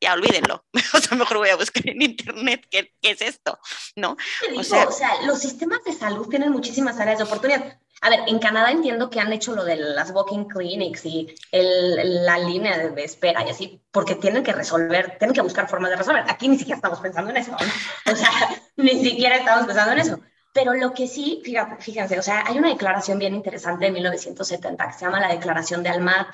ya 0.00 0.12
olvídenlo. 0.12 0.64
O 0.94 0.98
sea, 0.98 1.16
mejor 1.16 1.38
voy 1.38 1.48
a 1.50 1.56
buscar 1.56 1.86
en 1.88 2.02
internet 2.02 2.66
qué, 2.70 2.92
qué 3.00 3.10
es 3.10 3.20
esto, 3.20 3.58
¿no? 3.96 4.16
O 4.56 4.62
sea, 4.62 4.88
o 4.88 4.92
sea, 4.92 5.22
los 5.22 5.40
sistemas 5.40 5.82
de 5.84 5.92
salud 5.92 6.28
tienen 6.28 6.50
muchísimas 6.50 6.98
áreas 6.98 7.18
de 7.18 7.24
oportunidad. 7.24 7.78
A 8.02 8.10
ver, 8.10 8.20
en 8.26 8.38
Canadá 8.38 8.70
entiendo 8.70 9.08
que 9.08 9.20
han 9.20 9.32
hecho 9.32 9.54
lo 9.54 9.64
de 9.64 9.76
las 9.76 10.10
walking 10.10 10.44
clinics 10.44 11.06
y 11.06 11.34
el, 11.50 12.24
la 12.26 12.38
línea 12.38 12.76
de, 12.78 13.04
espera 13.04 13.44
y 13.46 13.50
así, 13.50 13.82
porque 13.90 14.14
tienen 14.14 14.44
que 14.44 14.52
resolver, 14.52 15.16
tienen 15.18 15.34
que 15.34 15.40
buscar 15.40 15.68
formas 15.68 15.90
de 15.90 15.96
resolver. 15.96 16.24
Aquí 16.28 16.48
ni 16.48 16.58
siquiera 16.58 16.76
estamos 16.76 17.00
pensando 17.00 17.30
en 17.30 17.38
eso, 17.38 17.52
¿no? 17.52 18.12
O 18.12 18.16
sea, 18.16 18.30
ni 18.76 19.02
siquiera 19.02 19.36
estamos 19.36 19.66
pensando 19.66 19.92
en 19.92 19.98
eso. 19.98 20.20
Pero 20.56 20.72
lo 20.72 20.94
que 20.94 21.06
sí, 21.06 21.42
fíjense, 21.80 22.18
o 22.18 22.22
sea, 22.22 22.44
hay 22.46 22.56
una 22.56 22.70
declaración 22.70 23.18
bien 23.18 23.34
interesante 23.34 23.84
de 23.84 23.90
1970 23.92 24.86
que 24.86 24.92
se 24.94 25.04
llama 25.04 25.20
la 25.20 25.28
Declaración 25.28 25.82
de 25.82 25.90
Almata 25.90 26.32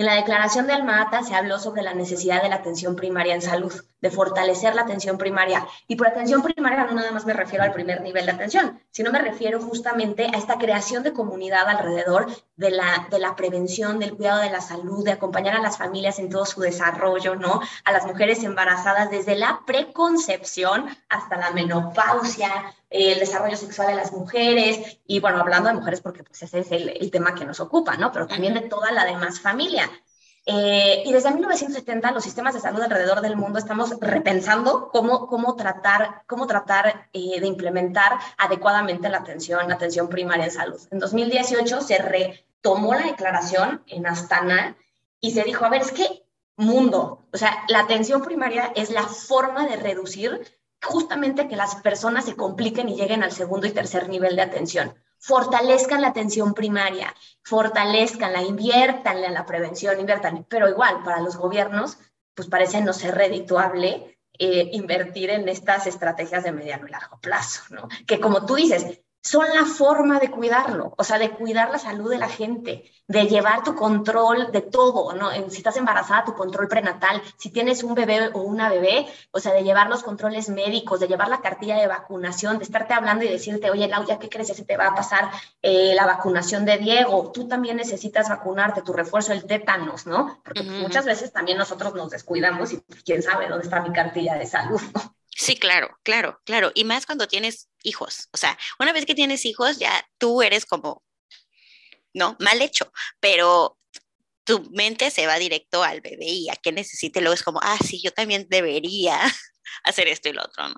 en 0.00 0.06
la 0.06 0.14
declaración 0.14 0.66
de 0.66 0.72
Almata 0.72 1.22
se 1.22 1.34
habló 1.34 1.58
sobre 1.58 1.82
la 1.82 1.92
necesidad 1.92 2.42
de 2.42 2.48
la 2.48 2.54
atención 2.54 2.96
primaria 2.96 3.34
en 3.34 3.42
salud, 3.42 3.70
de 4.00 4.10
fortalecer 4.10 4.74
la 4.74 4.80
atención 4.80 5.18
primaria. 5.18 5.66
Y 5.88 5.96
por 5.96 6.06
atención 6.06 6.40
primaria 6.40 6.86
no 6.86 6.94
nada 6.94 7.12
más 7.12 7.26
me 7.26 7.34
refiero 7.34 7.64
al 7.64 7.74
primer 7.74 8.00
nivel 8.00 8.24
de 8.24 8.32
atención, 8.32 8.80
sino 8.90 9.12
me 9.12 9.18
refiero 9.18 9.60
justamente 9.60 10.24
a 10.24 10.38
esta 10.38 10.56
creación 10.56 11.02
de 11.02 11.12
comunidad 11.12 11.68
alrededor 11.68 12.28
de 12.56 12.70
la, 12.70 13.08
de 13.10 13.18
la 13.18 13.36
prevención, 13.36 13.98
del 13.98 14.16
cuidado 14.16 14.40
de 14.40 14.48
la 14.48 14.62
salud, 14.62 15.04
de 15.04 15.12
acompañar 15.12 15.54
a 15.54 15.60
las 15.60 15.76
familias 15.76 16.18
en 16.18 16.30
todo 16.30 16.46
su 16.46 16.62
desarrollo, 16.62 17.36
¿no? 17.36 17.60
A 17.84 17.92
las 17.92 18.06
mujeres 18.06 18.42
embarazadas 18.42 19.10
desde 19.10 19.36
la 19.36 19.60
preconcepción 19.66 20.88
hasta 21.10 21.36
la 21.36 21.50
menopausia, 21.50 22.50
el 22.90 23.20
desarrollo 23.20 23.56
sexual 23.56 23.88
de 23.88 23.94
las 23.94 24.12
mujeres, 24.12 24.98
y 25.06 25.20
bueno, 25.20 25.38
hablando 25.38 25.68
de 25.68 25.76
mujeres 25.76 26.00
porque 26.00 26.24
pues 26.24 26.42
ese 26.42 26.58
es 26.58 26.72
el, 26.72 27.10
tema 27.10 27.34
que 27.34 27.44
nos 27.44 27.60
ocupa, 27.60 27.96
¿no? 27.96 28.10
Pero 28.12 28.26
también 28.26 28.54
de 28.54 28.62
toda 28.62 28.90
la 28.90 29.04
demás 29.04 29.40
familia. 29.40 29.88
Eh, 30.46 31.02
y 31.06 31.12
desde 31.12 31.30
1970 31.30 32.10
los 32.12 32.24
sistemas 32.24 32.54
de 32.54 32.60
salud 32.60 32.80
alrededor 32.80 33.20
del 33.20 33.36
mundo 33.36 33.58
estamos 33.58 33.94
repensando 34.00 34.88
cómo, 34.88 35.26
cómo 35.28 35.54
tratar, 35.54 36.22
cómo 36.26 36.46
tratar 36.46 37.08
eh, 37.12 37.38
de 37.40 37.46
implementar 37.46 38.18
adecuadamente 38.38 39.08
la 39.08 39.18
atención, 39.18 39.68
la 39.68 39.74
atención 39.74 40.08
primaria 40.08 40.46
en 40.46 40.50
salud. 40.50 40.80
En 40.90 40.98
2018 40.98 41.82
se 41.82 41.98
retomó 41.98 42.94
la 42.94 43.06
declaración 43.06 43.84
en 43.86 44.06
Astana 44.06 44.76
y 45.20 45.32
se 45.32 45.44
dijo, 45.44 45.64
a 45.64 45.68
ver, 45.68 45.82
es 45.82 45.92
que 45.92 46.24
mundo, 46.56 47.26
o 47.32 47.36
sea, 47.36 47.64
la 47.68 47.80
atención 47.80 48.22
primaria 48.22 48.72
es 48.74 48.90
la 48.90 49.04
forma 49.04 49.66
de 49.66 49.76
reducir 49.76 50.40
justamente 50.82 51.48
que 51.48 51.56
las 51.56 51.76
personas 51.76 52.24
se 52.24 52.36
compliquen 52.36 52.88
y 52.88 52.96
lleguen 52.96 53.22
al 53.22 53.32
segundo 53.32 53.66
y 53.66 53.72
tercer 53.72 54.08
nivel 54.08 54.36
de 54.36 54.42
atención. 54.42 54.94
Fortalezcan 55.18 56.00
la 56.00 56.08
atención 56.08 56.54
primaria, 56.54 57.14
fortalezcanla, 57.42 58.42
inviertanle 58.42 59.26
en 59.26 59.34
la 59.34 59.44
prevención, 59.44 60.00
inviertan. 60.00 60.46
Pero 60.48 60.68
igual, 60.68 61.02
para 61.04 61.20
los 61.20 61.36
gobiernos, 61.36 61.98
pues 62.34 62.48
parece 62.48 62.80
no 62.80 62.92
ser 62.92 63.14
redituable 63.14 64.18
eh, 64.38 64.70
invertir 64.72 65.28
en 65.28 65.46
estas 65.48 65.86
estrategias 65.86 66.44
de 66.44 66.52
mediano 66.52 66.86
y 66.86 66.90
largo 66.90 67.18
plazo, 67.20 67.62
¿no? 67.68 67.88
Que 68.06 68.18
como 68.18 68.46
tú 68.46 68.54
dices, 68.54 69.00
son 69.22 69.46
la 69.54 69.66
forma 69.66 70.18
de 70.18 70.30
cuidarlo, 70.30 70.94
o 70.96 71.04
sea, 71.04 71.18
de 71.18 71.30
cuidar 71.30 71.70
la 71.70 71.78
salud 71.78 72.10
de 72.10 72.18
la 72.18 72.28
gente, 72.28 72.90
de 73.06 73.26
llevar 73.26 73.62
tu 73.62 73.74
control 73.74 74.50
de 74.50 74.62
todo, 74.62 75.12
¿no? 75.12 75.30
Si 75.50 75.58
estás 75.58 75.76
embarazada, 75.76 76.24
tu 76.24 76.34
control 76.34 76.68
prenatal, 76.68 77.20
si 77.36 77.50
tienes 77.50 77.82
un 77.82 77.94
bebé 77.94 78.30
o 78.32 78.40
una 78.40 78.70
bebé, 78.70 79.06
o 79.30 79.38
sea, 79.38 79.52
de 79.52 79.62
llevar 79.62 79.90
los 79.90 80.02
controles 80.02 80.48
médicos, 80.48 81.00
de 81.00 81.08
llevar 81.08 81.28
la 81.28 81.42
cartilla 81.42 81.76
de 81.76 81.86
vacunación, 81.86 82.58
de 82.58 82.64
estarte 82.64 82.94
hablando 82.94 83.24
y 83.24 83.28
decirte, 83.28 83.70
oye, 83.70 83.88
Lau, 83.88 84.06
¿ya 84.06 84.18
qué 84.18 84.28
crees? 84.28 84.48
Se 84.48 84.64
te 84.64 84.76
va 84.76 84.86
a 84.86 84.94
pasar 84.94 85.30
eh, 85.60 85.92
la 85.94 86.06
vacunación 86.06 86.64
de 86.64 86.78
Diego, 86.78 87.30
tú 87.32 87.46
también 87.46 87.76
necesitas 87.76 88.28
vacunarte, 88.28 88.82
tu 88.82 88.92
refuerzo, 88.92 89.32
el 89.32 89.44
tétanos, 89.44 90.06
¿no? 90.06 90.40
Porque 90.42 90.62
muchas 90.62 91.04
veces 91.04 91.32
también 91.32 91.58
nosotros 91.58 91.94
nos 91.94 92.10
descuidamos 92.10 92.72
y 92.72 92.78
pues, 92.78 93.02
quién 93.02 93.22
sabe 93.22 93.48
dónde 93.48 93.64
está 93.64 93.80
mi 93.82 93.92
cartilla 93.92 94.34
de 94.34 94.46
salud, 94.46 94.80
¿no? 94.94 95.19
Sí, 95.36 95.56
claro, 95.56 95.98
claro, 96.02 96.40
claro. 96.44 96.72
Y 96.74 96.84
más 96.84 97.06
cuando 97.06 97.28
tienes 97.28 97.68
hijos. 97.82 98.28
O 98.32 98.36
sea, 98.36 98.58
una 98.78 98.92
vez 98.92 99.06
que 99.06 99.14
tienes 99.14 99.44
hijos, 99.44 99.78
ya 99.78 100.06
tú 100.18 100.42
eres 100.42 100.66
como, 100.66 101.02
no, 102.14 102.36
mal 102.40 102.60
hecho, 102.62 102.92
pero 103.20 103.78
tu 104.44 104.62
mente 104.72 105.10
se 105.10 105.26
va 105.26 105.38
directo 105.38 105.82
al 105.84 106.00
bebé 106.00 106.26
y 106.26 106.50
a 106.50 106.56
qué 106.56 106.72
necesite. 106.72 107.20
Luego 107.20 107.34
es 107.34 107.42
como, 107.42 107.60
ah, 107.62 107.78
sí, 107.84 108.00
yo 108.02 108.12
también 108.12 108.46
debería 108.50 109.20
hacer 109.84 110.08
esto 110.08 110.28
y 110.28 110.32
lo 110.32 110.42
otro, 110.42 110.68
¿no? 110.68 110.74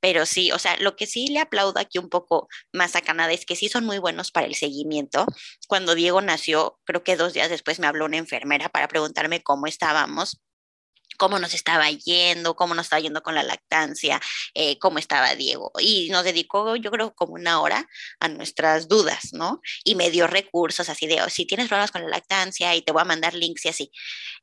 Pero 0.00 0.26
sí, 0.26 0.52
o 0.52 0.58
sea, 0.58 0.76
lo 0.78 0.96
que 0.96 1.06
sí 1.06 1.28
le 1.28 1.40
aplaudo 1.40 1.78
aquí 1.78 1.98
un 1.98 2.08
poco 2.08 2.48
más 2.72 2.96
a 2.96 3.02
Canadá 3.02 3.32
es 3.32 3.46
que 3.46 3.56
sí 3.56 3.68
son 3.68 3.84
muy 3.84 3.98
buenos 3.98 4.32
para 4.32 4.46
el 4.46 4.54
seguimiento. 4.56 5.26
Cuando 5.68 5.94
Diego 5.94 6.20
nació, 6.20 6.80
creo 6.84 7.04
que 7.04 7.16
dos 7.16 7.32
días 7.34 7.50
después 7.50 7.78
me 7.78 7.86
habló 7.86 8.06
una 8.06 8.16
enfermera 8.18 8.68
para 8.68 8.88
preguntarme 8.88 9.42
cómo 9.42 9.66
estábamos 9.66 10.40
cómo 11.22 11.38
nos 11.38 11.54
estaba 11.54 11.88
yendo, 11.88 12.56
cómo 12.56 12.74
nos 12.74 12.86
estaba 12.86 12.98
yendo 12.98 13.22
con 13.22 13.36
la 13.36 13.44
lactancia, 13.44 14.20
eh, 14.54 14.76
cómo 14.80 14.98
estaba 14.98 15.36
Diego. 15.36 15.70
Y 15.78 16.08
nos 16.10 16.24
dedicó, 16.24 16.74
yo 16.74 16.90
creo, 16.90 17.14
como 17.14 17.34
una 17.34 17.60
hora 17.60 17.88
a 18.18 18.26
nuestras 18.26 18.88
dudas, 18.88 19.32
¿no? 19.32 19.60
Y 19.84 19.94
me 19.94 20.10
dio 20.10 20.26
recursos 20.26 20.88
así 20.88 21.06
de, 21.06 21.22
oh, 21.22 21.28
si 21.30 21.46
tienes 21.46 21.68
problemas 21.68 21.92
con 21.92 22.02
la 22.02 22.08
lactancia 22.08 22.74
y 22.74 22.82
te 22.82 22.90
voy 22.90 23.02
a 23.02 23.04
mandar 23.04 23.34
links 23.34 23.66
y 23.66 23.68
así. 23.68 23.92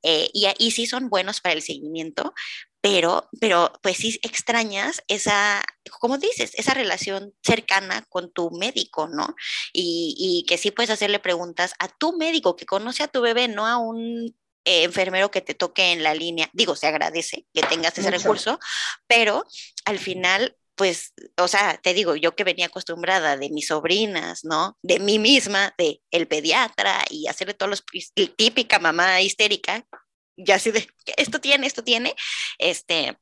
Eh, 0.04 0.30
y, 0.34 0.48
y 0.58 0.72
sí 0.72 0.88
son 0.88 1.10
buenos 1.10 1.42
para 1.42 1.54
el 1.54 1.62
seguimiento, 1.62 2.34
pero, 2.80 3.28
pero 3.42 3.74
pues 3.84 3.98
sí 3.98 4.18
extrañas 4.24 5.04
esa, 5.10 5.62
como 6.00 6.18
dices, 6.18 6.52
esa 6.56 6.74
relación 6.74 7.34
cercana 7.44 8.06
con 8.08 8.32
tu 8.32 8.52
médico, 8.52 9.10
¿no? 9.10 9.36
Y, 9.74 10.16
y, 10.18 10.46
que 10.48 10.58
sí 10.58 10.72
puedes 10.72 10.92
hacerle 10.92 11.20
preguntas 11.20 11.74
a 11.80 11.90
tu 11.90 12.16
médico 12.16 12.56
que 12.56 12.66
conoce 12.66 13.04
a 13.04 13.10
tu 13.10 13.20
bebé, 13.20 13.50
no 13.50 13.68
a 13.68 13.78
un 13.80 14.34
eh, 14.70 14.84
enfermero 14.84 15.32
que 15.32 15.42
te 15.42 15.56
toque 15.56 15.92
en 15.92 16.04
la 16.04 16.14
línea. 16.14 16.48
Digo, 16.54 16.76
se 16.76 16.86
agradece 16.86 17.48
que 17.56 17.64
tengas 17.64 17.98
ese 17.98 18.12
recurso, 18.12 18.60
pero 19.08 19.44
al 19.86 19.98
final 19.98 20.56
pues, 20.76 21.14
o 21.38 21.48
sea, 21.48 21.78
te 21.82 21.96
digo, 21.96 22.16
yo 22.16 22.36
que 22.36 22.44
venía 22.44 22.68
acostumbrada 22.68 23.36
de 23.36 23.50
mis 23.50 23.68
sobrinas, 23.68 24.46
¿no? 24.46 24.78
De 24.84 25.00
mí 25.00 25.18
misma, 25.18 25.74
de 25.78 26.02
el 26.12 26.28
pediatra 26.28 27.04
y 27.10 27.28
hacerle 27.28 27.56
todos 27.56 27.70
los, 27.72 27.84
típica 28.38 28.78
mamá 28.78 29.20
histérica, 29.22 29.84
ya 30.38 30.56
así 30.56 30.70
de, 30.72 30.88
esto 31.18 31.42
tiene, 31.42 31.66
esto 31.66 31.84
tiene, 31.84 32.16
este, 32.60 33.18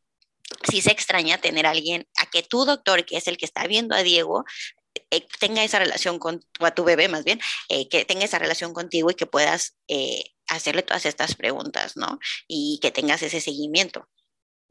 sí 0.70 0.82
se 0.82 0.92
extraña 0.92 1.40
tener 1.40 1.66
a 1.66 1.72
alguien, 1.72 2.06
a 2.18 2.26
que 2.28 2.44
tu 2.44 2.66
doctor, 2.66 3.06
que 3.06 3.18
es 3.18 3.28
el 3.28 3.38
que 3.38 3.46
está 3.46 3.66
viendo 3.66 3.96
a 3.96 4.04
Diego, 4.04 4.44
eh, 5.10 5.26
tenga 5.40 5.64
esa 5.64 5.80
relación 5.80 6.20
con, 6.20 6.42
o 6.60 6.66
a 6.66 6.76
tu 6.76 6.84
bebé 6.84 7.08
más 7.08 7.24
bien, 7.24 7.40
eh, 7.70 7.88
que 7.90 8.04
tenga 8.04 8.26
esa 8.26 8.38
relación 8.38 8.74
contigo 8.74 9.10
y 9.10 9.16
que 9.16 9.26
puedas 9.26 9.78
hacerle 10.48 10.84
todas 10.84 11.06
estas 11.06 11.36
preguntas, 11.36 11.98
¿no? 11.98 12.20
Y 12.48 12.80
que 12.82 12.92
tengas 12.92 13.22
ese 13.22 13.42
seguimiento. 13.42 14.08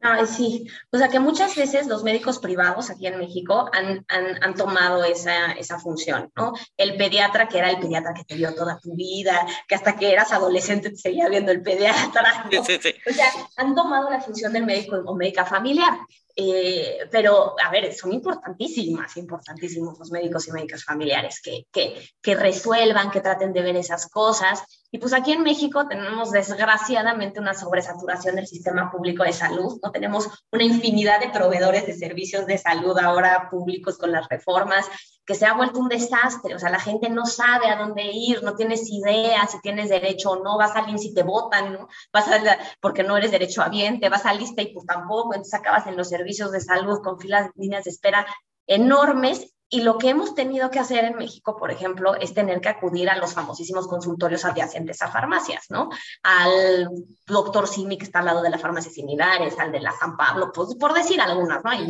Ay, 0.02 0.26
sí, 0.26 0.66
o 0.92 0.98
sea 0.98 1.08
que 1.08 1.18
muchas 1.18 1.56
veces 1.56 1.86
los 1.86 2.04
médicos 2.04 2.38
privados 2.38 2.90
aquí 2.90 3.06
en 3.06 3.18
México 3.18 3.70
han, 3.72 4.04
han, 4.08 4.44
han, 4.44 4.54
tomado 4.54 5.02
esa, 5.04 5.52
esa 5.52 5.78
función, 5.78 6.30
¿no? 6.36 6.52
El 6.76 6.96
pediatra, 6.96 7.48
que 7.48 7.58
era 7.58 7.70
el 7.70 7.78
pediatra 7.78 8.12
que 8.12 8.24
te 8.24 8.34
vio 8.34 8.54
toda 8.54 8.78
tu 8.78 8.94
vida, 8.94 9.46
que 9.66 9.74
hasta 9.74 9.96
que 9.96 10.12
eras 10.12 10.32
adolescente 10.32 10.90
te 10.90 10.96
seguía 10.96 11.28
viendo 11.28 11.50
el 11.50 11.62
pediatra, 11.62 12.44
¿no? 12.52 12.64
sí, 12.64 12.78
sí. 12.80 12.94
O 13.08 13.12
sea, 13.12 13.26
han 13.56 13.74
tomado 13.74 14.10
la 14.10 14.20
función 14.20 14.52
del 14.52 14.66
médico 14.66 14.96
o 15.06 15.16
médica 15.16 15.46
familiar. 15.46 15.98
Eh, 16.38 17.08
pero, 17.10 17.54
a 17.58 17.70
ver, 17.70 17.94
son 17.94 18.12
importantísimas, 18.12 19.16
importantísimos 19.16 19.98
los 19.98 20.10
médicos 20.10 20.46
y 20.46 20.52
médicas 20.52 20.84
familiares 20.84 21.40
que, 21.42 21.64
que, 21.72 21.98
que, 22.20 22.34
resuelvan, 22.34 23.10
que 23.10 23.22
traten 23.22 23.54
de 23.54 23.62
ver 23.62 23.76
esas 23.76 24.10
cosas. 24.10 24.62
Y 24.90 24.98
pues 24.98 25.14
aquí 25.14 25.32
en 25.32 25.42
México 25.42 25.88
tenemos 25.88 26.32
desgraciadamente 26.32 27.40
una 27.40 27.54
sobresaturación 27.54 28.36
del 28.36 28.46
sistema 28.46 28.90
público 28.90 29.24
de 29.24 29.32
salud, 29.32 29.80
no 29.82 29.90
tenemos 29.90 30.28
una 30.52 30.64
infinidad 30.64 31.20
de 31.20 31.30
proveedores 31.30 31.86
de 31.86 31.94
servicios 31.94 32.46
de 32.46 32.58
salud 32.58 32.98
ahora 32.98 33.48
públicos 33.50 33.96
con 33.96 34.12
las 34.12 34.28
reformas 34.28 34.86
que 35.26 35.34
se 35.34 35.44
ha 35.44 35.54
vuelto 35.54 35.80
un 35.80 35.88
desastre, 35.88 36.54
o 36.54 36.58
sea, 36.58 36.70
la 36.70 36.78
gente 36.78 37.10
no 37.10 37.26
sabe 37.26 37.66
a 37.66 37.76
dónde 37.76 38.04
ir, 38.04 38.42
no 38.44 38.54
tienes 38.54 38.88
idea 38.88 39.46
si 39.46 39.60
tienes 39.60 39.88
derecho 39.88 40.30
o 40.30 40.42
no, 40.42 40.56
vas 40.56 40.76
a 40.76 40.78
alguien 40.78 40.98
si 40.98 41.12
te 41.12 41.24
votan, 41.24 41.72
¿no? 41.72 41.88
Vas 42.12 42.28
a, 42.28 42.58
porque 42.80 43.02
no 43.02 43.16
eres 43.16 43.32
derecho 43.32 43.62
te 44.00 44.08
vas 44.08 44.24
a 44.24 44.34
lista 44.34 44.62
y 44.62 44.72
pues 44.72 44.86
tampoco, 44.86 45.34
entonces 45.34 45.54
acabas 45.54 45.86
en 45.86 45.96
los 45.96 46.08
servicios 46.08 46.52
de 46.52 46.60
salud 46.60 47.00
con 47.02 47.18
filas, 47.18 47.50
líneas 47.56 47.84
de 47.84 47.90
espera 47.90 48.26
enormes. 48.66 49.52
Y 49.68 49.80
lo 49.80 49.98
que 49.98 50.10
hemos 50.10 50.36
tenido 50.36 50.70
que 50.70 50.78
hacer 50.78 51.04
en 51.04 51.16
México, 51.16 51.56
por 51.56 51.72
ejemplo, 51.72 52.14
es 52.14 52.32
tener 52.32 52.60
que 52.60 52.68
acudir 52.68 53.10
a 53.10 53.16
los 53.16 53.34
famosísimos 53.34 53.88
consultorios 53.88 54.44
adyacentes 54.44 55.02
a 55.02 55.10
farmacias, 55.10 55.64
¿no? 55.70 55.88
Al 56.22 56.88
doctor 57.26 57.66
Simi 57.66 57.98
que 57.98 58.04
está 58.04 58.20
al 58.20 58.26
lado 58.26 58.42
de 58.42 58.50
la 58.50 58.58
farmacia 58.58 58.92
similares, 58.92 59.58
al 59.58 59.72
de 59.72 59.80
la 59.80 59.90
San 59.90 60.16
Pablo, 60.16 60.52
pues 60.54 60.76
por 60.76 60.94
decir 60.94 61.20
algunas, 61.20 61.64
¿no? 61.64 61.70
Hay 61.70 61.84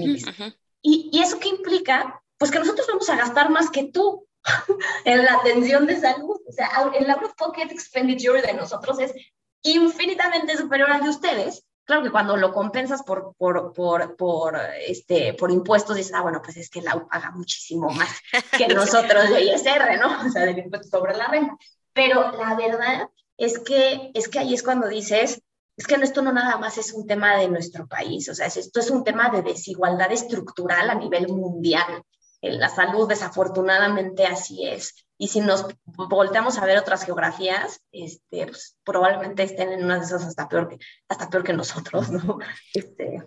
y, 0.80 1.10
y, 1.12 1.20
eso 1.20 1.38
qué 1.38 1.48
implica 1.48 2.22
pues 2.38 2.50
que 2.50 2.58
nosotros 2.58 2.86
vamos 2.86 3.08
a 3.08 3.16
gastar 3.16 3.50
más 3.50 3.70
que 3.70 3.90
tú 3.90 4.26
en 5.04 5.24
la 5.24 5.34
atención 5.34 5.86
de 5.86 6.00
salud. 6.00 6.40
O 6.46 6.52
sea, 6.52 6.68
el 6.98 7.10
out 7.10 7.24
of 7.24 7.34
pocket 7.36 7.70
expenditure 7.70 8.42
de 8.42 8.54
nosotros 8.54 8.98
es 9.00 9.14
infinitamente 9.62 10.56
superior 10.56 10.90
al 10.90 11.02
de 11.02 11.10
ustedes. 11.10 11.64
Claro 11.84 12.02
que 12.02 12.10
cuando 12.10 12.36
lo 12.36 12.52
compensas 12.52 13.04
por, 13.04 13.34
por, 13.38 13.72
por, 13.72 14.16
por, 14.16 14.58
este, 14.86 15.34
por 15.34 15.52
impuestos, 15.52 15.96
dices, 15.96 16.12
ah, 16.14 16.22
bueno, 16.22 16.42
pues 16.42 16.56
es 16.56 16.68
que 16.68 16.82
la 16.82 17.06
paga 17.06 17.30
muchísimo 17.30 17.88
más 17.90 18.10
que 18.58 18.66
nosotros 18.74 19.30
de 19.30 19.44
ISR, 19.44 20.00
¿no? 20.00 20.26
O 20.26 20.28
sea, 20.28 20.46
del 20.46 20.58
impuesto 20.58 20.98
sobre 20.98 21.16
la 21.16 21.28
renta. 21.28 21.56
Pero 21.92 22.32
la 22.32 22.56
verdad 22.56 23.08
es 23.36 23.60
que, 23.60 24.10
es 24.14 24.28
que 24.28 24.40
ahí 24.40 24.52
es 24.52 24.64
cuando 24.64 24.88
dices, 24.88 25.40
es 25.76 25.86
que 25.86 25.94
esto 25.94 26.22
no 26.22 26.32
nada 26.32 26.56
más 26.58 26.76
es 26.76 26.92
un 26.92 27.06
tema 27.06 27.36
de 27.36 27.48
nuestro 27.48 27.86
país, 27.86 28.28
o 28.28 28.34
sea, 28.34 28.46
esto 28.46 28.80
es 28.80 28.90
un 28.90 29.04
tema 29.04 29.30
de 29.30 29.42
desigualdad 29.42 30.10
estructural 30.10 30.90
a 30.90 30.94
nivel 30.94 31.28
mundial. 31.28 32.02
En 32.42 32.58
la 32.58 32.68
salud, 32.68 33.08
desafortunadamente, 33.08 34.26
así 34.26 34.66
es. 34.66 35.06
Y 35.18 35.28
si 35.28 35.40
nos 35.40 35.66
volteamos 35.84 36.58
a 36.58 36.66
ver 36.66 36.78
otras 36.78 37.04
geografías, 37.04 37.80
este, 37.92 38.46
pues, 38.46 38.76
probablemente 38.84 39.42
estén 39.42 39.72
en 39.72 39.84
una 39.84 39.98
de 39.98 40.04
esas 40.04 40.24
hasta 40.24 40.48
peor 40.48 40.68
que, 40.68 40.78
hasta 41.08 41.30
peor 41.30 41.44
que 41.44 41.52
nosotros, 41.52 42.10
¿no? 42.10 42.38
Este, 42.74 43.22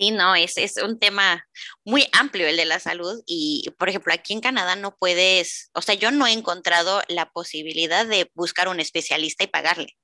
Sí, 0.00 0.12
no, 0.12 0.34
es, 0.34 0.56
es 0.56 0.78
un 0.78 0.98
tema 0.98 1.46
muy 1.84 2.08
amplio 2.12 2.48
el 2.48 2.56
de 2.56 2.64
la 2.64 2.80
salud 2.80 3.22
y, 3.26 3.68
por 3.78 3.90
ejemplo, 3.90 4.14
aquí 4.14 4.32
en 4.32 4.40
Canadá 4.40 4.74
no 4.74 4.96
puedes, 4.96 5.70
o 5.74 5.82
sea, 5.82 5.94
yo 5.94 6.10
no 6.10 6.26
he 6.26 6.32
encontrado 6.32 7.02
la 7.08 7.30
posibilidad 7.30 8.06
de 8.06 8.30
buscar 8.32 8.68
un 8.68 8.80
especialista 8.80 9.44
y 9.44 9.48
pagarle, 9.48 9.98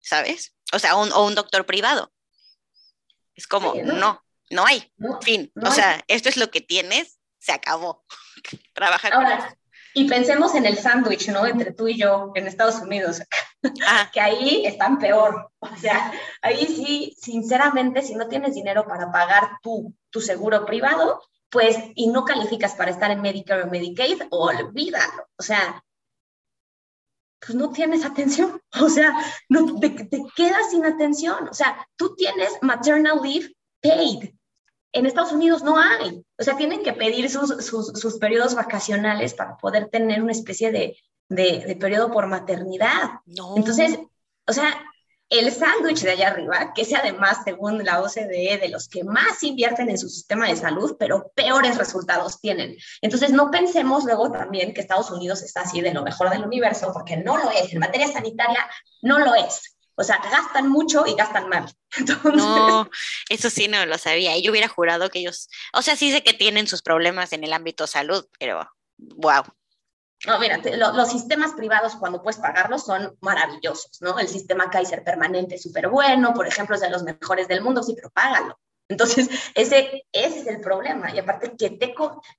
¿sabes? 0.00 0.56
O 0.72 0.80
sea, 0.80 0.96
un, 0.96 1.12
o 1.12 1.24
un 1.24 1.36
doctor 1.36 1.64
privado. 1.64 2.12
Es 3.36 3.46
como, 3.46 3.76
no, 3.84 3.92
no, 3.92 4.23
hay, 4.62 4.92
fin. 5.22 5.50
o 5.64 5.70
sea, 5.70 6.04
esto 6.06 6.28
es 6.28 6.36
lo 6.36 6.50
que 6.50 6.60
tienes, 6.60 7.18
se 7.38 7.52
acabó. 7.52 8.04
Trabaja 8.74 9.10
con 9.10 9.24
y 9.96 10.08
pensemos 10.08 10.56
en 10.56 10.66
el 10.66 10.76
sándwich, 10.76 11.28
¿no? 11.28 11.46
Entre 11.46 11.72
tú 11.72 11.86
y 11.86 11.96
yo 11.96 12.32
en 12.34 12.48
Estados 12.48 12.80
Unidos, 12.80 13.22
ah. 13.86 14.10
que 14.12 14.20
ahí 14.20 14.66
están 14.66 14.98
peor. 14.98 15.52
O 15.60 15.76
sea, 15.76 16.12
ahí 16.42 16.66
sí, 16.66 17.16
sinceramente, 17.16 18.02
si 18.02 18.16
no 18.16 18.26
tienes 18.26 18.54
dinero 18.54 18.86
para 18.88 19.12
pagar 19.12 19.58
tu, 19.62 19.94
tu 20.10 20.20
seguro 20.20 20.66
privado, 20.66 21.22
pues, 21.48 21.78
y 21.94 22.08
no 22.08 22.24
calificas 22.24 22.74
para 22.74 22.90
estar 22.90 23.12
en 23.12 23.22
Medicare 23.22 23.62
o 23.62 23.68
Medicaid, 23.68 24.22
olvídalo. 24.30 25.28
O 25.38 25.42
sea, 25.44 25.84
pues 27.38 27.54
no 27.54 27.70
tienes 27.70 28.04
atención. 28.04 28.60
O 28.82 28.88
sea, 28.88 29.14
no, 29.48 29.78
te, 29.78 29.90
te 29.90 30.24
quedas 30.34 30.70
sin 30.70 30.84
atención. 30.84 31.48
O 31.48 31.54
sea, 31.54 31.86
tú 31.94 32.16
tienes 32.16 32.50
maternal 32.62 33.20
leave 33.22 33.54
paid 33.80 34.33
en 34.94 35.06
Estados 35.06 35.32
Unidos 35.32 35.62
no 35.62 35.76
hay. 35.76 36.24
O 36.38 36.42
sea, 36.42 36.56
tienen 36.56 36.82
que 36.82 36.92
pedir 36.92 37.28
sus, 37.28 37.64
sus, 37.66 38.18
periodos 38.18 38.54
vacacionales 38.54 39.34
para 39.34 39.56
poder 39.56 39.88
tener 39.88 40.22
una 40.22 40.32
especie 40.32 40.70
de, 40.70 40.96
de, 41.28 41.76
periodo 41.78 42.10
por 42.10 42.28
maternidad. 42.28 43.10
Entonces, 43.56 43.98
o 44.46 44.52
sea, 44.52 44.80
el 45.28 45.50
sándwich 45.50 46.02
de 46.02 46.12
allá 46.12 46.28
arriba, 46.28 46.72
que 46.74 46.82
es 46.82 46.94
además, 46.94 47.38
según 47.44 47.84
la 47.84 48.00
OCDE, 48.02 48.58
de 48.62 48.68
los 48.68 48.88
que 48.88 49.02
más 49.02 49.42
invierten 49.42 49.90
en 49.90 49.98
su 49.98 50.08
sistema 50.08 50.46
de 50.46 50.56
salud, 50.56 50.94
pero 50.96 51.32
peores 51.34 51.76
resultados 51.76 52.40
tienen. 52.40 52.76
Entonces, 53.02 53.32
no 53.32 53.50
pensemos 53.50 54.04
luego 54.04 54.30
también 54.30 54.72
que 54.72 54.80
Estados 54.80 55.10
Unidos 55.10 55.42
está 55.42 55.62
así 55.62 55.80
de 55.80 55.92
lo 55.92 56.04
mejor 56.04 56.30
del 56.30 56.44
universo, 56.44 56.92
porque 56.92 57.16
no 57.16 57.36
lo 57.36 57.50
es. 57.50 57.72
En 57.72 57.80
materia 57.80 58.06
sanitaria, 58.06 58.64
no 59.02 59.18
lo 59.18 59.34
es. 59.34 59.73
O 59.96 60.02
sea, 60.02 60.18
gastan 60.18 60.68
mucho 60.68 61.04
y 61.06 61.14
gastan 61.14 61.48
mal. 61.48 61.70
No, 62.34 62.90
eso 63.28 63.50
sí 63.50 63.68
no 63.68 63.86
lo 63.86 63.98
sabía. 63.98 64.36
Yo 64.38 64.50
hubiera 64.50 64.68
jurado 64.68 65.10
que 65.10 65.20
ellos, 65.20 65.48
o 65.72 65.82
sea, 65.82 65.96
sí 65.96 66.10
sé 66.10 66.22
que 66.22 66.32
tienen 66.32 66.66
sus 66.66 66.82
problemas 66.82 67.32
en 67.32 67.44
el 67.44 67.52
ámbito 67.52 67.86
salud, 67.86 68.26
pero 68.38 68.68
wow. 68.96 69.44
No, 70.26 70.38
mira, 70.38 70.58
los 70.76 71.10
sistemas 71.10 71.52
privados 71.52 71.96
cuando 71.96 72.22
puedes 72.22 72.40
pagarlos 72.40 72.84
son 72.84 73.16
maravillosos, 73.20 74.00
¿no? 74.00 74.18
El 74.18 74.26
sistema 74.26 74.70
Kaiser 74.70 75.04
permanente 75.04 75.56
es 75.56 75.62
súper 75.62 75.88
bueno, 75.88 76.32
por 76.32 76.46
ejemplo, 76.46 76.74
es 76.74 76.80
de 76.80 76.90
los 76.90 77.02
mejores 77.02 77.46
del 77.46 77.60
mundo, 77.62 77.82
sí, 77.82 77.94
pero 77.94 78.10
págalo. 78.10 78.58
Entonces, 78.88 79.28
ese, 79.54 80.04
ese 80.12 80.40
es 80.40 80.46
el 80.46 80.60
problema. 80.60 81.14
Y 81.14 81.18
aparte, 81.18 81.54
que 81.56 81.70
te... 81.70 81.94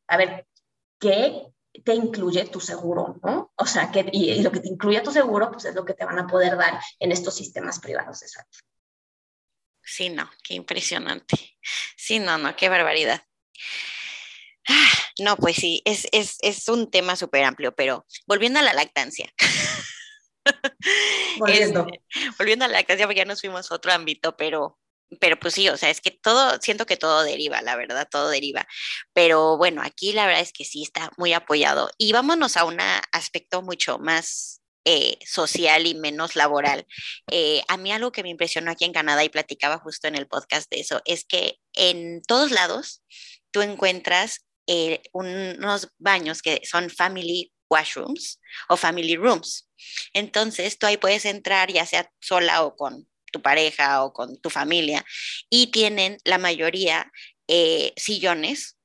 A 0.07 0.17
ver, 0.17 0.47
¿qué 0.99 1.43
te 1.83 1.93
incluye 1.93 2.45
tu 2.45 2.59
seguro, 2.59 3.19
¿no? 3.23 3.51
O 3.55 3.65
sea, 3.65 3.91
que, 3.91 4.05
y, 4.11 4.41
lo 4.41 4.51
que 4.51 4.59
te 4.59 4.69
incluye 4.69 5.01
tu 5.01 5.11
seguro, 5.11 5.51
pues 5.51 5.65
es 5.65 5.75
lo 5.75 5.85
que 5.85 5.93
te 5.93 6.05
van 6.05 6.19
a 6.19 6.27
poder 6.27 6.57
dar 6.57 6.79
en 6.99 7.11
estos 7.11 7.35
sistemas 7.35 7.79
privados 7.79 8.19
de 8.19 8.27
salud. 8.27 8.49
Sí, 9.81 10.09
no, 10.09 10.29
qué 10.43 10.55
impresionante. 10.55 11.57
Sí, 11.95 12.19
no, 12.19 12.37
no, 12.37 12.55
qué 12.55 12.69
barbaridad. 12.69 13.21
Ah, 14.67 14.91
no, 15.19 15.37
pues 15.37 15.57
sí, 15.57 15.81
es, 15.85 16.07
es, 16.11 16.37
es 16.41 16.67
un 16.69 16.89
tema 16.89 17.15
súper 17.15 17.43
amplio, 17.43 17.75
pero 17.75 18.05
volviendo 18.25 18.59
a 18.59 18.63
la 18.63 18.73
lactancia. 18.73 19.31
Volviendo. 21.39 21.87
volviendo 22.37 22.65
a 22.65 22.67
la 22.67 22.77
lactancia, 22.77 23.07
porque 23.07 23.19
ya 23.19 23.25
nos 23.25 23.41
fuimos 23.41 23.71
a 23.71 23.75
otro 23.75 23.91
ámbito, 23.91 24.37
pero 24.37 24.77
pero 25.19 25.39
pues 25.39 25.53
sí, 25.53 25.69
o 25.69 25.77
sea, 25.77 25.89
es 25.89 26.01
que 26.01 26.11
todo, 26.11 26.59
siento 26.61 26.85
que 26.85 26.97
todo 26.97 27.23
deriva, 27.23 27.61
la 27.61 27.75
verdad, 27.75 28.07
todo 28.09 28.29
deriva. 28.29 28.67
Pero 29.13 29.57
bueno, 29.57 29.81
aquí 29.83 30.13
la 30.13 30.25
verdad 30.25 30.41
es 30.41 30.51
que 30.51 30.65
sí 30.65 30.83
está 30.83 31.11
muy 31.17 31.33
apoyado. 31.33 31.89
Y 31.97 32.11
vámonos 32.11 32.57
a 32.57 32.65
un 32.65 32.79
aspecto 33.11 33.61
mucho 33.61 33.99
más 33.99 34.61
eh, 34.85 35.17
social 35.25 35.87
y 35.87 35.95
menos 35.95 36.35
laboral. 36.35 36.85
Eh, 37.31 37.63
a 37.67 37.77
mí 37.77 37.91
algo 37.91 38.11
que 38.11 38.23
me 38.23 38.29
impresionó 38.29 38.71
aquí 38.71 38.85
en 38.85 38.93
Canadá 38.93 39.23
y 39.23 39.29
platicaba 39.29 39.79
justo 39.79 40.07
en 40.07 40.15
el 40.15 40.27
podcast 40.27 40.69
de 40.71 40.79
eso, 40.79 41.01
es 41.05 41.25
que 41.25 41.59
en 41.73 42.21
todos 42.21 42.51
lados 42.51 43.03
tú 43.51 43.61
encuentras 43.61 44.45
eh, 44.67 45.01
unos 45.11 45.89
baños 45.97 46.41
que 46.41 46.61
son 46.65 46.89
family 46.89 47.51
washrooms 47.69 48.39
o 48.69 48.77
family 48.77 49.15
rooms. 49.15 49.69
Entonces 50.13 50.77
tú 50.77 50.85
ahí 50.87 50.97
puedes 50.97 51.25
entrar 51.25 51.71
ya 51.71 51.85
sea 51.85 52.11
sola 52.21 52.63
o 52.63 52.75
con 52.75 53.07
tu 53.35 53.41
pareja 53.41 54.01
o 54.05 54.13
con 54.13 54.37
tu 54.37 54.49
familia 54.49 55.03
y 55.49 55.67
tienen 55.67 56.17
la 56.23 56.37
mayoría 56.37 57.11
eh, 57.49 57.91
sillones 57.97 58.77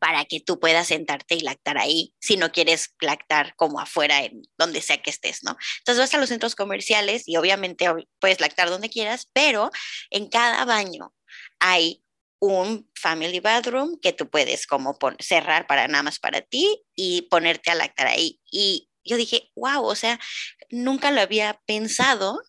para 0.00 0.24
que 0.24 0.40
tú 0.40 0.58
puedas 0.58 0.88
sentarte 0.88 1.36
y 1.36 1.40
lactar 1.40 1.78
ahí, 1.78 2.14
si 2.20 2.36
no 2.36 2.50
quieres 2.50 2.94
lactar 3.00 3.54
como 3.54 3.78
afuera, 3.78 4.24
en 4.24 4.42
donde 4.56 4.80
sea 4.80 5.00
que 5.02 5.10
estés, 5.10 5.44
¿no? 5.44 5.56
Entonces 5.78 6.00
vas 6.00 6.14
a 6.14 6.18
los 6.18 6.28
centros 6.28 6.56
comerciales 6.56 7.28
y 7.28 7.36
obviamente 7.36 7.86
puedes 8.18 8.40
lactar 8.40 8.70
donde 8.70 8.90
quieras, 8.90 9.28
pero 9.32 9.70
en 10.10 10.28
cada 10.28 10.64
baño 10.64 11.14
hay 11.60 12.02
un 12.40 12.90
family 12.94 13.38
bathroom 13.38 14.00
que 14.00 14.12
tú 14.12 14.28
puedes 14.28 14.66
como 14.66 14.98
cerrar 15.20 15.66
para 15.66 15.86
nada 15.86 16.02
más 16.02 16.18
para 16.18 16.40
ti 16.40 16.84
y 16.96 17.22
ponerte 17.22 17.70
a 17.70 17.76
lactar 17.76 18.08
ahí. 18.08 18.40
Y 18.50 18.90
yo 19.04 19.16
dije, 19.16 19.50
wow, 19.54 19.84
o 19.84 19.94
sea, 19.94 20.18
nunca 20.70 21.10
lo 21.10 21.20
había 21.20 21.60
pensado 21.66 22.40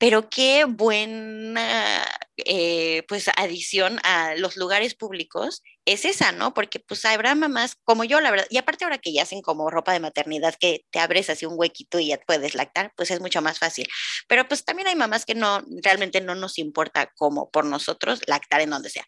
pero 0.00 0.30
qué 0.30 0.64
buena 0.64 2.06
eh, 2.38 3.04
pues 3.06 3.28
adición 3.36 4.00
a 4.02 4.34
los 4.34 4.56
lugares 4.56 4.94
públicos 4.94 5.62
es 5.84 6.06
esa, 6.06 6.32
¿no? 6.32 6.54
Porque 6.54 6.80
pues 6.80 7.04
habrá 7.04 7.34
mamás 7.34 7.76
como 7.84 8.04
yo, 8.04 8.18
la 8.22 8.30
verdad, 8.30 8.46
y 8.48 8.56
aparte 8.56 8.84
ahora 8.84 8.96
que 8.96 9.12
ya 9.12 9.24
hacen 9.24 9.42
como 9.42 9.68
ropa 9.68 9.92
de 9.92 10.00
maternidad, 10.00 10.54
que 10.58 10.86
te 10.90 11.00
abres 11.00 11.28
así 11.28 11.44
un 11.44 11.52
huequito 11.58 11.98
y 11.98 12.06
ya 12.06 12.18
puedes 12.26 12.54
lactar, 12.54 12.94
pues 12.96 13.10
es 13.10 13.20
mucho 13.20 13.42
más 13.42 13.58
fácil. 13.58 13.86
Pero 14.26 14.48
pues 14.48 14.64
también 14.64 14.88
hay 14.88 14.96
mamás 14.96 15.26
que 15.26 15.34
no, 15.34 15.62
realmente 15.82 16.22
no 16.22 16.34
nos 16.34 16.56
importa 16.56 17.12
como 17.14 17.50
por 17.50 17.66
nosotros 17.66 18.22
lactar 18.26 18.62
en 18.62 18.70
donde 18.70 18.88
sea. 18.88 19.06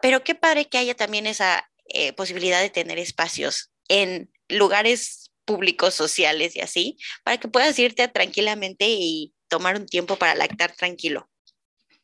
Pero 0.00 0.24
qué 0.24 0.34
padre 0.34 0.64
que 0.64 0.78
haya 0.78 0.96
también 0.96 1.28
esa 1.28 1.70
eh, 1.86 2.12
posibilidad 2.14 2.60
de 2.60 2.70
tener 2.70 2.98
espacios 2.98 3.70
en 3.86 4.28
lugares 4.48 5.30
públicos, 5.44 5.94
sociales 5.94 6.56
y 6.56 6.60
así, 6.62 6.98
para 7.22 7.38
que 7.38 7.48
puedas 7.48 7.78
irte 7.78 8.08
tranquilamente 8.08 8.86
y 8.88 9.34
tomar 9.52 9.76
un 9.76 9.84
tiempo 9.84 10.16
para 10.16 10.34
lactar 10.34 10.72
tranquilo. 10.72 11.28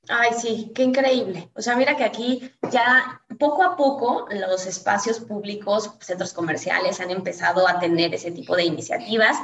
Ay, 0.06 0.32
sí, 0.38 0.70
qué 0.74 0.82
increíble. 0.82 1.50
O 1.54 1.62
sea, 1.62 1.76
mira 1.76 1.96
que 1.96 2.04
aquí 2.04 2.52
ya 2.70 3.22
poco 3.38 3.62
a 3.62 3.74
poco 3.74 4.26
los 4.30 4.66
espacios 4.66 5.18
públicos, 5.20 5.92
centros 6.00 6.34
comerciales 6.34 7.00
han 7.00 7.10
empezado 7.10 7.66
a 7.66 7.80
tener 7.80 8.14
ese 8.14 8.32
tipo 8.32 8.54
de 8.54 8.64
iniciativas 8.64 9.38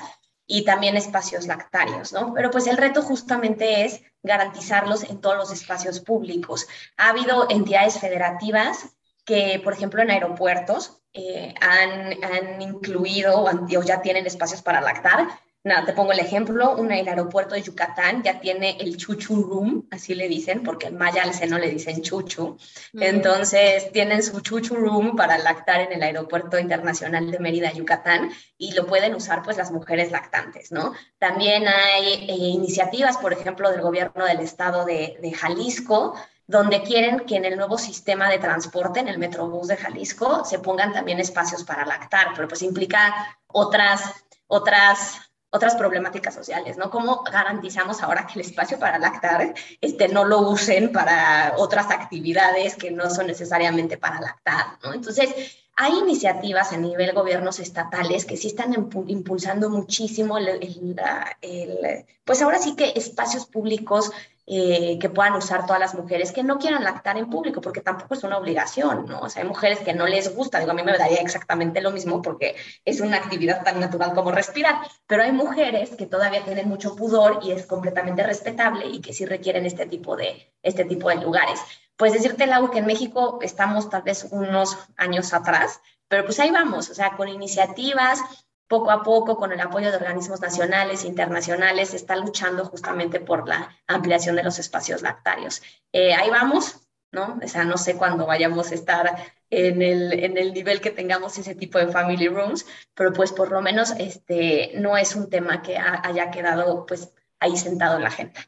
y 0.47 0.65
también 0.67 0.99
espacios 0.99 1.47
lactarios, 1.47 2.13
¿no? 2.13 2.35
Pero 2.35 2.51
pues 2.51 2.67
el 2.67 2.77
reto 2.77 3.01
justamente 3.01 3.87
es 3.87 4.03
garantizarlos 4.23 5.05
en 5.05 5.23
todos 5.23 5.37
los 5.39 5.51
espacios 5.51 6.01
públicos. 6.01 6.67
Ha 6.99 7.09
habido 7.09 7.49
entidades 7.49 7.99
federativas 7.99 8.97
que, 9.25 9.63
por 9.65 9.73
ejemplo, 9.73 10.03
en 10.03 10.11
aeropuertos 10.11 11.01
eh, 11.15 11.55
han, 11.63 12.23
han, 12.23 12.61
incluido 12.61 13.45
o 13.45 13.83
ya 13.83 14.03
tienen 14.03 14.27
espacios 14.27 14.61
para 14.61 14.83
lactar, 14.83 15.27
Nada, 15.67 15.87
te 15.87 15.95
pongo 15.95 16.12
el 16.12 16.19
ejemplo, 16.19 16.77
un, 16.77 16.93
el 16.93 17.09
aeropuerto 17.09 17.55
de 17.55 17.62
Yucatán 17.62 18.23
ya 18.23 18.39
tiene 18.39 18.77
el 18.81 18.99
chuchu 18.99 19.43
room, 19.45 19.89
así 19.91 20.15
le 20.15 20.29
dicen, 20.29 20.62
porque 20.62 20.89
en 20.89 20.99
maya 20.99 21.23
al 21.23 21.33
seno 21.33 21.59
le 21.59 21.71
dicen 21.71 22.03
chuchu. 22.03 22.59
Entonces 22.93 23.91
tienen 23.91 24.23
su 24.23 24.43
chuchu 24.43 24.75
room 24.75 25.17
para 25.17 25.39
lactar 25.39 25.81
en 25.81 25.95
el 25.95 26.03
aeropuerto 26.03 26.59
internacional 26.59 27.31
de 27.31 27.39
Mérida, 27.39 27.73
Yucatán, 27.73 28.31
y 28.59 28.73
lo 28.73 28.85
pueden 28.85 29.15
usar 29.15 29.43
pues 29.43 29.57
las 29.57 29.71
mujeres 29.71 30.11
lactantes, 30.11 30.71
¿no? 30.71 30.93
También 31.17 31.67
hay 31.67 32.27
eh, 32.29 32.35
iniciativas, 32.35 33.17
por 33.17 33.33
ejemplo, 33.33 33.71
del 33.71 33.81
gobierno 33.81 34.27
del 34.27 34.41
estado 34.41 34.85
de, 34.85 35.17
de 35.23 35.33
Jalisco, 35.33 36.15
donde 36.47 36.83
quieren 36.83 37.21
que 37.21 37.37
en 37.37 37.47
el 37.47 37.57
nuevo 37.57 37.79
sistema 37.79 38.29
de 38.29 38.39
transporte, 38.39 39.01
en 39.01 39.09
el 39.09 39.17
Metrobús 39.17 39.69
de 39.69 39.79
Jalisco, 39.79 40.45
se 40.45 40.59
pongan 40.59 40.93
también 40.93 41.21
espacios 41.21 41.65
para 41.65 41.87
lactar, 41.87 42.33
pero 42.37 42.49
pues 42.49 42.61
implica 42.61 43.39
otras, 43.47 44.12
otras 44.47 45.23
otras 45.55 45.77
problemáticas 45.77 46.35
sociales, 46.35 46.77
¿no? 46.77 46.91
¿Cómo 46.91 47.23
garantizamos 47.23 48.03
ahora 48.03 48.27
que 48.27 48.41
el 48.41 48.45
espacio 48.45 48.77
para 48.77 48.99
lactar 48.99 49.55
este, 49.81 50.09
no 50.09 50.25
lo 50.25 50.41
usen 50.41 50.91
para 50.91 51.55
otras 51.59 51.93
actividades 51.93 52.75
que 52.75 52.91
no 52.91 53.09
son 53.09 53.29
necesariamente 53.29 53.97
para 53.97 54.21
lactar, 54.21 54.79
¿no? 54.83 54.93
Entonces, 54.93 55.64
hay 55.77 55.99
iniciativas 55.99 56.72
a 56.72 56.77
nivel 56.77 57.12
gobiernos 57.12 57.59
estatales 57.59 58.25
que 58.25 58.37
sí 58.37 58.49
están 58.49 58.72
impulsando 59.07 59.70
muchísimo 59.70 60.39
el, 60.39 62.07
pues 62.25 62.43
ahora 62.43 62.59
sí 62.59 62.77
que 62.77 62.93
espacios 62.95 63.47
públicos 63.47 64.11
eh, 64.47 64.99
que 65.01 65.09
puedan 65.09 65.33
usar 65.37 65.64
todas 65.64 65.81
las 65.81 65.95
mujeres 65.95 66.31
que 66.31 66.43
no 66.43 66.59
quieran 66.59 66.85
lactar 66.85 67.16
en 67.16 67.31
público, 67.31 67.62
porque 67.62 67.81
tampoco 67.81 68.12
es 68.12 68.25
una 68.25 68.37
obligación, 68.37 69.07
¿no? 69.07 69.20
O 69.20 69.31
sea, 69.31 69.43
hay 69.43 69.49
mujeres 69.49 69.79
que 69.79 69.95
no 69.95 70.07
les 70.07 70.35
gusta, 70.37 70.59
digo, 70.59 70.72
a 70.72 70.75
mí 70.75 70.83
me 70.83 70.97
daría 70.99 71.22
exactamente 71.22 71.81
lo 71.81 71.93
mismo 71.93 72.20
porque 72.20 72.55
es 72.85 73.01
una 73.01 73.16
actividad 73.16 73.64
tan 73.64 73.81
natural 73.81 74.12
como 74.12 74.33
respirar, 74.33 74.77
pero 75.07 75.22
hay 75.22 75.33
mujeres 75.33 75.97
que 75.97 76.05
todavía 76.05 76.45
tienen 76.45 76.68
mucho 76.68 76.95
pudor 76.95 77.41
y 77.43 77.53
es 77.53 77.64
completamente 77.64 78.22
respetable 78.22 78.87
y 78.87 79.01
que 79.01 79.14
sí 79.14 79.25
requieren 79.25 79.64
este 79.64 79.87
tipo 79.87 80.14
de, 80.14 80.53
este 80.62 80.85
tipo 80.85 81.09
de 81.09 81.16
lugares. 81.16 81.61
Pues 81.97 82.13
decirte, 82.13 82.47
Lau, 82.47 82.71
que 82.71 82.79
en 82.79 82.87
México 82.87 83.39
estamos 83.43 83.89
tal 83.89 84.03
vez 84.03 84.27
unos 84.31 84.77
años 84.97 85.33
atrás, 85.33 85.81
pero 86.09 86.25
pues 86.25 86.41
ahí 86.41 86.51
vamos, 86.51 86.91
o 86.91 86.95
sea, 86.95 87.17
con 87.17 87.29
iniciativas, 87.29 88.21
poco 88.67 88.91
a 88.91 89.03
poco, 89.03 89.37
con 89.37 89.53
el 89.53 89.61
apoyo 89.61 89.91
de 89.91 89.97
organismos 89.97 90.41
nacionales 90.41 91.05
e 91.05 91.09
internacionales, 91.09 91.95
está 91.95 92.17
luchando 92.17 92.65
justamente 92.65 93.21
por 93.21 93.49
la 93.49 93.77
ampliación 93.87 94.37
de 94.37 94.43
los 94.43 94.59
espacios 94.59 95.03
lactarios. 95.03 95.63
Eh, 95.93 96.15
ahí 96.15 96.31
vamos, 96.31 96.81
¿no? 97.13 97.39
O 97.43 97.49
sea, 97.49 97.65
no 97.65 97.77
sé 97.77 97.97
cuándo 97.97 98.27
vayamos 98.27 98.71
a 98.71 98.75
estar 98.75 99.33
en 99.51 99.83
el, 99.83 100.13
en 100.13 100.37
el 100.37 100.53
nivel 100.53 100.81
que 100.81 100.91
tengamos 100.91 101.39
ese 101.39 101.55
tipo 101.55 101.79
de 101.79 101.89
family 101.89 102.29
rooms, 102.29 102.67
pero 102.95 103.13
pues 103.13 103.33
por 103.33 103.53
lo 103.53 103.61
menos 103.61 103.93
este, 103.99 104.73
no 104.77 104.97
es 104.97 105.15
un 105.15 105.31
tema 105.31 105.63
que 105.63 105.79
haya 105.79 106.31
quedado 106.31 106.87
pues 106.87 107.13
ahí 107.41 107.57
sentado 107.57 107.97
en 107.97 108.03
la 108.03 108.09
agenda. 108.09 108.41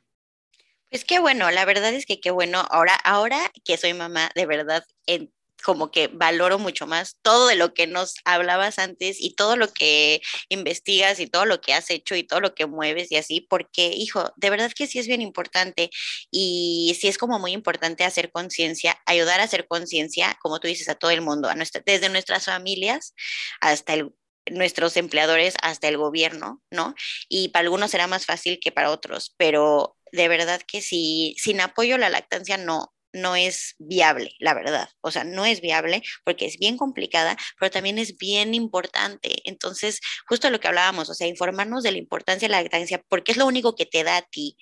Pues 0.91 1.05
qué 1.05 1.19
bueno, 1.19 1.51
la 1.51 1.65
verdad 1.65 1.93
es 1.95 2.07
que 2.07 2.21
qué 2.21 2.31
bueno. 2.31 2.65
Ahora, 2.71 2.95
ahora 2.95 3.51
que 3.65 3.77
soy 3.77 3.93
mamá, 3.93 4.31
de 4.37 4.47
verdad, 4.47 4.85
en, 5.07 5.33
como 5.65 5.91
que 5.91 6.07
valoro 6.09 6.59
mucho 6.61 6.87
más 6.87 7.17
todo 7.23 7.49
de 7.49 7.57
lo 7.57 7.75
que 7.75 7.89
nos 7.89 8.15
hablabas 8.25 8.79
antes 8.79 9.17
y 9.21 9.35
todo 9.35 9.57
lo 9.57 9.73
que 9.73 10.21
investigas 10.49 11.19
y 11.19 11.27
todo 11.27 11.45
lo 11.45 11.61
que 11.61 11.75
has 11.75 11.91
hecho 11.91 12.15
y 12.15 12.23
todo 12.23 12.41
lo 12.41 12.55
que 12.55 12.67
mueves 12.67 13.11
y 13.11 13.17
así, 13.17 13.41
porque, 13.41 13.89
hijo, 13.89 14.33
de 14.37 14.51
verdad 14.51 14.71
que 14.73 14.87
sí 14.87 15.01
es 15.01 15.09
bien 15.09 15.23
importante 15.23 15.91
y 16.31 16.97
sí 17.01 17.09
es 17.09 17.19
como 17.19 17.39
muy 17.41 17.51
importante 17.53 18.05
hacer 18.05 18.31
conciencia, 18.31 18.97
ayudar 19.07 19.41
a 19.41 19.45
hacer 19.45 19.67
conciencia, 19.67 20.39
como 20.41 20.61
tú 20.61 20.69
dices, 20.69 20.89
a 20.89 20.95
todo 20.95 21.11
el 21.11 21.21
mundo, 21.21 21.49
a 21.49 21.55
nuestra, 21.57 21.83
desde 21.85 22.09
nuestras 22.11 22.45
familias 22.45 23.13
hasta 23.61 23.95
el 23.95 24.13
nuestros 24.51 24.97
empleadores 24.97 25.55
hasta 25.63 25.89
el 25.89 25.97
gobierno, 25.97 26.63
¿no? 26.71 26.95
Y 27.29 27.49
para 27.49 27.65
algunos 27.65 27.91
será 27.91 28.07
más 28.07 28.27
fácil 28.27 28.59
que 28.61 28.73
para 28.73 28.91
otros, 28.91 29.35
pero 29.37 29.97
de 30.13 30.29
verdad 30.29 30.61
que 30.67 30.81
sí, 30.83 31.35
sin 31.39 31.61
apoyo 31.61 31.99
la 31.99 32.11
lactancia 32.11 32.57
no, 32.57 32.93
no 33.13 33.35
es 33.35 33.75
viable, 33.79 34.35
la 34.39 34.55
verdad. 34.55 34.89
O 35.01 35.11
sea, 35.11 35.25
no 35.25 35.45
es 35.45 35.61
viable 35.61 36.03
porque 36.25 36.47
es 36.47 36.59
bien 36.59 36.77
complicada, 36.77 37.37
pero 37.59 37.71
también 37.71 37.99
es 37.99 38.17
bien 38.19 38.55
importante. 38.55 39.37
Entonces, 39.45 40.01
justo 40.29 40.51
lo 40.51 40.61
que 40.61 40.69
hablábamos, 40.69 41.11
o 41.11 41.15
sea, 41.15 41.27
informarnos 41.27 41.83
de 41.83 41.93
la 41.93 41.99
importancia 41.99 42.47
de 42.49 42.53
la 42.53 42.63
lactancia, 42.63 43.03
porque 43.09 43.33
es 43.33 43.39
lo 43.39 43.47
único 43.47 43.75
que 43.75 43.87
te 43.87 44.05
da 44.05 44.19
a 44.19 44.23
ti 44.23 44.57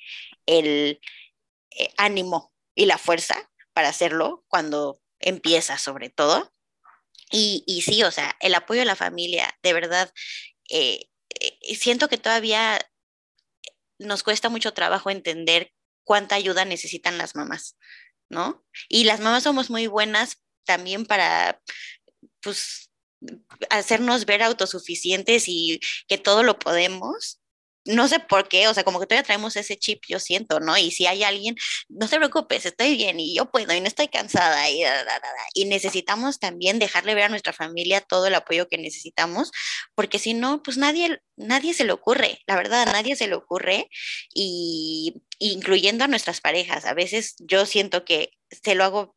el 0.47 1.01
eh, 1.72 1.91
ánimo 1.99 2.53
y 2.74 2.87
la 2.87 2.99
fuerza 2.99 3.51
para 3.72 3.89
hacerlo 3.89 4.45
cuando 4.49 5.01
empiezas, 5.20 5.82
sobre 5.82 6.11
todo. 6.11 6.53
Y, 7.30 7.64
y, 7.66 7.82
sí, 7.82 8.02
o 8.02 8.10
sea, 8.10 8.36
el 8.40 8.54
apoyo 8.54 8.80
de 8.80 8.86
la 8.86 8.96
familia, 8.96 9.58
de 9.62 9.72
verdad, 9.72 10.12
eh, 10.70 11.08
eh, 11.40 11.74
siento 11.76 12.08
que 12.08 12.18
todavía 12.18 12.78
nos 13.98 14.22
cuesta 14.22 14.48
mucho 14.48 14.72
trabajo 14.72 15.10
entender 15.10 15.72
cuánta 16.04 16.34
ayuda 16.34 16.64
necesitan 16.64 17.18
las 17.18 17.34
mamás. 17.34 17.76
¿no? 18.28 18.64
Y 18.88 19.04
las 19.04 19.20
mamás 19.20 19.44
somos 19.44 19.70
muy 19.70 19.86
buenas 19.86 20.42
también 20.64 21.06
para, 21.06 21.60
pues, 22.42 22.90
hacernos 23.70 24.26
ver 24.26 24.42
autosuficientes 24.42 25.44
y 25.46 25.80
que 26.08 26.18
todo 26.18 26.42
lo 26.42 26.58
podemos. 26.58 27.40
No 27.85 28.09
sé 28.09 28.20
por 28.20 28.49
qué, 28.49 28.68
o 28.68 28.74
sea, 28.74 28.85
como 28.85 29.01
que 29.01 29.07
todavía 29.07 29.24
traemos 29.24 29.57
ese 29.57 29.76
chip, 29.76 30.03
yo 30.09 30.18
siento, 30.18 30.61
¿no? 30.61 30.76
Y 30.76 30.91
si 30.91 31.07
hay 31.07 31.22
alguien, 31.22 31.57
no 31.89 32.09
te 32.09 32.16
preocupes, 32.16 32.66
estoy 32.66 32.97
bien 32.97 33.20
y 33.20 33.35
yo 33.35 33.51
puedo 33.51 33.72
y 33.74 33.80
no 33.80 33.87
estoy 33.87 34.09
cansada 34.09 34.70
y, 34.70 34.82
y 35.55 35.66
necesitamos 35.66 36.39
también 36.39 36.78
dejarle 36.78 37.14
ver 37.14 37.24
a 37.24 37.28
nuestra 37.28 37.53
familia 37.53 38.01
todo 38.01 38.26
el 38.26 38.35
apoyo 38.35 38.68
que 38.68 38.78
necesitamos, 38.78 39.51
porque 39.95 40.18
si 40.18 40.35
no, 40.35 40.62
pues 40.62 40.76
nadie, 40.78 41.20
nadie 41.37 41.74
se 41.74 41.85
le 41.85 41.93
ocurre, 41.93 42.41
la 42.47 42.57
verdad, 42.57 42.87
nadie 42.87 43.16
se 43.16 43.28
le 43.28 43.35
ocurre 43.35 43.89
y 44.32 45.22
incluyendo 45.39 46.05
a 46.05 46.09
nuestras 46.09 46.41
parejas. 46.41 46.85
A 46.85 46.95
veces 46.95 47.35
yo 47.39 47.66
siento 47.66 48.05
que 48.05 48.30
se 48.51 48.74
lo 48.74 48.85
hago 48.85 49.16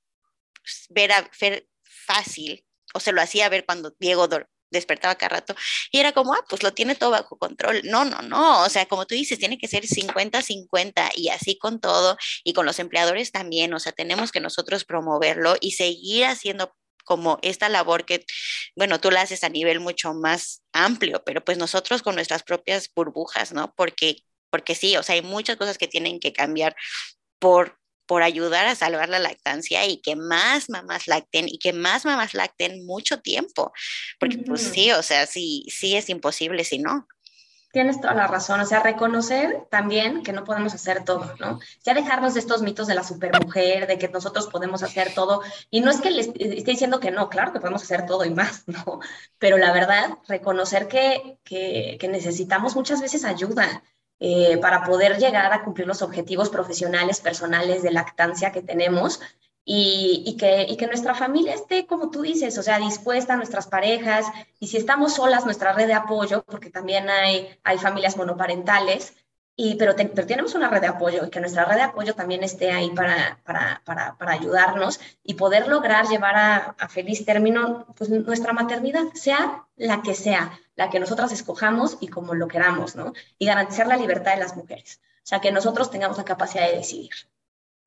ver, 0.89 1.11
a, 1.11 1.29
ver 1.39 1.67
fácil 1.83 2.65
o 2.93 2.99
se 2.99 3.11
lo 3.11 3.21
hacía 3.21 3.49
ver 3.49 3.65
cuando 3.65 3.95
Diego 3.99 4.27
despertaba 4.71 5.15
cada 5.15 5.29
rato 5.29 5.55
y 5.91 5.99
era 5.99 6.11
como, 6.11 6.33
ah, 6.33 6.43
pues 6.49 6.63
lo 6.63 6.73
tiene 6.73 6.95
todo 6.95 7.11
bajo 7.11 7.37
control. 7.37 7.81
No, 7.85 8.05
no, 8.05 8.21
no, 8.21 8.63
o 8.63 8.69
sea, 8.69 8.85
como 8.85 9.05
tú 9.05 9.15
dices, 9.15 9.39
tiene 9.39 9.57
que 9.57 9.67
ser 9.67 9.85
50-50 9.85 11.11
y 11.15 11.29
así 11.29 11.57
con 11.57 11.79
todo 11.79 12.17
y 12.43 12.53
con 12.53 12.65
los 12.65 12.79
empleadores 12.79 13.31
también, 13.31 13.73
o 13.73 13.79
sea, 13.79 13.91
tenemos 13.91 14.31
que 14.31 14.39
nosotros 14.39 14.85
promoverlo 14.85 15.55
y 15.59 15.71
seguir 15.71 16.25
haciendo 16.25 16.73
como 17.07 17.39
esta 17.41 17.69
labor 17.69 18.05
que, 18.05 18.25
bueno, 18.75 18.99
tú 18.99 19.09
la 19.11 19.21
haces 19.21 19.43
a 19.43 19.49
nivel 19.49 19.79
mucho 19.79 20.13
más 20.13 20.61
amplio, 20.73 21.23
pero 21.25 21.43
pues 21.43 21.57
nosotros 21.57 22.03
con 22.03 22.15
nuestras 22.15 22.43
propias 22.43 22.91
burbujas, 22.93 23.53
¿no? 23.53 23.73
Porque, 23.75 24.17
porque 24.51 24.75
sí, 24.75 24.97
o 24.97 25.03
sea, 25.03 25.15
hay 25.15 25.21
muchas 25.21 25.55
cosas 25.55 25.77
que 25.77 25.87
tienen 25.87 26.19
que 26.19 26.33
cambiar 26.33 26.75
por 27.39 27.79
por 28.07 28.23
ayudar 28.23 28.65
a 28.65 28.75
salvar 28.75 29.09
la 29.09 29.19
lactancia 29.19 29.85
y 29.85 29.97
que 29.97 30.15
más 30.15 30.69
mamás 30.69 31.07
lacten 31.07 31.47
y 31.47 31.59
que 31.59 31.73
más 31.73 32.05
mamás 32.05 32.33
lacten 32.33 32.85
mucho 32.85 33.19
tiempo, 33.19 33.73
porque 34.19 34.37
pues 34.39 34.61
sí, 34.61 34.91
o 34.91 35.03
sea, 35.03 35.25
sí, 35.27 35.65
sí 35.69 35.95
es 35.95 36.09
imposible 36.09 36.63
si 36.63 36.79
no. 36.79 37.07
Tienes 37.73 37.99
toda 37.99 38.15
la 38.15 38.27
razón, 38.27 38.61
o 38.61 38.65
sea, 38.65 38.79
reconocer 38.81 39.67
también 39.69 40.23
que 40.23 40.31
no 40.31 40.45
podemos 40.45 40.73
hacer 40.73 41.03
todo, 41.03 41.35
¿no? 41.37 41.59
Ya 41.83 41.93
dejarnos 41.93 42.33
de 42.33 42.39
estos 42.39 42.61
mitos 42.61 42.87
de 42.87 42.95
la 42.95 43.03
supermujer, 43.03 43.87
de 43.87 43.97
que 43.97 44.07
nosotros 44.07 44.47
podemos 44.47 44.83
hacer 44.83 45.13
todo, 45.13 45.43
y 45.69 45.81
no 45.81 45.91
es 45.91 45.99
que 45.99 46.09
les 46.09 46.27
esté 46.27 46.71
diciendo 46.71 47.01
que 47.01 47.11
no, 47.11 47.29
claro 47.29 47.51
que 47.51 47.59
podemos 47.59 47.83
hacer 47.83 48.05
todo 48.05 48.23
y 48.23 48.29
más, 48.29 48.63
¿no? 48.67 48.99
Pero 49.37 49.57
la 49.57 49.73
verdad, 49.73 50.17
reconocer 50.27 50.87
que, 50.87 51.39
que, 51.43 51.97
que 51.99 52.07
necesitamos 52.07 52.75
muchas 52.75 53.01
veces 53.01 53.25
ayuda, 53.25 53.83
eh, 54.19 54.57
para 54.57 54.83
poder 54.83 55.17
llegar 55.17 55.51
a 55.53 55.63
cumplir 55.63 55.87
los 55.87 56.01
objetivos 56.01 56.49
profesionales, 56.49 57.21
personales 57.21 57.83
de 57.83 57.91
lactancia 57.91 58.51
que 58.51 58.61
tenemos 58.61 59.19
y, 59.63 60.37
que, 60.37 60.87
nuestra 60.87 61.13
familia 61.13 61.53
esté, 61.53 61.85
como 61.85 62.09
tú 62.09 62.21
dices, 62.21 62.57
o 62.57 62.63
sea, 62.63 62.79
dispuesta, 62.79 63.35
nuestras 63.35 63.67
parejas, 63.67 64.25
y 64.59 64.67
si 64.67 64.77
estamos 64.77 65.15
solas, 65.15 65.43
nuestra 65.43 65.73
red 65.73 65.87
de 65.87 65.93
apoyo, 65.93 66.43
porque 66.43 66.69
también 66.69 67.07
hay 67.09 67.77
familias 67.77 68.15
monoparentales, 68.15 69.13
y, 69.59 69.73
pero, 69.73 69.95
pero, 69.95 70.27
tenemos 70.27 70.53
una 70.53 70.69
red 70.69 70.81
de 70.81 70.87
apoyo 70.87 71.25
y 71.25 71.31
que 71.31 71.39
nuestra 71.39 71.65
red 71.65 71.77
de 71.77 71.81
apoyo 71.81 72.13
también 72.13 72.43
esté 72.43 72.71
ahí 72.71 72.91
para, 72.91 73.39
para, 73.43 73.81
para, 73.85 74.15
para 74.15 74.33
ayudarnos 74.33 74.99
y 75.23 75.33
poder 75.33 75.67
lograr 75.67 76.07
llevar 76.07 76.35
a, 76.35 76.57
a, 76.77 76.87
feliz 76.87 77.25
término 77.25 77.87
pues, 77.97 78.11
nuestra 78.11 78.53
maternidad, 78.53 79.01
sea 79.15 79.65
la 79.75 80.03
que 80.03 80.13
sea, 80.13 80.59
la 80.75 80.91
que 80.91 80.99
nosotras 80.99 81.31
escojamos 81.31 81.97
y 81.99 82.07
como 82.07 82.35
lo 82.35 82.47
queramos, 82.47 82.95
¿no? 82.95 83.13
Y 83.39 83.47
garantizar 83.47 83.87
la 83.87 83.97
libertad 83.97 84.35
de 84.35 84.41
las 84.41 84.55
mujeres. 84.55 85.01
O 85.23 85.27
sea, 85.27 85.41
que 85.41 85.51
nosotros 85.51 85.89
tengamos 85.89 86.17
la 86.17 86.25
capacidad 86.25 86.69
de 86.69 86.77
decidir. 86.77 87.09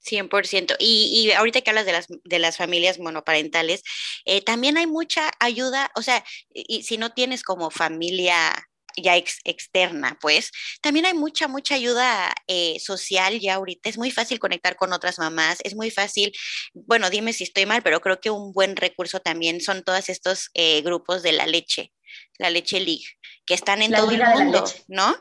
100%. 0.04 0.74
Y, 0.80 1.12
y 1.12 1.32
ahorita 1.32 1.60
que 1.60 1.70
hablas 1.70 1.86
de 1.86 1.92
las, 1.92 2.08
de 2.08 2.38
las 2.40 2.56
familias 2.56 2.98
monoparentales, 2.98 3.84
eh, 4.24 4.42
también 4.42 4.76
hay 4.76 4.88
mucha 4.88 5.30
ayuda, 5.38 5.92
o 5.94 6.02
sea, 6.02 6.24
y 6.52 6.82
si 6.82 6.98
no 6.98 7.12
tienes 7.12 7.44
como 7.44 7.70
familia 7.70 8.50
ya 8.96 9.16
externa, 9.16 10.18
pues 10.20 10.50
también 10.80 11.06
hay 11.06 11.14
mucha, 11.14 11.48
mucha 11.48 11.74
ayuda 11.74 12.32
eh, 12.46 12.78
social 12.80 13.40
ya 13.40 13.54
ahorita. 13.54 13.88
Es 13.88 13.98
muy 13.98 14.10
fácil 14.10 14.38
conectar 14.38 14.76
con 14.76 14.92
otras 14.92 15.18
mamás, 15.18 15.58
es 15.64 15.74
muy 15.74 15.90
fácil, 15.90 16.32
bueno, 16.72 17.10
dime 17.10 17.32
si 17.32 17.44
estoy 17.44 17.66
mal, 17.66 17.82
pero 17.82 18.00
creo 18.00 18.20
que 18.20 18.30
un 18.30 18.52
buen 18.52 18.76
recurso 18.76 19.20
también 19.20 19.60
son 19.60 19.82
todos 19.82 20.08
estos 20.08 20.50
eh, 20.54 20.82
grupos 20.82 21.22
de 21.22 21.32
la 21.32 21.46
leche, 21.46 21.92
la 22.38 22.50
leche 22.50 22.80
League, 22.80 23.06
que 23.46 23.54
están 23.54 23.82
en 23.82 23.92
todo 23.92 24.10
el 24.10 24.22
mundo, 24.22 24.64
¿no? 24.88 25.16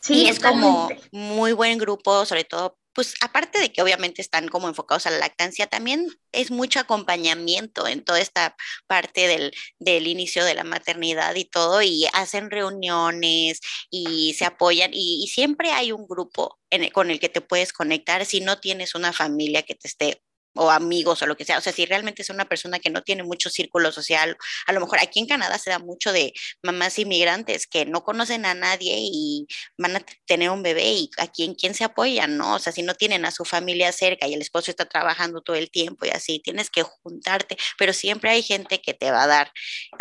Sí, 0.00 0.24
y 0.24 0.28
es 0.28 0.40
como 0.40 0.88
muy 1.12 1.52
buen 1.52 1.76
grupo, 1.76 2.24
sobre 2.24 2.44
todo 2.44 2.79
pues 2.94 3.14
aparte 3.20 3.58
de 3.60 3.72
que 3.72 3.82
obviamente 3.82 4.22
están 4.22 4.48
como 4.48 4.68
enfocados 4.68 5.06
a 5.06 5.10
la 5.10 5.18
lactancia, 5.18 5.66
también 5.66 6.06
es 6.32 6.50
mucho 6.50 6.80
acompañamiento 6.80 7.86
en 7.86 8.04
toda 8.04 8.20
esta 8.20 8.56
parte 8.86 9.26
del, 9.26 9.52
del 9.78 10.06
inicio 10.06 10.44
de 10.44 10.54
la 10.54 10.64
maternidad 10.64 11.34
y 11.34 11.44
todo, 11.44 11.82
y 11.82 12.06
hacen 12.12 12.50
reuniones 12.50 13.60
y 13.90 14.34
se 14.34 14.44
apoyan, 14.44 14.90
y, 14.92 15.28
siempre 15.28 15.72
hay 15.72 15.92
un 15.92 16.06
grupo 16.06 16.58
con 16.92 17.10
el 17.10 17.20
que 17.20 17.28
te 17.28 17.40
puedes 17.40 17.72
conectar 17.72 18.24
si 18.26 18.40
no 18.40 18.58
tienes 18.58 18.94
una 18.94 19.12
familia 19.12 19.62
que 19.62 19.74
te 19.74 19.88
esté 19.88 20.22
o 20.54 20.70
amigos 20.70 21.22
o 21.22 21.26
lo 21.26 21.36
que 21.36 21.44
sea. 21.44 21.58
O 21.58 21.60
sea, 21.60 21.72
si 21.72 21.86
realmente 21.86 22.22
es 22.22 22.30
una 22.30 22.46
persona 22.46 22.78
que 22.78 22.90
no 22.90 23.02
tiene 23.02 23.22
mucho 23.22 23.50
círculo 23.50 23.92
social, 23.92 24.36
a 24.66 24.72
lo 24.72 24.80
mejor 24.80 24.98
aquí 25.00 25.20
en 25.20 25.26
Canadá 25.26 25.58
se 25.58 25.70
da 25.70 25.78
mucho 25.78 26.12
de 26.12 26.32
mamás 26.62 26.98
inmigrantes 26.98 27.66
que 27.66 27.86
no 27.86 28.02
conocen 28.02 28.44
a 28.46 28.54
nadie 28.54 28.96
y 29.00 29.46
van 29.78 29.96
a 29.96 30.02
tener 30.26 30.50
un 30.50 30.62
bebé 30.62 30.92
y 30.92 31.10
aquí 31.18 31.44
en 31.44 31.54
quién 31.54 31.74
se 31.74 31.84
apoyan, 31.84 32.36
¿no? 32.36 32.54
O 32.54 32.58
sea, 32.58 32.72
si 32.72 32.82
no 32.82 32.94
tienen 32.94 33.24
a 33.24 33.30
su 33.30 33.44
familia 33.44 33.92
cerca 33.92 34.26
y 34.26 34.34
el 34.34 34.42
esposo 34.42 34.70
está 34.70 34.86
trabajando 34.86 35.40
todo 35.42 35.56
el 35.56 35.70
tiempo 35.70 36.06
y 36.06 36.10
así, 36.10 36.40
tienes 36.40 36.70
que 36.70 36.82
juntarte, 36.82 37.56
pero 37.78 37.92
siempre 37.92 38.30
hay 38.30 38.42
gente 38.42 38.80
que 38.80 38.94
te 38.94 39.10
va 39.10 39.24
a 39.24 39.26
dar 39.26 39.52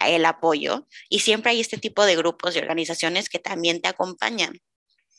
el 0.06 0.26
apoyo 0.26 0.88
y 1.10 1.20
siempre 1.20 1.52
hay 1.52 1.60
este 1.60 1.78
tipo 1.78 2.06
de 2.06 2.16
grupos 2.16 2.56
y 2.56 2.60
organizaciones 2.60 3.30
que 3.30 3.40
también 3.40 3.82
te 3.82 3.90
acompañan. 3.90 4.60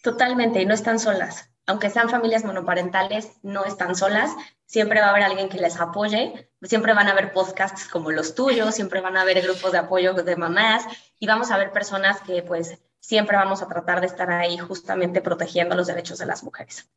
Totalmente, 0.03 0.63
y 0.63 0.67
no 0.67 0.75
están 0.75 0.99
solas. 0.99 1.50
Aunque 1.67 1.91
sean 1.91 2.09
familias 2.09 2.45
monoparentales, 2.45 3.33
no 3.43 3.65
están 3.65 3.95
solas. 3.95 4.31
Siempre 4.67 5.01
va 5.01 5.07
a 5.07 5.11
haber 5.11 5.23
alguien 5.23 5.49
que 5.49 5.59
les 5.59 5.79
apoye. 5.79 6.51
Siempre 6.63 6.95
van 6.95 7.09
a 7.09 7.13
haber 7.13 7.33
podcasts 7.33 7.87
como 7.87 8.11
los 8.11 8.35
tuyos, 8.35 8.75
siempre 8.75 9.01
van 9.01 9.17
a 9.17 9.23
haber 9.23 9.43
grupos 9.43 9.73
de 9.73 9.79
apoyo 9.79 10.15
de 10.15 10.37
mamás 10.37 10.85
y 11.19 11.27
vamos 11.27 11.51
a 11.51 11.59
ver 11.59 11.73
personas 11.73 12.21
que 12.23 12.43
pues 12.43 12.79
siempre 12.99 13.37
vamos 13.37 13.63
a 13.63 13.69
tratar 13.69 14.01
de 14.01 14.07
estar 14.07 14.31
ahí 14.31 14.59
justamente 14.59 15.21
protegiendo 15.21 15.75
los 15.75 15.87
derechos 15.87 16.19
de 16.19 16.27
las 16.27 16.43
mujeres. 16.43 16.89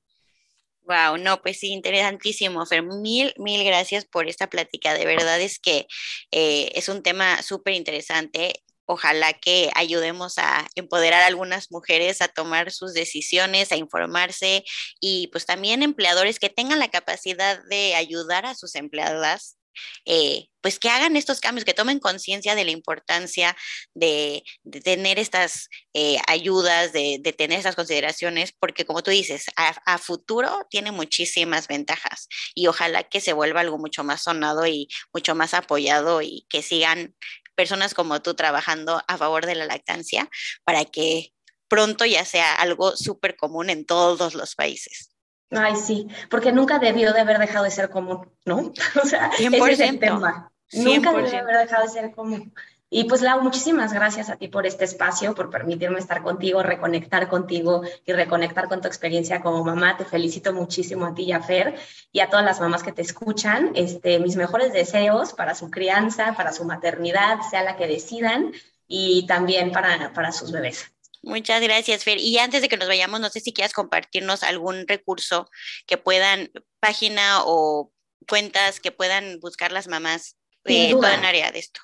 Wow, 0.85 1.17
no, 1.17 1.41
pues 1.41 1.59
sí, 1.59 1.71
interesantísimo, 1.71 2.65
Fer. 2.65 2.83
Mil, 2.83 3.33
mil 3.37 3.63
gracias 3.63 4.03
por 4.03 4.27
esta 4.27 4.49
plática. 4.49 4.93
De 4.93 5.05
verdad 5.05 5.39
es 5.39 5.57
que 5.59 5.87
eh, 6.31 6.71
es 6.75 6.89
un 6.89 7.01
tema 7.03 7.41
súper 7.41 7.73
interesante 7.73 8.62
ojalá 8.85 9.33
que 9.33 9.71
ayudemos 9.75 10.37
a 10.37 10.67
empoderar 10.75 11.23
a 11.23 11.27
algunas 11.27 11.71
mujeres 11.71 12.21
a 12.21 12.27
tomar 12.27 12.71
sus 12.71 12.93
decisiones, 12.93 13.71
a 13.71 13.77
informarse 13.77 14.63
y 14.99 15.27
pues 15.27 15.45
también 15.45 15.83
empleadores 15.83 16.39
que 16.39 16.49
tengan 16.49 16.79
la 16.79 16.89
capacidad 16.89 17.63
de 17.69 17.95
ayudar 17.95 18.45
a 18.45 18.55
sus 18.55 18.75
empleadas. 18.75 19.57
Eh, 20.05 20.49
pues 20.61 20.79
que 20.79 20.89
hagan 20.89 21.17
estos 21.17 21.41
cambios, 21.41 21.65
que 21.65 21.73
tomen 21.73 21.99
conciencia 21.99 22.55
de 22.55 22.63
la 22.63 22.71
importancia 22.71 23.55
de, 23.93 24.43
tener 24.83 25.19
estas 25.19 25.67
eh, 25.93 26.19
ayudas, 26.27 26.93
de, 26.93 27.19
tener 27.37 27.57
estas 27.57 27.75
consideraciones, 27.75 28.53
porque 28.53 28.85
como 28.85 29.03
tú 29.03 29.11
dices, 29.11 29.45
a, 29.55 29.97
futuro 29.97 30.65
tiene 30.69 30.91
muchísimas 30.91 31.67
ventajas 31.67 32.27
y 32.55 32.67
ojalá 32.67 33.03
que 33.03 33.19
se 33.19 33.33
vuelva 33.33 33.61
algo 33.61 33.77
mucho 33.77 34.03
más 34.03 34.23
sonado 34.23 34.65
y 34.65 34.87
mucho 35.13 35.35
más 35.35 35.53
apoyado 35.53 36.21
y 36.21 36.45
que 36.49 36.61
sigan 36.61 37.15
personas 37.55 37.93
como 37.93 38.21
tú 38.21 38.33
trabajando 38.33 39.01
a 39.07 39.17
favor 39.17 39.45
de 39.45 39.55
la 39.55 39.65
lactancia 39.65 40.29
para 40.63 40.85
que 40.85 41.33
pronto 41.67 42.05
ya 42.05 42.25
sea 42.25 42.55
algo 42.55 42.95
súper 42.95 43.35
común 43.35 43.69
en 43.69 43.85
todos 43.85 44.35
los 44.35 44.55
países. 44.55 45.09
Ay, 45.51 45.75
sí, 45.75 46.07
porque 46.29 46.51
nunca 46.51 46.79
debió 46.79 47.13
de 47.13 47.21
haber 47.21 47.37
dejado 47.37 47.63
de 47.63 47.71
ser 47.71 47.89
común, 47.89 48.31
¿no? 48.45 48.71
O 49.03 49.07
sea, 49.07 49.31
100%, 49.31 49.55
ese 49.55 49.71
es 49.71 49.89
el 49.89 49.99
tema. 49.99 50.51
Nunca 50.71 51.11
debió 51.13 51.29
de 51.29 51.37
haber 51.37 51.57
dejado 51.57 51.83
de 51.83 51.89
ser 51.89 52.11
común. 52.11 52.53
Y 52.95 53.05
pues 53.05 53.21
Lau, 53.21 53.41
muchísimas 53.41 53.91
gracias 53.91 54.29
a 54.29 54.35
ti 54.35 54.49
por 54.49 54.67
este 54.67 54.85
espacio, 54.85 55.33
por 55.33 55.49
permitirme 55.49 55.97
estar 55.97 56.21
contigo, 56.21 56.61
reconectar 56.61 57.27
contigo 57.27 57.81
y 58.05 58.13
reconectar 58.13 58.67
con 58.67 58.81
tu 58.81 58.87
experiencia 58.87 59.41
como 59.41 59.63
mamá. 59.63 59.97
Te 59.97 60.05
felicito 60.05 60.53
muchísimo 60.53 61.07
a 61.07 61.15
ti 61.15 61.23
y 61.23 61.31
a 61.31 61.41
Fer 61.41 61.73
y 62.11 62.19
a 62.19 62.29
todas 62.29 62.45
las 62.45 62.59
mamás 62.59 62.83
que 62.83 62.91
te 62.91 63.01
escuchan. 63.01 63.71
Este, 63.73 64.19
mis 64.19 64.35
mejores 64.35 64.73
deseos 64.73 65.33
para 65.33 65.55
su 65.55 65.71
crianza, 65.71 66.35
para 66.37 66.53
su 66.53 66.65
maternidad, 66.65 67.39
sea 67.49 67.63
la 67.63 67.77
que 67.77 67.87
decidan, 67.87 68.53
y 68.87 69.25
también 69.25 69.71
para, 69.71 70.13
para 70.13 70.31
sus 70.31 70.51
bebés. 70.51 70.91
Muchas 71.23 71.63
gracias, 71.63 72.03
Fer. 72.03 72.19
Y 72.19 72.37
antes 72.37 72.61
de 72.61 72.69
que 72.69 72.77
nos 72.77 72.87
vayamos, 72.87 73.19
no 73.19 73.29
sé 73.29 73.39
si 73.39 73.53
quieras 73.53 73.73
compartirnos 73.73 74.43
algún 74.43 74.87
recurso 74.87 75.49
que 75.87 75.97
puedan, 75.97 76.51
página 76.79 77.39
o 77.43 77.91
cuentas 78.29 78.79
que 78.79 78.91
puedan 78.91 79.39
buscar 79.39 79.71
las 79.71 79.87
mamás 79.87 80.37
de 80.63 80.91
toda 80.91 81.15
el 81.15 81.25
área 81.25 81.51
de 81.51 81.57
esto. 81.57 81.81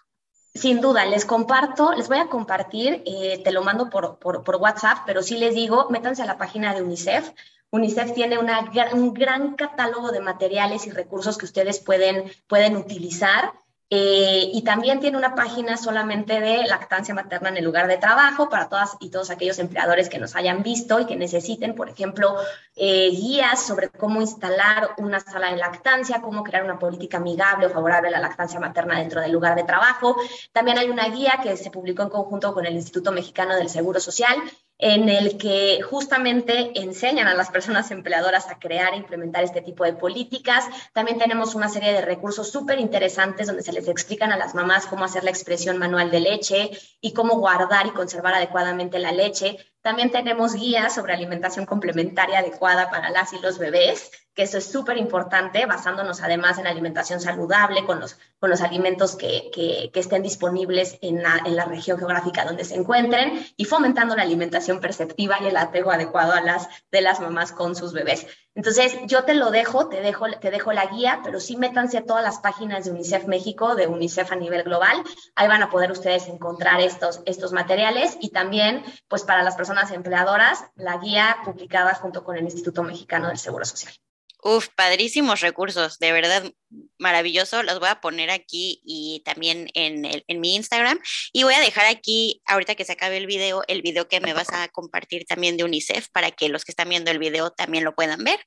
Sin 0.54 0.82
duda, 0.82 1.06
les 1.06 1.26
comparto, 1.26 1.93
les 1.93 2.08
voy 2.08 2.18
a 2.18 2.28
compartir, 2.28 3.04
eh, 3.06 3.41
te 3.43 3.52
lo 3.52 3.64
mando 3.64 3.89
por, 3.89 4.18
WhatsApp, 4.60 5.00
pero 5.06 5.22
sí 5.22 5.38
les 5.38 5.54
digo, 5.54 5.88
métanse 5.89 6.24
a 6.24 6.26
la 6.26 6.38
página 6.38 6.74
de 6.74 6.82
UNICEF. 6.82 7.32
UNICEF 7.72 8.14
tiene 8.14 8.39
una, 8.39 8.72
un 8.93 9.14
gran 9.14 9.56
catálogo 9.56 10.12
de 10.12 10.22
materiales 10.22 10.88
y 10.88 10.91
recursos 10.91 11.38
que 11.38 11.45
ustedes 11.45 11.80
pueden, 11.80 12.32
pueden 12.47 12.76
utilizar. 12.78 13.54
Eh, 13.92 14.52
y 14.54 14.62
también 14.62 15.00
tiene 15.00 15.18
una 15.18 15.34
página 15.34 15.76
solamente 15.76 16.40
de 16.40 16.64
lactancia 16.68 17.16
materna 17.16 17.50
en 17.50 17.58
el 17.58 17.66
lugar 17.66 17.88
de 17.88 17.98
trabajo 17.98 18.48
para 18.48 18.70
todas 18.70 18.96
y 19.00 19.10
todos 19.10 19.32
aquellos 19.32 19.58
empleadores 19.58 20.10
que 20.10 20.20
nos 20.20 20.36
hayan 20.36 20.62
visto 20.62 21.00
y 21.00 21.08
que 21.08 21.16
necesiten, 21.16 21.74
por 21.74 21.90
ejemplo, 21.90 22.36
eh, 22.76 23.10
guías 23.10 23.66
sobre 23.66 23.90
cómo 23.90 24.22
instalar 24.22 24.92
una 24.98 25.20
sala 25.20 25.50
de 25.50 25.58
lactancia, 25.58 26.22
cómo 26.22 26.44
crear 26.44 26.64
una 26.64 26.78
política 26.78 27.18
amigable 27.18 27.66
o 27.66 27.70
favorable 27.72 28.10
a 28.10 28.12
la 28.12 28.20
lactancia 28.20 28.60
materna 28.60 29.00
dentro 29.00 29.22
del 29.22 29.32
lugar 29.32 29.56
de 29.56 29.64
trabajo. 29.64 30.16
También 30.52 30.78
hay 30.78 30.90
una 30.90 31.10
guía 31.10 31.40
que 31.42 31.58
se 31.58 31.72
publicó 31.72 32.04
en 32.04 32.10
conjunto 32.10 32.54
con 32.54 32.68
el 32.68 32.76
Instituto 32.76 33.12
Mexicano 33.12 33.56
del 33.56 33.70
Seguro 33.70 34.00
Social 34.00 34.38
en 34.80 35.10
el 35.10 35.38
que 35.38 35.82
justamente 35.82 36.72
enseñan 36.80 37.28
a 37.28 37.34
las 37.34 37.52
personas 37.52 37.92
empleadoras 37.92 38.48
a 38.48 38.60
crear 38.60 38.94
e 38.94 38.98
implementar 38.98 39.44
este 39.44 39.62
tipo 39.62 39.84
de 39.84 39.94
políticas. 39.94 40.66
También 40.94 41.20
tenemos 41.20 41.54
una 41.54 41.68
serie 41.68 41.92
de 41.92 42.02
recursos 42.02 42.50
súper 42.50 42.80
interesantes 42.80 43.48
donde 43.48 43.62
se 43.62 43.74
les 43.74 43.90
explican 43.90 44.32
a 44.32 44.38
las 44.38 44.56
mamás 44.56 44.86
cómo 44.86 45.04
hacer 45.04 45.26
la 45.26 45.32
expresión 45.32 45.78
manual 45.78 46.10
de 46.12 46.22
leche 46.22 46.72
y 47.02 47.14
cómo 47.14 47.40
guardar 47.40 47.88
y 47.88 47.92
conservar 47.92 48.34
adecuadamente 48.34 49.00
la 49.00 49.12
leche. 49.12 49.58
También 49.82 50.12
tenemos 50.12 50.54
guías 50.54 50.96
sobre 50.96 51.14
alimentación 51.14 51.66
complementaria 51.66 52.40
adecuada 52.40 52.90
para 52.90 53.10
las 53.10 53.34
y 53.34 53.40
los 53.40 53.58
bebés, 53.58 54.12
que 54.40 54.44
eso 54.44 54.58
es 54.58 54.72
súper 54.72 54.96
importante, 54.96 55.66
basándonos 55.66 56.22
además 56.22 56.58
en 56.60 56.66
alimentación 56.66 57.20
saludable, 57.20 57.84
con 57.84 58.00
los, 58.00 58.18
con 58.40 58.50
los 58.50 58.62
alimentos 58.62 59.18
que, 59.18 59.52
que, 59.54 59.92
estén 60.00 60.24
disponibles 60.24 60.98
en 61.02 61.22
la, 61.22 61.42
en 61.44 61.58
la, 61.58 61.66
región 61.66 61.98
geográfica 61.98 62.46
donde 62.46 62.64
se 62.64 62.76
encuentren 62.76 63.46
y 63.58 63.66
fomentando 63.66 64.16
la 64.16 64.22
alimentación 64.22 64.80
perceptiva 64.80 65.40
y 65.42 65.48
el 65.48 65.58
apego 65.58 65.92
adecuado 65.92 66.32
a 66.32 66.40
las 66.40 66.70
de 66.90 67.02
las 67.02 67.20
mamás 67.20 67.52
con 67.52 67.76
sus 67.76 67.92
bebés. 67.92 68.28
Entonces, 68.56 68.98
yo 69.08 69.26
te 69.26 69.34
lo 69.34 69.52
dejo, 69.52 69.90
te 69.90 70.00
dejo, 70.00 70.26
te 70.40 70.52
dejo 70.52 70.72
la 70.72 70.86
guía, 70.86 71.20
pero 71.22 71.42
sí 71.42 71.58
métanse 71.58 71.98
a 71.98 72.06
todas 72.06 72.24
las 72.24 72.40
páginas 72.40 72.86
de 72.86 72.92
UNICEF 72.92 73.26
México, 73.26 73.76
de 73.76 73.88
UNICEF 73.88 74.32
a 74.32 74.38
nivel 74.38 74.64
global. 74.64 75.04
Ahí 75.36 75.50
van 75.50 75.64
a 75.64 75.70
poder 75.70 75.92
ustedes 75.92 76.30
encontrar 76.30 76.80
estos, 76.80 77.22
estos 77.26 77.52
materiales 77.52 78.18
y 78.22 78.30
también, 78.30 78.86
pues 79.10 79.24
para 79.24 79.44
las 79.44 79.58
personas 79.58 79.92
empleadoras, 79.92 80.64
la 80.76 80.96
guía 80.96 81.40
publicada 81.44 81.94
junto 81.96 82.24
con 82.24 82.38
el 82.38 82.46
Instituto 82.46 82.84
Mexicano 82.84 83.28
del 83.28 83.38
Seguro 83.38 83.66
Social. 83.66 83.94
Uf, 84.42 84.70
padrísimos 84.76 85.42
recursos, 85.42 86.00
de 86.00 86.14
verdad 86.14 86.50
maravilloso. 86.98 87.62
Los 87.64 87.80
voy 87.80 87.90
a 87.90 88.00
poner 88.00 88.30
aquí 88.30 88.82
y 88.86 89.22
también 89.26 89.68
en, 89.74 90.06
el, 90.06 90.24
en 90.28 90.40
mi 90.40 90.56
Instagram. 90.56 91.00
Y 91.34 91.44
voy 91.44 91.54
a 91.54 91.60
dejar 91.60 91.86
aquí, 91.88 92.42
ahorita 92.46 92.76
que 92.76 92.86
se 92.86 92.94
acabe 92.94 93.18
el 93.18 93.28
video, 93.28 93.64
el 93.68 93.82
video 93.82 94.08
que 94.08 94.22
me 94.22 94.34
vas 94.34 94.48
a 94.54 94.70
compartir 94.70 95.26
también 95.26 95.58
de 95.58 95.66
UNICEF 95.66 96.08
para 96.14 96.32
que 96.32 96.48
los 96.48 96.64
que 96.64 96.72
están 96.72 96.90
viendo 96.90 97.12
el 97.12 97.20
video 97.20 97.52
también 97.52 97.84
lo 97.84 97.96
puedan 97.96 98.24
ver. 98.24 98.40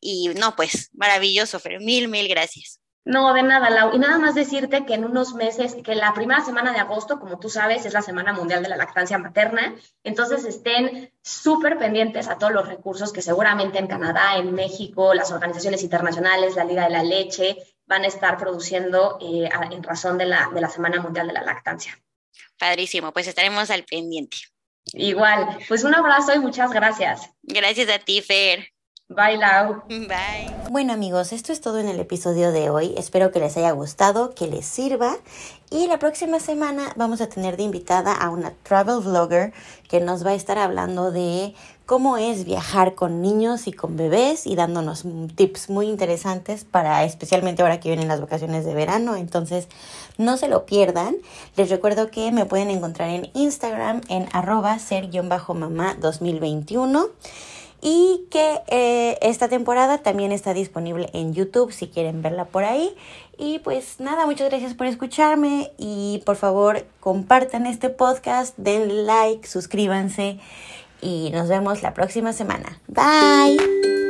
Y 0.00 0.28
no, 0.28 0.56
pues 0.56 0.88
maravilloso, 0.94 1.60
pero 1.60 1.78
mil, 1.80 2.08
mil 2.08 2.28
gracias. 2.28 2.80
No, 3.04 3.32
de 3.32 3.42
nada, 3.42 3.70
Lau. 3.70 3.94
Y 3.94 3.98
nada 3.98 4.18
más 4.18 4.34
decirte 4.34 4.84
que 4.84 4.94
en 4.94 5.04
unos 5.04 5.32
meses, 5.34 5.74
que 5.82 5.94
la 5.94 6.12
primera 6.12 6.44
semana 6.44 6.72
de 6.72 6.78
agosto, 6.78 7.18
como 7.18 7.38
tú 7.38 7.48
sabes, 7.48 7.86
es 7.86 7.94
la 7.94 8.02
Semana 8.02 8.34
Mundial 8.34 8.62
de 8.62 8.68
la 8.68 8.76
Lactancia 8.76 9.16
Materna. 9.16 9.74
Entonces 10.04 10.44
estén 10.44 11.10
súper 11.22 11.78
pendientes 11.78 12.28
a 12.28 12.36
todos 12.36 12.52
los 12.52 12.68
recursos 12.68 13.12
que 13.12 13.22
seguramente 13.22 13.78
en 13.78 13.86
Canadá, 13.86 14.36
en 14.36 14.54
México, 14.54 15.14
las 15.14 15.32
organizaciones 15.32 15.82
internacionales, 15.82 16.56
la 16.56 16.64
Liga 16.64 16.84
de 16.84 16.90
la 16.90 17.02
Leche, 17.02 17.56
van 17.86 18.04
a 18.04 18.08
estar 18.08 18.36
produciendo 18.36 19.18
eh, 19.22 19.48
en 19.70 19.82
razón 19.82 20.18
de 20.18 20.26
la, 20.26 20.50
de 20.52 20.60
la 20.60 20.68
Semana 20.68 21.00
Mundial 21.00 21.28
de 21.28 21.32
la 21.32 21.42
Lactancia. 21.42 21.98
Padrísimo, 22.58 23.12
pues 23.12 23.26
estaremos 23.26 23.70
al 23.70 23.84
pendiente. 23.84 24.36
Igual, 24.92 25.58
pues 25.68 25.84
un 25.84 25.94
abrazo 25.94 26.34
y 26.34 26.38
muchas 26.38 26.72
gracias. 26.72 27.30
Gracias 27.42 27.88
a 27.88 27.98
ti, 27.98 28.20
Fer. 28.20 28.68
Bye, 29.10 29.38
Lau. 29.38 29.84
Bye. 29.88 30.54
Bueno, 30.70 30.92
amigos, 30.92 31.32
esto 31.32 31.50
es 31.50 31.62
todo 31.62 31.78
en 31.78 31.88
el 31.88 31.98
episodio 31.98 32.52
de 32.52 32.68
hoy. 32.68 32.92
Espero 32.98 33.32
que 33.32 33.40
les 33.40 33.56
haya 33.56 33.70
gustado, 33.70 34.34
que 34.34 34.46
les 34.46 34.66
sirva. 34.66 35.16
Y 35.70 35.86
la 35.86 35.98
próxima 35.98 36.40
semana 36.40 36.92
vamos 36.94 37.22
a 37.22 37.28
tener 37.30 37.56
de 37.56 37.62
invitada 37.62 38.12
a 38.12 38.28
una 38.28 38.52
travel 38.64 39.00
vlogger 39.00 39.54
que 39.88 40.00
nos 40.00 40.26
va 40.26 40.32
a 40.32 40.34
estar 40.34 40.58
hablando 40.58 41.10
de 41.10 41.54
cómo 41.86 42.18
es 42.18 42.44
viajar 42.44 42.94
con 42.94 43.22
niños 43.22 43.66
y 43.66 43.72
con 43.72 43.96
bebés 43.96 44.46
y 44.46 44.56
dándonos 44.56 45.06
tips 45.36 45.70
muy 45.70 45.86
interesantes 45.86 46.64
para 46.64 47.02
especialmente 47.04 47.62
ahora 47.62 47.80
que 47.80 47.88
vienen 47.88 48.08
las 48.08 48.20
vacaciones 48.20 48.66
de 48.66 48.74
verano. 48.74 49.16
Entonces, 49.16 49.68
no 50.18 50.36
se 50.36 50.48
lo 50.48 50.66
pierdan. 50.66 51.16
Les 51.56 51.70
recuerdo 51.70 52.10
que 52.10 52.30
me 52.30 52.44
pueden 52.44 52.68
encontrar 52.68 53.08
en 53.08 53.30
Instagram 53.32 54.02
en 54.10 54.28
arroba 54.34 54.78
ser-mamá 54.78 55.96
2021 55.98 57.08
y 57.80 58.26
que 58.30 58.60
eh, 58.68 59.18
esta 59.22 59.48
temporada 59.48 59.98
también 59.98 60.32
está 60.32 60.54
disponible 60.54 61.10
en 61.12 61.32
YouTube 61.32 61.72
si 61.72 61.88
quieren 61.88 62.22
verla 62.22 62.46
por 62.46 62.64
ahí. 62.64 62.94
Y 63.36 63.60
pues 63.60 64.00
nada, 64.00 64.26
muchas 64.26 64.48
gracias 64.48 64.74
por 64.74 64.86
escucharme 64.86 65.72
y 65.78 66.22
por 66.26 66.36
favor 66.36 66.84
compartan 67.00 67.66
este 67.66 67.88
podcast, 67.88 68.56
den 68.56 69.06
like, 69.06 69.46
suscríbanse 69.46 70.40
y 71.00 71.30
nos 71.32 71.48
vemos 71.48 71.82
la 71.82 71.94
próxima 71.94 72.32
semana. 72.32 72.80
Bye. 72.88 74.07